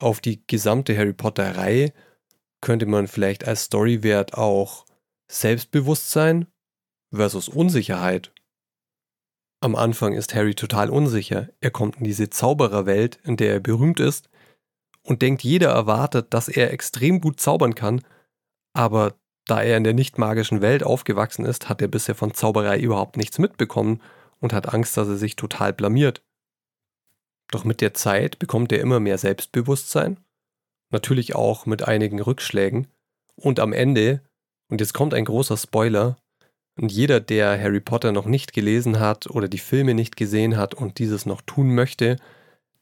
Auf 0.02 0.20
die 0.20 0.48
gesamte 0.48 0.98
Harry 0.98 1.14
Potter-Reihe 1.14 1.94
könnte 2.60 2.88
man 2.88 3.08
vielleicht 3.08 3.48
als 3.48 3.66
Storywert 3.66 4.34
auch 4.34 4.88
Selbstbewusstsein 5.32 6.48
versus 7.14 7.50
Unsicherheit. 7.50 8.34
Am 9.62 9.76
Anfang 9.76 10.14
ist 10.14 10.34
Harry 10.34 10.56
total 10.56 10.90
unsicher. 10.90 11.50
Er 11.62 11.70
kommt 11.70 11.98
in 11.98 12.04
diese 12.04 12.32
Zaubererwelt, 12.32 13.20
in 13.24 13.38
der 13.38 13.54
er 13.54 13.60
berühmt 13.60 14.00
ist, 14.00 14.32
und 15.04 15.22
denkt, 15.22 15.44
jeder 15.44 15.70
erwartet, 15.70 16.34
dass 16.34 16.48
er 16.48 16.74
extrem 16.74 17.22
gut 17.22 17.40
zaubern 17.40 17.76
kann, 17.76 18.02
aber 18.74 19.14
da 19.46 19.62
er 19.62 19.78
in 19.78 19.84
der 19.84 19.94
nicht 19.94 20.18
magischen 20.18 20.62
Welt 20.62 20.84
aufgewachsen 20.84 21.46
ist, 21.46 21.70
hat 21.70 21.80
er 21.84 21.90
bisher 21.90 22.16
von 22.16 22.34
Zauberei 22.34 22.80
überhaupt 22.80 23.18
nichts 23.18 23.38
mitbekommen 23.38 24.02
und 24.40 24.52
hat 24.52 24.74
Angst, 24.74 24.98
dass 24.98 25.08
er 25.08 25.18
sich 25.18 25.36
total 25.36 25.72
blamiert. 25.72 26.25
Doch 27.52 27.64
mit 27.64 27.82
der 27.82 27.94
Zeit 27.94 28.40
bekommt 28.40 28.72
er 28.72 28.82
immer 28.82 29.00
mehr 29.00 29.18
Selbstbewusstsein, 29.18 30.20
natürlich 30.92 31.36
auch 31.36 31.66
mit 31.66 31.88
einigen 31.88 32.22
Rückschlägen, 32.22 32.88
und 33.36 33.60
am 33.60 33.74
Ende, 33.74 34.22
und 34.70 34.82
jetzt 34.82 34.94
kommt 34.94 35.14
ein 35.14 35.26
großer 35.26 35.58
Spoiler, 35.58 36.18
und 36.78 36.92
jeder, 36.92 37.20
der 37.20 37.60
Harry 37.60 37.80
Potter 37.80 38.12
noch 38.12 38.26
nicht 38.26 38.54
gelesen 38.54 39.00
hat 39.00 39.28
oder 39.28 39.48
die 39.48 39.60
Filme 39.60 39.94
nicht 39.94 40.18
gesehen 40.18 40.58
hat 40.58 40.74
und 40.74 41.00
dieses 41.00 41.26
noch 41.26 41.42
tun 41.42 41.74
möchte, 41.74 42.18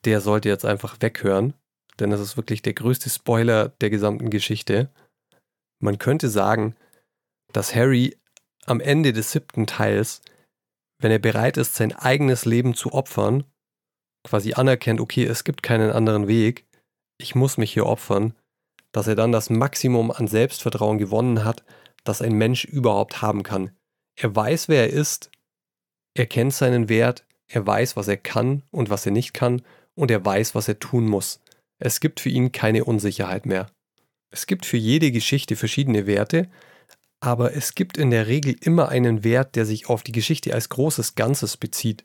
der 0.06 0.20
sollte 0.20 0.50
jetzt 0.50 0.66
einfach 0.66 0.98
weghören, 1.00 1.54
denn 2.00 2.10
das 2.10 2.20
ist 2.20 2.38
wirklich 2.38 2.62
der 2.62 2.74
größte 2.74 3.10
Spoiler 3.10 3.70
der 3.82 3.90
gesamten 3.90 4.30
Geschichte. 4.30 4.90
Man 5.80 6.00
könnte 6.00 6.30
sagen, 6.30 6.76
dass 7.52 7.76
Harry 7.76 8.18
am 8.66 8.80
Ende 8.80 9.14
des 9.14 9.32
siebten 9.32 9.68
Teils, 9.68 10.22
wenn 11.00 11.12
er 11.12 11.20
bereit 11.20 11.58
ist, 11.58 11.76
sein 11.76 11.94
eigenes 11.94 12.46
Leben 12.46 12.74
zu 12.74 12.94
opfern, 12.94 13.44
quasi 14.24 14.54
anerkennt, 14.54 15.00
okay, 15.00 15.26
es 15.26 15.44
gibt 15.44 15.64
keinen 15.64 15.92
anderen 15.92 16.28
Weg, 16.28 16.66
ich 17.18 17.36
muss 17.36 17.58
mich 17.58 17.74
hier 17.74 17.86
opfern, 17.86 18.34
dass 18.92 19.08
er 19.08 19.16
dann 19.16 19.32
das 19.32 19.50
Maximum 19.50 20.12
an 20.12 20.28
Selbstvertrauen 20.28 20.98
gewonnen 20.98 21.44
hat, 21.44 21.64
das 22.04 22.22
ein 22.22 22.34
Mensch 22.34 22.66
überhaupt 22.66 23.22
haben 23.22 23.44
kann. 23.44 23.72
Er 24.16 24.36
weiß, 24.36 24.68
wer 24.68 24.84
er 24.84 24.90
ist, 24.90 25.32
er 26.16 26.28
kennt 26.28 26.54
seinen 26.54 26.90
Wert, 26.90 27.26
er 27.48 27.66
weiß, 27.66 27.96
was 27.96 28.08
er 28.08 28.18
kann 28.18 28.64
und 28.72 28.90
was 28.90 29.06
er 29.06 29.12
nicht 29.12 29.34
kann, 29.34 29.62
und 29.96 30.12
er 30.12 30.24
weiß, 30.24 30.56
was 30.56 30.68
er 30.68 30.80
tun 30.80 31.08
muss. 31.08 31.40
Es 31.80 32.00
gibt 32.00 32.20
für 32.20 32.30
ihn 32.30 32.52
keine 32.52 32.86
Unsicherheit 32.86 33.46
mehr. 33.46 33.68
Es 34.32 34.48
gibt 34.48 34.66
für 34.66 34.78
jede 34.78 35.12
Geschichte 35.12 35.56
verschiedene 35.56 36.08
Werte, 36.08 36.50
aber 37.20 37.56
es 37.56 37.76
gibt 37.76 37.98
in 37.98 38.10
der 38.10 38.28
Regel 38.28 38.56
immer 38.62 38.90
einen 38.90 39.24
Wert, 39.24 39.56
der 39.56 39.66
sich 39.66 39.88
auf 39.88 40.04
die 40.04 40.12
Geschichte 40.12 40.54
als 40.54 40.70
großes 40.70 41.16
Ganzes 41.16 41.58
bezieht. 41.58 42.04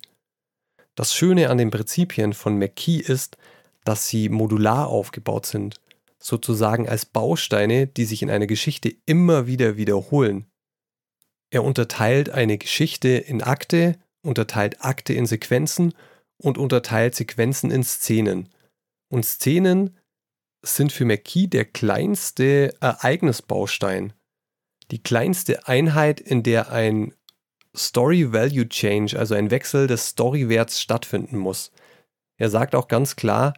Das 0.99 1.15
Schöne 1.15 1.49
an 1.49 1.59
den 1.59 1.71
Prinzipien 1.71 2.33
von 2.33 2.59
McKee 2.59 2.99
ist, 2.99 3.37
dass 3.85 4.09
sie 4.09 4.29
modular 4.29 4.89
aufgebaut 4.89 5.47
sind. 5.47 5.81
sozusagen 6.21 6.89
als 6.89 7.07
Bausteine, 7.07 7.87
die 7.87 8.05
sich 8.05 8.23
in 8.23 8.31
einer 8.31 8.49
Geschichte 8.49 8.93
immer 9.07 9.47
wieder 9.47 9.77
wiederholen. 9.77 10.47
Er 11.51 11.63
unterteilt 11.63 12.31
eine 12.31 12.59
Geschichte 12.59 13.11
in 13.11 13.41
Akte, 13.41 13.97
unterteilt 14.23 14.85
Akte 14.85 15.13
in 15.13 15.27
Sequenzen 15.27 15.95
und 16.37 16.59
unterteilt 16.59 17.15
Sequenzen 17.15 17.71
in 17.71 17.85
Szenen. 17.85 18.49
Und 19.09 19.25
Szenen 19.25 19.97
sind 20.63 20.91
für 20.91 21.05
McKee 21.05 21.47
der 21.47 21.67
kleinste 21.67 22.75
Ereignisbaustein. 22.81 24.13
Die 24.91 25.01
kleinste 25.01 25.69
Einheit, 25.69 26.21
in 26.21 26.43
der 26.43 26.73
ein 26.73 27.15
Story 27.77 28.33
Value 28.33 28.69
Change, 28.69 29.19
also 29.19 29.35
ein 29.35 29.51
Wechsel 29.51 29.87
des 29.87 30.09
Storywerts 30.09 30.81
stattfinden 30.81 31.39
muss. 31.39 31.71
Er 32.37 32.51
sagt 32.51 32.75
auch 32.75 32.89
ganz 32.89 33.17
klar, 33.17 33.55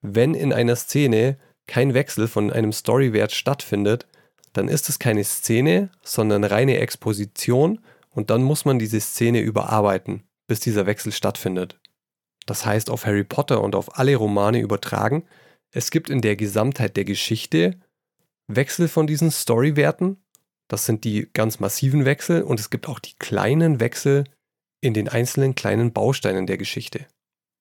wenn 0.00 0.34
in 0.34 0.52
einer 0.52 0.76
Szene 0.76 1.38
kein 1.66 1.94
Wechsel 1.94 2.28
von 2.28 2.52
einem 2.52 2.72
Storywert 2.72 3.32
stattfindet, 3.32 4.06
dann 4.52 4.68
ist 4.68 4.88
es 4.88 4.98
keine 4.98 5.24
Szene, 5.24 5.90
sondern 6.02 6.44
reine 6.44 6.78
Exposition 6.78 7.80
und 8.10 8.30
dann 8.30 8.42
muss 8.42 8.64
man 8.64 8.78
diese 8.78 9.00
Szene 9.00 9.40
überarbeiten, 9.40 10.22
bis 10.46 10.60
dieser 10.60 10.86
Wechsel 10.86 11.12
stattfindet. 11.12 11.78
Das 12.46 12.64
heißt 12.64 12.90
auf 12.90 13.04
Harry 13.04 13.24
Potter 13.24 13.62
und 13.62 13.74
auf 13.74 13.98
alle 13.98 14.16
Romane 14.16 14.60
übertragen, 14.60 15.24
es 15.70 15.90
gibt 15.90 16.08
in 16.08 16.22
der 16.22 16.36
Gesamtheit 16.36 16.96
der 16.96 17.04
Geschichte 17.04 17.78
Wechsel 18.46 18.88
von 18.88 19.06
diesen 19.06 19.30
Storywerten, 19.30 20.16
das 20.68 20.84
sind 20.86 21.04
die 21.04 21.28
ganz 21.32 21.60
massiven 21.60 22.04
Wechsel 22.04 22.42
und 22.42 22.60
es 22.60 22.70
gibt 22.70 22.88
auch 22.88 22.98
die 22.98 23.14
kleinen 23.18 23.80
Wechsel 23.80 24.24
in 24.80 24.94
den 24.94 25.08
einzelnen 25.08 25.54
kleinen 25.54 25.92
Bausteinen 25.92 26.46
der 26.46 26.58
Geschichte. 26.58 27.06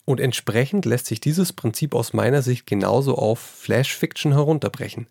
Und 0.06 0.20
entsprechend 0.20 0.86
lässt 0.86 1.08
sich 1.08 1.20
dieses 1.20 1.52
Prinzip 1.52 1.96
aus 1.96 2.14
meiner 2.14 2.42
Sicht 2.42 2.66
genauso 2.66 3.16
auf 3.18 3.40
Flash 3.40 3.96
Fiction 3.96 4.34
herunterbrechen. 4.34 5.08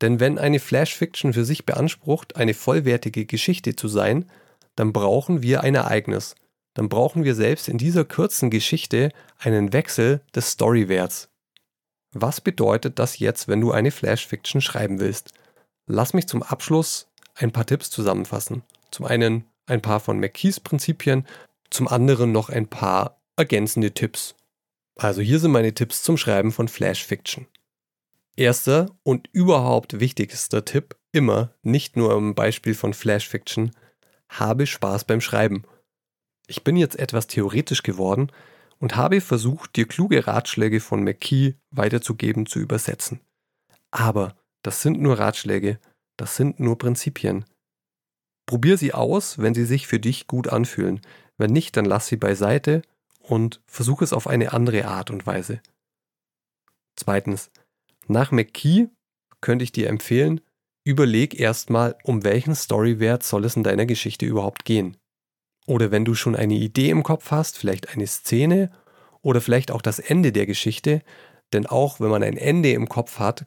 Denn 0.00 0.20
wenn 0.20 0.38
eine 0.38 0.60
Flash 0.60 0.94
Fiction 0.94 1.32
für 1.32 1.44
sich 1.44 1.64
beansprucht, 1.64 2.36
eine 2.36 2.54
vollwertige 2.54 3.24
Geschichte 3.24 3.74
zu 3.74 3.88
sein, 3.88 4.30
dann 4.76 4.92
brauchen 4.92 5.42
wir 5.42 5.62
ein 5.62 5.74
Ereignis. 5.74 6.34
Dann 6.74 6.88
brauchen 6.88 7.24
wir 7.24 7.34
selbst 7.34 7.68
in 7.68 7.78
dieser 7.78 8.04
kurzen 8.04 8.50
Geschichte 8.50 9.10
einen 9.38 9.72
Wechsel 9.72 10.20
des 10.34 10.50
Storywerts. 10.50 11.30
Was 12.12 12.40
bedeutet 12.40 12.98
das 12.98 13.18
jetzt, 13.18 13.48
wenn 13.48 13.60
du 13.60 13.72
eine 13.72 13.90
Flash 13.90 14.26
Fiction 14.26 14.60
schreiben 14.60 15.00
willst? 15.00 15.32
Lass 15.86 16.14
mich 16.14 16.26
zum 16.26 16.42
Abschluss 16.42 17.08
ein 17.34 17.52
paar 17.52 17.66
Tipps 17.66 17.90
zusammenfassen. 17.90 18.62
Zum 18.90 19.06
einen 19.06 19.44
ein 19.66 19.82
paar 19.82 20.00
von 20.00 20.18
McKees 20.18 20.60
Prinzipien, 20.60 21.26
zum 21.70 21.88
anderen 21.88 22.32
noch 22.32 22.48
ein 22.48 22.68
paar 22.68 23.20
ergänzende 23.36 23.92
Tipps. 23.92 24.34
Also 24.96 25.20
hier 25.20 25.38
sind 25.38 25.52
meine 25.52 25.74
Tipps 25.74 26.02
zum 26.02 26.16
Schreiben 26.16 26.52
von 26.52 26.68
Flash 26.68 27.04
Fiction. 27.04 27.46
Erster 28.36 28.90
und 29.02 29.28
überhaupt 29.32 30.00
wichtigster 30.00 30.64
Tipp 30.64 30.96
immer, 31.12 31.52
nicht 31.62 31.96
nur 31.96 32.16
im 32.16 32.34
Beispiel 32.34 32.74
von 32.74 32.94
Flash 32.94 33.28
Fiction, 33.28 33.70
habe 34.28 34.66
Spaß 34.66 35.04
beim 35.04 35.20
Schreiben. 35.20 35.64
Ich 36.46 36.64
bin 36.64 36.76
jetzt 36.76 36.98
etwas 36.98 37.26
theoretisch 37.26 37.82
geworden 37.82 38.30
und 38.78 38.96
habe 38.96 39.20
versucht, 39.20 39.76
dir 39.76 39.86
kluge 39.86 40.26
Ratschläge 40.26 40.80
von 40.80 41.02
McKee 41.02 41.54
weiterzugeben, 41.70 42.46
zu 42.46 42.58
übersetzen. 42.58 43.20
Aber 43.90 44.36
das 44.62 44.82
sind 44.82 45.00
nur 45.00 45.18
Ratschläge, 45.18 45.78
das 46.16 46.36
sind 46.36 46.60
nur 46.60 46.78
Prinzipien. 46.78 47.44
Probier 48.46 48.78
sie 48.78 48.92
aus, 48.94 49.38
wenn 49.38 49.54
sie 49.54 49.64
sich 49.64 49.86
für 49.86 49.98
dich 49.98 50.26
gut 50.26 50.48
anfühlen. 50.48 51.00
Wenn 51.36 51.52
nicht, 51.52 51.76
dann 51.76 51.84
lass 51.84 52.06
sie 52.06 52.16
beiseite 52.16 52.82
und 53.20 53.60
versuch 53.66 54.02
es 54.02 54.12
auf 54.12 54.26
eine 54.26 54.52
andere 54.52 54.86
Art 54.86 55.10
und 55.10 55.26
Weise. 55.26 55.60
Zweitens, 56.96 57.50
nach 58.06 58.30
McKee 58.30 58.88
könnte 59.40 59.64
ich 59.64 59.72
dir 59.72 59.88
empfehlen, 59.88 60.40
überleg 60.84 61.38
erstmal, 61.38 61.96
um 62.04 62.24
welchen 62.24 62.54
Storywert 62.54 63.24
soll 63.24 63.44
es 63.44 63.56
in 63.56 63.64
deiner 63.64 63.86
Geschichte 63.86 64.24
überhaupt 64.24 64.64
gehen. 64.64 64.96
Oder 65.66 65.90
wenn 65.90 66.04
du 66.04 66.14
schon 66.14 66.36
eine 66.36 66.54
Idee 66.54 66.90
im 66.90 67.02
Kopf 67.02 67.32
hast, 67.32 67.58
vielleicht 67.58 67.90
eine 67.90 68.06
Szene 68.06 68.70
oder 69.20 69.40
vielleicht 69.40 69.72
auch 69.72 69.82
das 69.82 69.98
Ende 69.98 70.30
der 70.30 70.46
Geschichte, 70.46 71.02
denn 71.52 71.66
auch 71.66 71.98
wenn 71.98 72.10
man 72.10 72.22
ein 72.22 72.36
Ende 72.36 72.70
im 72.70 72.88
Kopf 72.88 73.18
hat, 73.18 73.46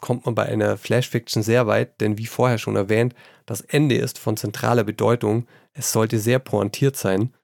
kommt 0.00 0.26
man 0.26 0.34
bei 0.34 0.46
einer 0.46 0.76
Flash-Fiction 0.76 1.42
sehr 1.42 1.66
weit, 1.66 2.00
denn 2.00 2.18
wie 2.18 2.26
vorher 2.26 2.58
schon 2.58 2.76
erwähnt, 2.76 3.14
das 3.46 3.60
Ende 3.60 3.96
ist 3.96 4.18
von 4.18 4.36
zentraler 4.36 4.84
Bedeutung, 4.84 5.46
es 5.72 5.92
sollte 5.92 6.18
sehr 6.18 6.38
pointiert 6.38 6.96
sein. 6.96 7.34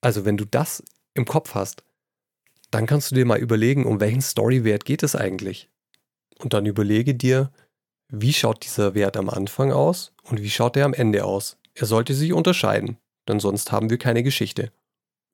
Also 0.00 0.24
wenn 0.24 0.36
du 0.36 0.44
das 0.44 0.82
im 1.14 1.24
Kopf 1.24 1.54
hast, 1.54 1.82
dann 2.70 2.86
kannst 2.86 3.10
du 3.10 3.14
dir 3.14 3.26
mal 3.26 3.38
überlegen, 3.38 3.84
um 3.84 4.00
welchen 4.00 4.22
Storywert 4.22 4.84
geht 4.84 5.02
es 5.02 5.16
eigentlich. 5.16 5.68
Und 6.38 6.52
dann 6.52 6.66
überlege 6.66 7.14
dir, 7.14 7.50
wie 8.08 8.32
schaut 8.32 8.64
dieser 8.64 8.94
Wert 8.94 9.16
am 9.16 9.28
Anfang 9.28 9.72
aus 9.72 10.12
und 10.22 10.40
wie 10.40 10.50
schaut 10.50 10.76
er 10.76 10.84
am 10.84 10.94
Ende 10.94 11.24
aus. 11.24 11.58
Er 11.74 11.86
sollte 11.86 12.14
sich 12.14 12.32
unterscheiden 12.32 12.98
denn 13.30 13.40
sonst 13.40 13.72
haben 13.72 13.90
wir 13.90 13.98
keine 13.98 14.22
Geschichte. 14.22 14.72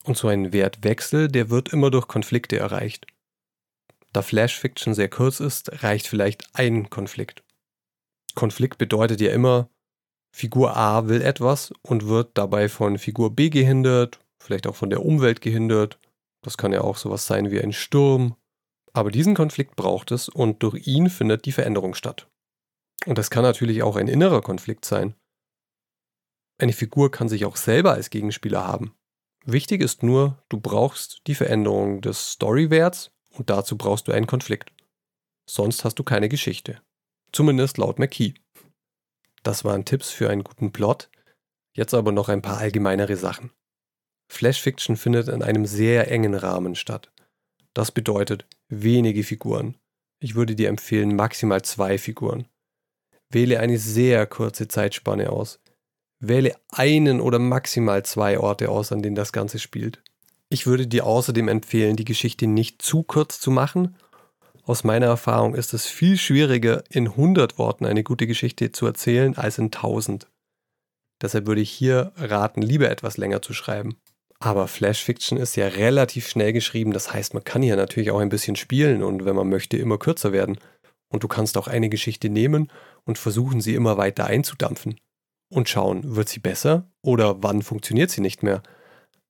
Und 0.04 0.16
so 0.16 0.28
ein 0.28 0.52
Wertwechsel, 0.52 1.28
der 1.28 1.50
wird 1.50 1.72
immer 1.72 1.90
durch 1.90 2.06
Konflikte 2.06 2.58
erreicht. 2.58 3.06
Da 4.12 4.22
Flash 4.22 4.58
Fiction 4.58 4.94
sehr 4.94 5.08
kurz 5.08 5.40
ist, 5.40 5.82
reicht 5.82 6.06
vielleicht 6.06 6.48
ein 6.54 6.90
Konflikt. 6.90 7.44
Konflikt 8.34 8.78
bedeutet 8.78 9.20
ja 9.20 9.32
immer, 9.32 9.68
Figur 10.32 10.76
A 10.76 11.08
will 11.08 11.22
etwas 11.22 11.72
und 11.82 12.08
wird 12.08 12.36
dabei 12.36 12.68
von 12.68 12.98
Figur 12.98 13.34
B 13.34 13.48
gehindert, 13.48 14.20
vielleicht 14.38 14.66
auch 14.66 14.76
von 14.76 14.90
der 14.90 15.04
Umwelt 15.04 15.40
gehindert. 15.40 15.98
Das 16.42 16.58
kann 16.58 16.72
ja 16.72 16.82
auch 16.82 16.98
sowas 16.98 17.26
sein 17.26 17.50
wie 17.50 17.60
ein 17.60 17.72
Sturm. 17.72 18.36
Aber 18.92 19.10
diesen 19.10 19.34
Konflikt 19.34 19.76
braucht 19.76 20.10
es 20.10 20.28
und 20.28 20.62
durch 20.62 20.86
ihn 20.86 21.10
findet 21.10 21.46
die 21.46 21.52
Veränderung 21.52 21.94
statt. 21.94 22.28
Und 23.06 23.18
das 23.18 23.30
kann 23.30 23.42
natürlich 23.42 23.82
auch 23.82 23.96
ein 23.96 24.08
innerer 24.08 24.42
Konflikt 24.42 24.84
sein. 24.84 25.14
Eine 26.58 26.72
Figur 26.72 27.10
kann 27.10 27.28
sich 27.28 27.44
auch 27.44 27.56
selber 27.56 27.92
als 27.92 28.10
Gegenspieler 28.10 28.66
haben. 28.66 28.94
Wichtig 29.44 29.80
ist 29.80 30.02
nur, 30.02 30.42
du 30.48 30.60
brauchst 30.60 31.22
die 31.26 31.34
Veränderung 31.34 32.00
des 32.00 32.32
Storywerts 32.32 33.10
und 33.36 33.50
dazu 33.50 33.76
brauchst 33.76 34.08
du 34.08 34.12
einen 34.12 34.26
Konflikt. 34.26 34.72
Sonst 35.48 35.84
hast 35.84 35.98
du 35.98 36.04
keine 36.04 36.28
Geschichte. 36.28 36.80
Zumindest 37.32 37.78
laut 37.78 37.98
McKee. 37.98 38.34
Das 39.42 39.64
waren 39.64 39.84
Tipps 39.84 40.10
für 40.10 40.28
einen 40.28 40.42
guten 40.42 40.72
Plot. 40.72 41.08
Jetzt 41.74 41.94
aber 41.94 42.10
noch 42.10 42.28
ein 42.28 42.42
paar 42.42 42.58
allgemeinere 42.58 43.16
Sachen. 43.16 43.50
Flash 44.28 44.60
Fiction 44.60 44.96
findet 44.96 45.28
in 45.28 45.42
einem 45.42 45.66
sehr 45.66 46.10
engen 46.10 46.34
Rahmen 46.34 46.74
statt. 46.74 47.12
Das 47.74 47.92
bedeutet 47.92 48.46
wenige 48.68 49.22
Figuren. 49.22 49.76
Ich 50.18 50.34
würde 50.34 50.56
dir 50.56 50.68
empfehlen 50.68 51.14
maximal 51.14 51.62
zwei 51.62 51.98
Figuren. 51.98 52.48
Wähle 53.30 53.60
eine 53.60 53.78
sehr 53.78 54.26
kurze 54.26 54.66
Zeitspanne 54.66 55.30
aus. 55.30 55.60
Wähle 56.18 56.56
einen 56.70 57.20
oder 57.20 57.38
maximal 57.38 58.04
zwei 58.04 58.38
Orte 58.38 58.70
aus, 58.70 58.92
an 58.92 59.02
denen 59.02 59.16
das 59.16 59.32
Ganze 59.32 59.58
spielt. 59.58 60.02
Ich 60.48 60.66
würde 60.66 60.86
dir 60.86 61.06
außerdem 61.06 61.48
empfehlen, 61.48 61.96
die 61.96 62.04
Geschichte 62.04 62.46
nicht 62.46 62.80
zu 62.80 63.02
kurz 63.02 63.40
zu 63.40 63.50
machen. 63.50 63.96
Aus 64.62 64.84
meiner 64.84 65.06
Erfahrung 65.06 65.54
ist 65.54 65.74
es 65.74 65.86
viel 65.86 66.16
schwieriger, 66.16 66.84
in 66.90 67.08
100 67.08 67.58
Worten 67.58 67.84
eine 67.86 68.04
gute 68.04 68.26
Geschichte 68.26 68.72
zu 68.72 68.86
erzählen, 68.86 69.36
als 69.36 69.58
in 69.58 69.66
1000. 69.66 70.28
Deshalb 71.20 71.46
würde 71.46 71.60
ich 71.60 71.70
hier 71.70 72.12
raten, 72.16 72.62
lieber 72.62 72.90
etwas 72.90 73.16
länger 73.16 73.42
zu 73.42 73.54
schreiben. 73.54 73.96
Aber 74.38 74.68
Flash 74.68 75.02
Fiction 75.02 75.38
ist 75.38 75.56
ja 75.56 75.66
relativ 75.66 76.28
schnell 76.28 76.52
geschrieben, 76.52 76.92
das 76.92 77.12
heißt, 77.12 77.32
man 77.32 77.44
kann 77.44 77.62
hier 77.62 77.76
natürlich 77.76 78.10
auch 78.10 78.20
ein 78.20 78.28
bisschen 78.28 78.56
spielen 78.56 79.02
und 79.02 79.24
wenn 79.24 79.34
man 79.34 79.48
möchte, 79.48 79.78
immer 79.78 79.98
kürzer 79.98 80.32
werden. 80.32 80.58
Und 81.08 81.22
du 81.22 81.28
kannst 81.28 81.56
auch 81.56 81.68
eine 81.68 81.88
Geschichte 81.88 82.28
nehmen 82.28 82.70
und 83.04 83.18
versuchen, 83.18 83.60
sie 83.60 83.74
immer 83.74 83.96
weiter 83.96 84.26
einzudampfen 84.26 85.00
und 85.48 85.68
schauen, 85.68 86.16
wird 86.16 86.28
sie 86.28 86.40
besser 86.40 86.90
oder 87.02 87.42
wann 87.42 87.62
funktioniert 87.62 88.10
sie 88.10 88.20
nicht 88.20 88.42
mehr. 88.42 88.62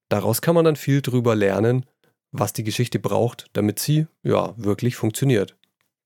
Daraus 0.09 0.40
kann 0.40 0.54
man 0.54 0.64
dann 0.64 0.76
viel 0.76 1.02
drüber 1.02 1.34
lernen, 1.34 1.86
was 2.32 2.52
die 2.52 2.64
Geschichte 2.64 2.98
braucht, 2.98 3.46
damit 3.52 3.78
sie 3.78 4.07
ja 4.22 4.54
wirklich 4.57 4.96
funktioniert. 4.96 5.57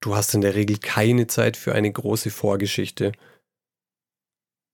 Du 0.01 0.17
hast 0.17 0.35
in 0.35 0.41
der 0.41 0.55
Regel 0.55 0.79
keine 0.79 1.27
Zeit 1.27 1.57
für 1.57 1.75
eine 1.75 1.93
große 1.93 2.31
Vorgeschichte. 2.31 3.13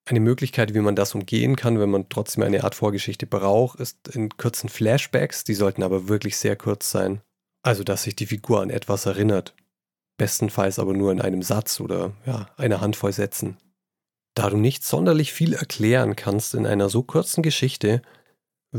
Eine 0.08 0.20
Möglichkeit, 0.20 0.72
wie 0.74 0.80
man 0.80 0.94
das 0.94 1.16
umgehen 1.16 1.56
kann, 1.56 1.80
wenn 1.80 1.90
man 1.90 2.08
trotzdem 2.08 2.44
eine 2.44 2.62
Art 2.62 2.76
Vorgeschichte 2.76 3.26
braucht, 3.26 3.80
ist 3.80 4.06
in 4.08 4.28
kurzen 4.36 4.68
Flashbacks, 4.68 5.42
die 5.42 5.54
sollten 5.54 5.82
aber 5.82 6.06
wirklich 6.06 6.36
sehr 6.36 6.54
kurz 6.54 6.90
sein. 6.92 7.22
Also, 7.62 7.82
dass 7.82 8.04
sich 8.04 8.14
die 8.14 8.26
Figur 8.26 8.62
an 8.62 8.70
etwas 8.70 9.06
erinnert. 9.06 9.56
Bestenfalls 10.16 10.78
aber 10.78 10.92
nur 10.94 11.10
in 11.10 11.20
einem 11.20 11.42
Satz 11.42 11.80
oder 11.80 12.12
ja, 12.24 12.48
einer 12.56 12.80
Handvoll 12.80 13.12
Sätzen. 13.12 13.56
Da 14.34 14.50
du 14.50 14.56
nicht 14.56 14.84
sonderlich 14.84 15.32
viel 15.32 15.54
erklären 15.54 16.14
kannst 16.14 16.54
in 16.54 16.66
einer 16.66 16.88
so 16.88 17.02
kurzen 17.02 17.42
Geschichte, 17.42 18.02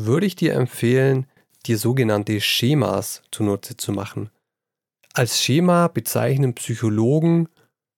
würde 0.06 0.26
ich 0.26 0.36
dir 0.36 0.54
empfehlen, 0.54 1.28
dir 1.66 1.78
sogenannte 1.78 2.40
Schemas 2.42 3.24
zunutze 3.32 3.78
zu 3.78 3.92
machen. 3.92 4.30
Als 5.14 5.42
Schema 5.42 5.88
bezeichnen 5.88 6.54
Psychologen 6.54 7.50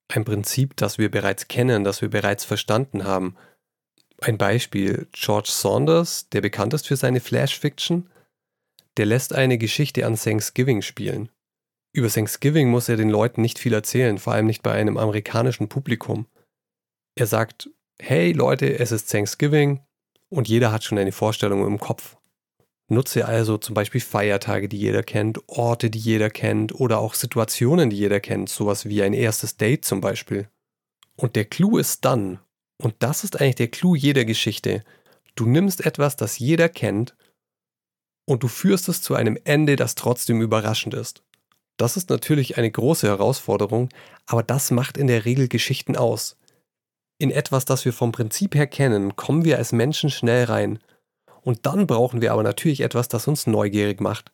ein 0.08 0.26
Prinzip, 0.26 0.76
das 0.76 0.98
wir 0.98 1.12
bereits 1.12 1.48
kennen, 1.48 1.84
das 1.84 2.02
wir 2.02 2.10
bereits 2.10 2.46
verstanden 2.46 3.04
haben. 3.04 3.36
Ein 4.22 4.38
Beispiel, 4.38 5.08
George 5.12 5.50
Saunders, 5.52 6.30
der 6.30 6.42
bekannt 6.42 6.74
ist 6.74 6.88
für 6.88 6.96
seine 6.96 7.20
Flash-Fiction, 7.20 8.10
der 8.98 9.06
lässt 9.06 9.34
eine 9.34 9.58
Geschichte 9.58 10.06
an 10.06 10.16
Thanksgiving 10.16 10.82
spielen. 10.82 11.30
Über 11.94 12.10
Thanksgiving 12.10 12.70
muss 12.70 12.90
er 12.90 12.98
den 12.98 13.10
Leuten 13.10 13.42
nicht 13.42 13.60
viel 13.60 13.74
erzählen, 13.74 14.18
vor 14.18 14.34
allem 14.34 14.46
nicht 14.46 14.64
bei 14.64 14.74
einem 14.74 14.98
amerikanischen 14.98 15.70
Publikum. 15.70 16.26
Er 17.16 17.28
sagt, 17.28 17.70
hey 18.00 18.32
Leute, 18.32 18.80
es 18.80 18.92
ist 18.92 19.12
Thanksgiving 19.12 19.82
und 20.30 20.48
jeder 20.48 20.72
hat 20.72 20.84
schon 20.84 20.98
eine 20.98 21.12
Vorstellung 21.12 21.66
im 21.66 21.80
Kopf. 21.80 22.18
Nutze 22.88 23.28
also 23.28 23.58
zum 23.58 23.76
Beispiel 23.76 24.02
Feiertage, 24.02 24.68
die 24.68 24.78
jeder 24.78 25.04
kennt, 25.04 25.40
Orte, 25.48 25.90
die 25.90 26.00
jeder 26.00 26.30
kennt 26.30 26.74
oder 26.74 27.00
auch 27.00 27.14
Situationen, 27.14 27.92
die 27.92 27.98
jeder 27.98 28.20
kennt, 28.20 28.50
sowas 28.50 28.88
wie 28.88 29.04
ein 29.04 29.14
erstes 29.14 29.58
Date 29.58 29.86
zum 29.86 30.02
Beispiel. 30.02 30.50
Und 31.16 31.36
der 31.36 31.46
Clou 31.46 31.78
ist 31.78 32.06
dann, 32.06 32.40
und 32.82 32.96
das 33.00 33.24
ist 33.24 33.40
eigentlich 33.40 33.56
der 33.56 33.68
Clou 33.68 33.94
jeder 33.94 34.26
Geschichte, 34.26 34.84
du 35.36 35.46
nimmst 35.46 35.86
etwas, 35.86 36.16
das 36.16 36.40
jeder 36.40 36.70
kennt, 36.70 37.16
und 38.26 38.44
du 38.44 38.48
führst 38.48 38.90
es 38.90 39.02
zu 39.02 39.16
einem 39.16 39.38
Ende, 39.44 39.76
das 39.76 39.96
trotzdem 39.96 40.42
überraschend 40.42 40.94
ist. 40.94 41.24
Das 41.78 41.98
ist 41.98 42.10
natürlich 42.10 42.58
eine 42.58 42.70
große 42.70 43.08
Herausforderung, 43.08 43.90
aber 44.26 44.44
das 44.44 44.70
macht 44.70 44.98
in 44.98 45.08
der 45.08 45.26
Regel 45.26 45.48
Geschichten 45.48 45.96
aus. 45.96 46.38
In 47.20 47.32
etwas, 47.32 47.66
das 47.66 47.84
wir 47.84 47.92
vom 47.92 48.14
Prinzip 48.14 48.56
her 48.56 48.66
kennen, 48.66 49.16
kommen 49.18 49.44
wir 49.44 49.58
als 49.58 49.74
Menschen 49.74 50.10
schnell 50.10 50.46
rein 50.46 50.80
und 51.42 51.66
dann 51.66 51.86
brauchen 51.86 52.22
wir 52.22 52.32
aber 52.32 52.44
natürlich 52.44 52.82
etwas, 52.82 53.10
das 53.10 53.28
uns 53.28 53.46
neugierig 53.46 54.00
macht. 54.00 54.32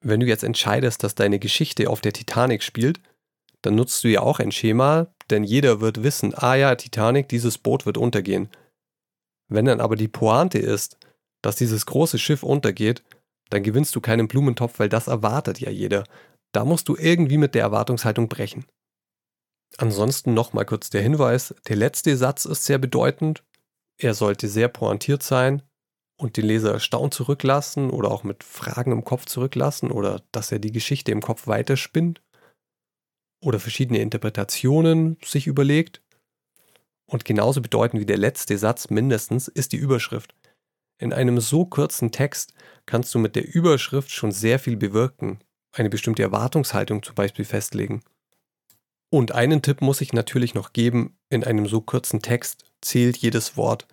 Wenn 0.00 0.20
du 0.20 0.26
jetzt 0.26 0.44
entscheidest, 0.44 1.02
dass 1.04 1.14
deine 1.14 1.38
Geschichte 1.38 1.88
auf 1.88 2.00
der 2.00 2.12
Titanic 2.12 2.62
spielt, 2.62 3.00
dann 3.62 3.76
nutzt 3.76 4.02
du 4.02 4.08
ja 4.08 4.20
auch 4.20 4.40
ein 4.40 4.52
Schema, 4.52 5.08
denn 5.30 5.44
jeder 5.44 5.80
wird 5.80 6.02
wissen, 6.02 6.34
ah 6.34 6.54
ja, 6.54 6.74
Titanic, 6.74 7.28
dieses 7.28 7.58
Boot 7.58 7.86
wird 7.86 7.98
untergehen. 7.98 8.48
Wenn 9.48 9.64
dann 9.64 9.80
aber 9.80 9.96
die 9.96 10.08
Pointe 10.08 10.58
ist, 10.58 10.98
dass 11.42 11.56
dieses 11.56 11.86
große 11.86 12.18
Schiff 12.18 12.42
untergeht, 12.42 13.02
dann 13.50 13.62
gewinnst 13.62 13.94
du 13.96 14.00
keinen 14.00 14.28
Blumentopf, 14.28 14.78
weil 14.78 14.88
das 14.88 15.06
erwartet 15.06 15.60
ja 15.60 15.70
jeder. 15.70 16.04
Da 16.52 16.64
musst 16.64 16.88
du 16.88 16.96
irgendwie 16.96 17.38
mit 17.38 17.54
der 17.54 17.62
Erwartungshaltung 17.62 18.28
brechen. 18.28 18.64
Ansonsten 19.76 20.34
nochmal 20.34 20.64
kurz 20.64 20.90
der 20.90 21.02
Hinweis, 21.02 21.54
der 21.68 21.76
letzte 21.76 22.16
Satz 22.16 22.46
ist 22.46 22.64
sehr 22.64 22.78
bedeutend. 22.78 23.44
Er 23.98 24.14
sollte 24.14 24.48
sehr 24.48 24.68
pointiert 24.68 25.22
sein 25.22 25.62
und 26.16 26.36
den 26.36 26.46
Leser 26.46 26.72
erstaunt 26.72 27.14
zurücklassen 27.14 27.90
oder 27.90 28.10
auch 28.10 28.24
mit 28.24 28.42
Fragen 28.44 28.92
im 28.92 29.04
Kopf 29.04 29.26
zurücklassen 29.26 29.90
oder 29.90 30.22
dass 30.32 30.50
er 30.50 30.58
die 30.58 30.72
Geschichte 30.72 31.12
im 31.12 31.20
Kopf 31.20 31.46
weiterspinnt 31.46 32.22
oder 33.40 33.60
verschiedene 33.60 34.00
Interpretationen 34.00 35.16
sich 35.24 35.46
überlegt. 35.46 36.02
Und 37.06 37.24
genauso 37.24 37.62
bedeutend 37.62 38.00
wie 38.00 38.06
der 38.06 38.18
letzte 38.18 38.58
Satz 38.58 38.90
mindestens 38.90 39.48
ist 39.48 39.72
die 39.72 39.76
Überschrift. 39.76 40.34
In 41.00 41.12
einem 41.12 41.40
so 41.40 41.64
kurzen 41.64 42.10
Text 42.10 42.52
kannst 42.84 43.14
du 43.14 43.18
mit 43.20 43.36
der 43.36 43.46
Überschrift 43.54 44.10
schon 44.10 44.32
sehr 44.32 44.58
viel 44.58 44.76
bewirken, 44.76 45.38
eine 45.72 45.88
bestimmte 45.88 46.22
Erwartungshaltung 46.22 47.02
zum 47.02 47.14
Beispiel 47.14 47.44
festlegen. 47.44 48.02
Und 49.10 49.32
einen 49.32 49.62
Tipp 49.62 49.80
muss 49.80 50.00
ich 50.00 50.12
natürlich 50.12 50.54
noch 50.54 50.72
geben, 50.72 51.16
in 51.30 51.44
einem 51.44 51.66
so 51.66 51.80
kurzen 51.80 52.20
Text 52.20 52.64
zählt 52.80 53.16
jedes 53.16 53.56
Wort. 53.56 53.86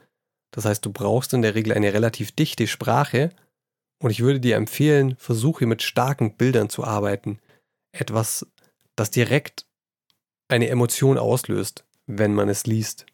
Das 0.51 0.65
heißt, 0.65 0.85
du 0.85 0.91
brauchst 0.91 1.33
in 1.33 1.41
der 1.41 1.55
Regel 1.55 1.73
eine 1.73 1.93
relativ 1.93 2.31
dichte 2.31 2.67
Sprache 2.67 3.29
und 3.99 4.11
ich 4.11 4.21
würde 4.21 4.39
dir 4.39 4.55
empfehlen, 4.55 5.15
versuche 5.17 5.65
mit 5.65 5.81
starken 5.81 6.35
Bildern 6.35 6.69
zu 6.69 6.83
arbeiten. 6.83 7.39
Etwas, 7.91 8.45
das 8.95 9.11
direkt 9.11 9.65
eine 10.47 10.69
Emotion 10.69 11.17
auslöst, 11.17 11.85
wenn 12.07 12.33
man 12.33 12.49
es 12.49 12.65
liest. 12.65 13.05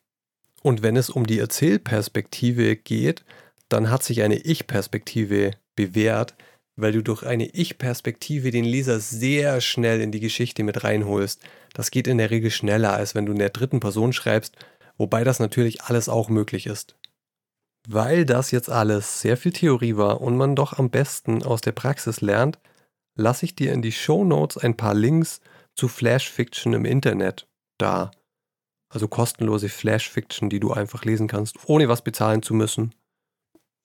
Und 0.64 0.84
wenn 0.84 0.95
es 0.95 1.10
um 1.10 1.26
die 1.26 1.39
Erzählperspektive 1.39 2.76
geht, 2.76 3.24
dann 3.70 3.89
hat 3.89 4.04
sich 4.04 4.22
eine 4.22 4.38
Ich-Perspektive 4.38 5.52
bewährt, 5.76 6.36
weil 6.76 6.91
du 6.91 7.02
durch 7.02 7.24
eine 7.24 7.47
Ich-Perspektive 7.47 8.52
den 8.52 8.66
Leser 8.66 8.99
sehr 8.99 9.62
schnell 9.62 10.02
in 10.02 10.12
die 10.12 10.20
Geschichte 10.20 10.64
mit 10.64 10.84
reinholst. 10.84 11.41
Das 11.74 11.92
geht 11.92 12.08
in 12.08 12.18
der 12.18 12.32
Regel 12.32 12.52
schneller, 12.52 12.94
als 12.94 13.16
wenn 13.16 13.26
du 13.26 13.32
in 13.32 13.40
der 13.40 13.50
dritten 13.50 13.80
Person 13.80 14.14
schreibst, 14.14 14.56
wobei 14.98 15.24
das 15.24 15.40
natürlich 15.40 15.84
alles 15.84 16.10
auch 16.10 16.30
möglich 16.30 16.68
ist. 16.68 16.96
Weil 17.88 18.26
das 18.26 18.52
jetzt 18.52 18.70
alles 18.70 19.22
sehr 19.22 19.38
viel 19.38 19.54
Theorie 19.54 19.98
war 19.98 20.22
und 20.22 20.38
man 20.38 20.56
doch 20.56 20.78
am 20.78 20.90
besten 20.90 21.44
aus 21.44 21.62
der 21.62 21.72
Praxis 21.72 22.22
lernt, 22.22 22.60
lasse 23.16 23.46
ich 23.46 23.56
dir 23.56 23.74
in 23.74 23.82
die 23.82 23.92
Show 23.92 24.24
Notes 24.24 24.58
ein 24.58 24.78
paar 24.78 24.94
Links 24.94 25.42
zu 25.76 25.88
Flash 25.88 26.30
Fiction 26.30 26.74
im 26.74 26.86
Internet 26.86 27.48
da. 27.78 28.12
Also 28.90 29.08
kostenlose 29.08 29.70
Flash 29.70 30.10
Fiction, 30.10 30.50
die 30.50 30.60
du 30.60 30.74
einfach 30.74 31.06
lesen 31.06 31.28
kannst, 31.28 31.58
ohne 31.66 31.88
was 31.88 32.04
bezahlen 32.04 32.44
zu 32.44 32.54
müssen. 32.54 32.94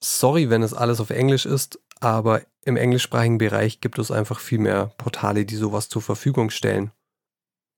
Sorry, 0.03 0.49
wenn 0.49 0.61
es 0.61 0.73
alles 0.73 0.99
auf 0.99 1.09
Englisch 1.09 1.45
ist, 1.45 1.79
aber 1.99 2.41
im 2.65 2.77
englischsprachigen 2.77 3.37
Bereich 3.37 3.79
gibt 3.79 3.97
es 3.97 4.11
einfach 4.11 4.39
viel 4.39 4.59
mehr 4.59 4.91
Portale, 4.97 5.45
die 5.45 5.55
sowas 5.55 5.89
zur 5.89 6.01
Verfügung 6.01 6.49
stellen. 6.49 6.91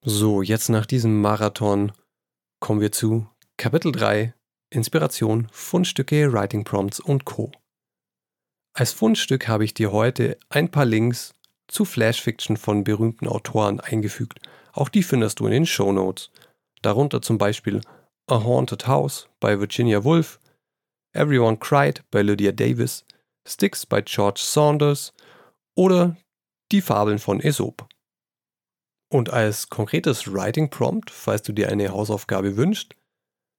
So, 0.05 0.41
jetzt 0.41 0.69
nach 0.69 0.85
diesem 0.85 1.19
Marathon 1.19 1.91
kommen 2.61 2.79
wir 2.79 2.93
zu 2.93 3.27
Kapitel 3.57 3.91
3 3.91 4.33
Inspiration, 4.69 5.49
Fundstücke, 5.51 6.31
Writing 6.31 6.63
Prompts 6.63 7.01
und 7.01 7.25
Co. 7.25 7.51
Als 8.73 8.93
Fundstück 8.93 9.49
habe 9.49 9.65
ich 9.65 9.73
dir 9.73 9.91
heute 9.91 10.37
ein 10.47 10.71
paar 10.71 10.85
Links 10.85 11.35
zu 11.67 11.83
Flashfiction 11.83 12.55
von 12.55 12.85
berühmten 12.85 13.27
Autoren 13.27 13.81
eingefügt. 13.81 14.39
Auch 14.71 14.87
die 14.87 15.03
findest 15.03 15.41
du 15.41 15.47
in 15.47 15.51
den 15.51 15.65
Show 15.65 15.91
Notes. 15.91 16.31
Darunter 16.81 17.21
zum 17.21 17.37
Beispiel 17.37 17.81
A 18.27 18.41
Haunted 18.41 18.87
House 18.87 19.27
bei 19.41 19.59
Virginia 19.59 20.05
Woolf, 20.05 20.39
Everyone 21.13 21.57
Cried 21.57 22.05
bei 22.09 22.21
Lydia 22.21 22.53
Davis, 22.53 23.03
Sticks 23.45 23.85
bei 23.85 24.01
George 24.01 24.39
Saunders 24.41 25.13
oder 25.75 26.15
Die 26.71 26.79
Fabeln 26.79 27.19
von 27.19 27.41
Aesop. 27.41 27.89
Und 29.11 29.31
als 29.31 29.69
konkretes 29.69 30.31
Writing 30.31 30.69
Prompt, 30.69 31.09
falls 31.09 31.41
du 31.41 31.51
dir 31.51 31.69
eine 31.69 31.89
Hausaufgabe 31.89 32.57
wünschst, 32.57 32.95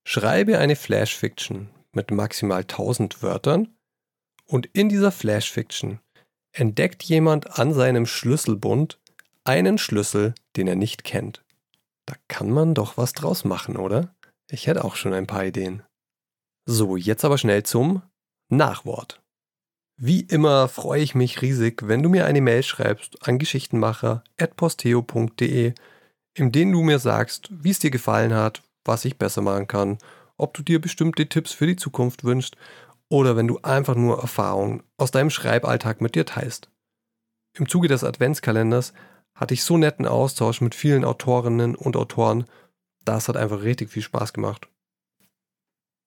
Schreibe 0.05 0.59
eine 0.59 0.77
Flash-Fiction 0.77 1.71
mit 1.93 2.11
maximal 2.11 2.63
1000 2.63 3.23
Wörtern 3.23 3.77
und 4.47 4.67
in 4.73 4.89
dieser 4.89 5.13
Flash-Fiction 5.13 6.01
entdeckt 6.53 7.03
jemand 7.05 7.59
an 7.59 7.73
seinem 7.75 8.07
Schlüsselbund 8.07 8.99
einen 9.45 9.79
Schlüssel, 9.79 10.35
den 10.57 10.67
er 10.67 10.77
nicht 10.77 11.05
kennt. 11.05 11.45
Da 12.07 12.15
kann 12.29 12.51
man 12.51 12.75
doch 12.75 12.97
was 12.97 13.13
draus 13.13 13.45
machen, 13.45 13.77
oder? 13.77 14.15
Ich 14.51 14.67
hätte 14.67 14.85
auch 14.85 14.97
schon 14.97 15.13
ein 15.13 15.27
paar 15.27 15.45
Ideen. 15.45 15.85
So, 16.67 16.97
jetzt 16.97 17.25
aber 17.25 17.39
schnell 17.39 17.63
zum 17.63 18.03
Nachwort. 18.49 19.20
Wie 20.03 20.21
immer 20.21 20.67
freue 20.69 21.03
ich 21.03 21.15
mich 21.15 21.43
riesig, 21.43 21.87
wenn 21.87 22.03
du 22.03 22.09
mir 22.09 22.25
eine 22.25 22.41
Mail 22.41 22.63
schreibst 22.63 23.29
an 23.29 23.39
geschichtenmacher.posteo.de, 23.39 25.75
in 26.33 26.53
denen 26.53 26.73
du 26.73 26.81
mir 26.81 26.99
sagst, 26.99 27.51
wie 27.51 27.69
es 27.69 27.81
dir 27.81 27.91
gefallen 27.91 28.33
hat, 28.33 28.63
was 28.83 29.05
ich 29.05 29.19
besser 29.19 29.43
machen 29.43 29.67
kann, 29.67 29.99
ob 30.39 30.55
du 30.55 30.63
dir 30.63 30.81
bestimmte 30.81 31.29
Tipps 31.29 31.53
für 31.53 31.67
die 31.67 31.77
Zukunft 31.77 32.25
wünschst 32.25 32.57
oder 33.11 33.37
wenn 33.37 33.47
du 33.47 33.59
einfach 33.61 33.95
nur 33.95 34.23
Erfahrungen 34.23 34.83
aus 34.97 35.11
deinem 35.11 35.29
Schreiballtag 35.29 36.01
mit 36.01 36.15
dir 36.15 36.25
teilst. 36.25 36.71
Im 37.59 37.69
Zuge 37.69 37.89
des 37.89 38.03
Adventskalenders 38.03 38.95
hatte 39.35 39.53
ich 39.53 39.63
so 39.63 39.77
netten 39.77 40.07
Austausch 40.07 40.63
mit 40.63 40.75
vielen 40.75 41.05
Autorinnen 41.05 41.75
und 41.75 41.99
Autoren, 41.99 42.47
das 43.05 43.29
hat 43.29 43.37
einfach 43.37 43.65
richtig 43.65 43.91
viel 43.91 44.01
Spaß 44.01 44.33
gemacht. 44.33 44.67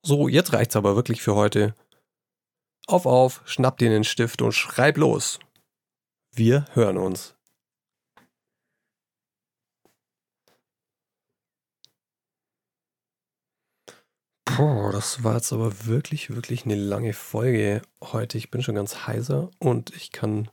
So, 0.04 0.28
jetzt 0.28 0.52
reicht's 0.52 0.76
aber 0.76 0.96
wirklich 0.96 1.22
für 1.22 1.36
heute. 1.36 1.76
Auf, 2.88 3.06
auf, 3.06 3.42
schnapp 3.46 3.78
dir 3.78 3.90
einen 3.90 4.04
Stift 4.04 4.42
und 4.42 4.52
schreib 4.52 4.98
los. 4.98 5.40
Wir 6.36 6.66
hören 6.74 6.98
uns. 6.98 7.36
Boah, 14.46 14.92
das 14.92 15.24
war 15.24 15.36
jetzt 15.36 15.54
aber 15.54 15.86
wirklich, 15.86 16.36
wirklich 16.36 16.66
eine 16.66 16.76
lange 16.76 17.14
Folge 17.14 17.82
heute. 18.04 18.38
Ich 18.38 18.52
bin 18.52 18.62
schon 18.62 18.76
ganz 18.76 19.08
heiser 19.08 19.50
und 19.60 19.96
ich 19.96 20.12
kann 20.12 20.50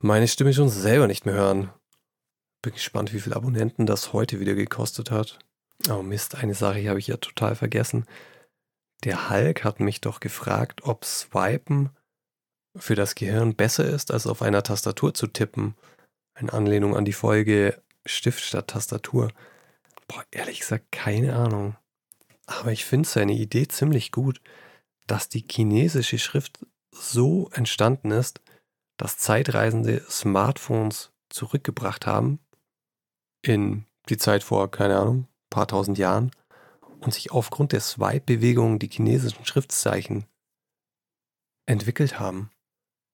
meine 0.00 0.28
Stimme 0.28 0.52
schon 0.52 0.68
selber 0.68 1.06
nicht 1.06 1.24
mehr 1.24 1.36
hören. 1.36 1.70
Bin 2.60 2.74
gespannt, 2.74 3.14
wie 3.14 3.20
viele 3.20 3.36
Abonnenten 3.36 3.86
das 3.86 4.12
heute 4.12 4.40
wieder 4.40 4.54
gekostet 4.54 5.10
hat. 5.10 5.38
Oh 5.88 6.02
Mist, 6.02 6.34
eine 6.34 6.54
Sache 6.54 6.88
habe 6.88 6.98
ich 6.98 7.06
ja 7.06 7.16
total 7.16 7.54
vergessen. 7.54 8.04
Der 9.04 9.30
Hulk 9.30 9.64
hat 9.64 9.80
mich 9.80 10.00
doch 10.00 10.20
gefragt, 10.20 10.84
ob 10.84 11.04
Swipen 11.04 11.90
für 12.76 12.94
das 12.94 13.14
Gehirn 13.14 13.54
besser 13.54 13.84
ist, 13.84 14.12
als 14.12 14.26
auf 14.26 14.42
einer 14.42 14.62
Tastatur 14.62 15.12
zu 15.12 15.26
tippen. 15.26 15.74
In 16.38 16.50
Anlehnung 16.50 16.96
an 16.96 17.04
die 17.04 17.12
Folge 17.12 17.82
Stift 18.06 18.40
statt 18.40 18.68
Tastatur. 18.68 19.30
Boah, 20.08 20.24
ehrlich 20.30 20.60
gesagt, 20.60 20.90
keine 20.92 21.36
Ahnung. 21.36 21.76
Aber 22.46 22.72
ich 22.72 22.84
finde 22.84 23.08
seine 23.08 23.32
Idee 23.32 23.68
ziemlich 23.68 24.12
gut, 24.12 24.40
dass 25.06 25.28
die 25.28 25.44
chinesische 25.48 26.18
Schrift 26.18 26.64
so 26.90 27.48
entstanden 27.52 28.10
ist, 28.10 28.40
dass 28.96 29.18
Zeitreisende 29.18 30.04
Smartphones 30.08 31.10
zurückgebracht 31.28 32.06
haben 32.06 32.38
in 33.42 33.86
die 34.08 34.16
Zeit 34.16 34.42
vor, 34.42 34.70
keine 34.70 34.98
Ahnung, 34.98 35.28
paar 35.50 35.66
tausend 35.66 35.98
Jahren 35.98 36.30
und 37.02 37.12
sich 37.12 37.32
aufgrund 37.32 37.72
der 37.72 37.80
Swipe-Bewegung 37.80 38.78
die 38.78 38.88
chinesischen 38.88 39.44
Schriftzeichen 39.44 40.26
entwickelt 41.66 42.18
haben. 42.18 42.50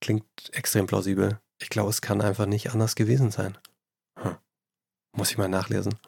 Klingt 0.00 0.24
extrem 0.52 0.86
plausibel. 0.86 1.40
Ich 1.60 1.70
glaube, 1.70 1.90
es 1.90 2.00
kann 2.00 2.20
einfach 2.20 2.46
nicht 2.46 2.70
anders 2.70 2.94
gewesen 2.94 3.30
sein. 3.30 3.58
Muss 5.16 5.30
ich 5.30 5.38
mal 5.38 5.48
nachlesen. 5.48 5.98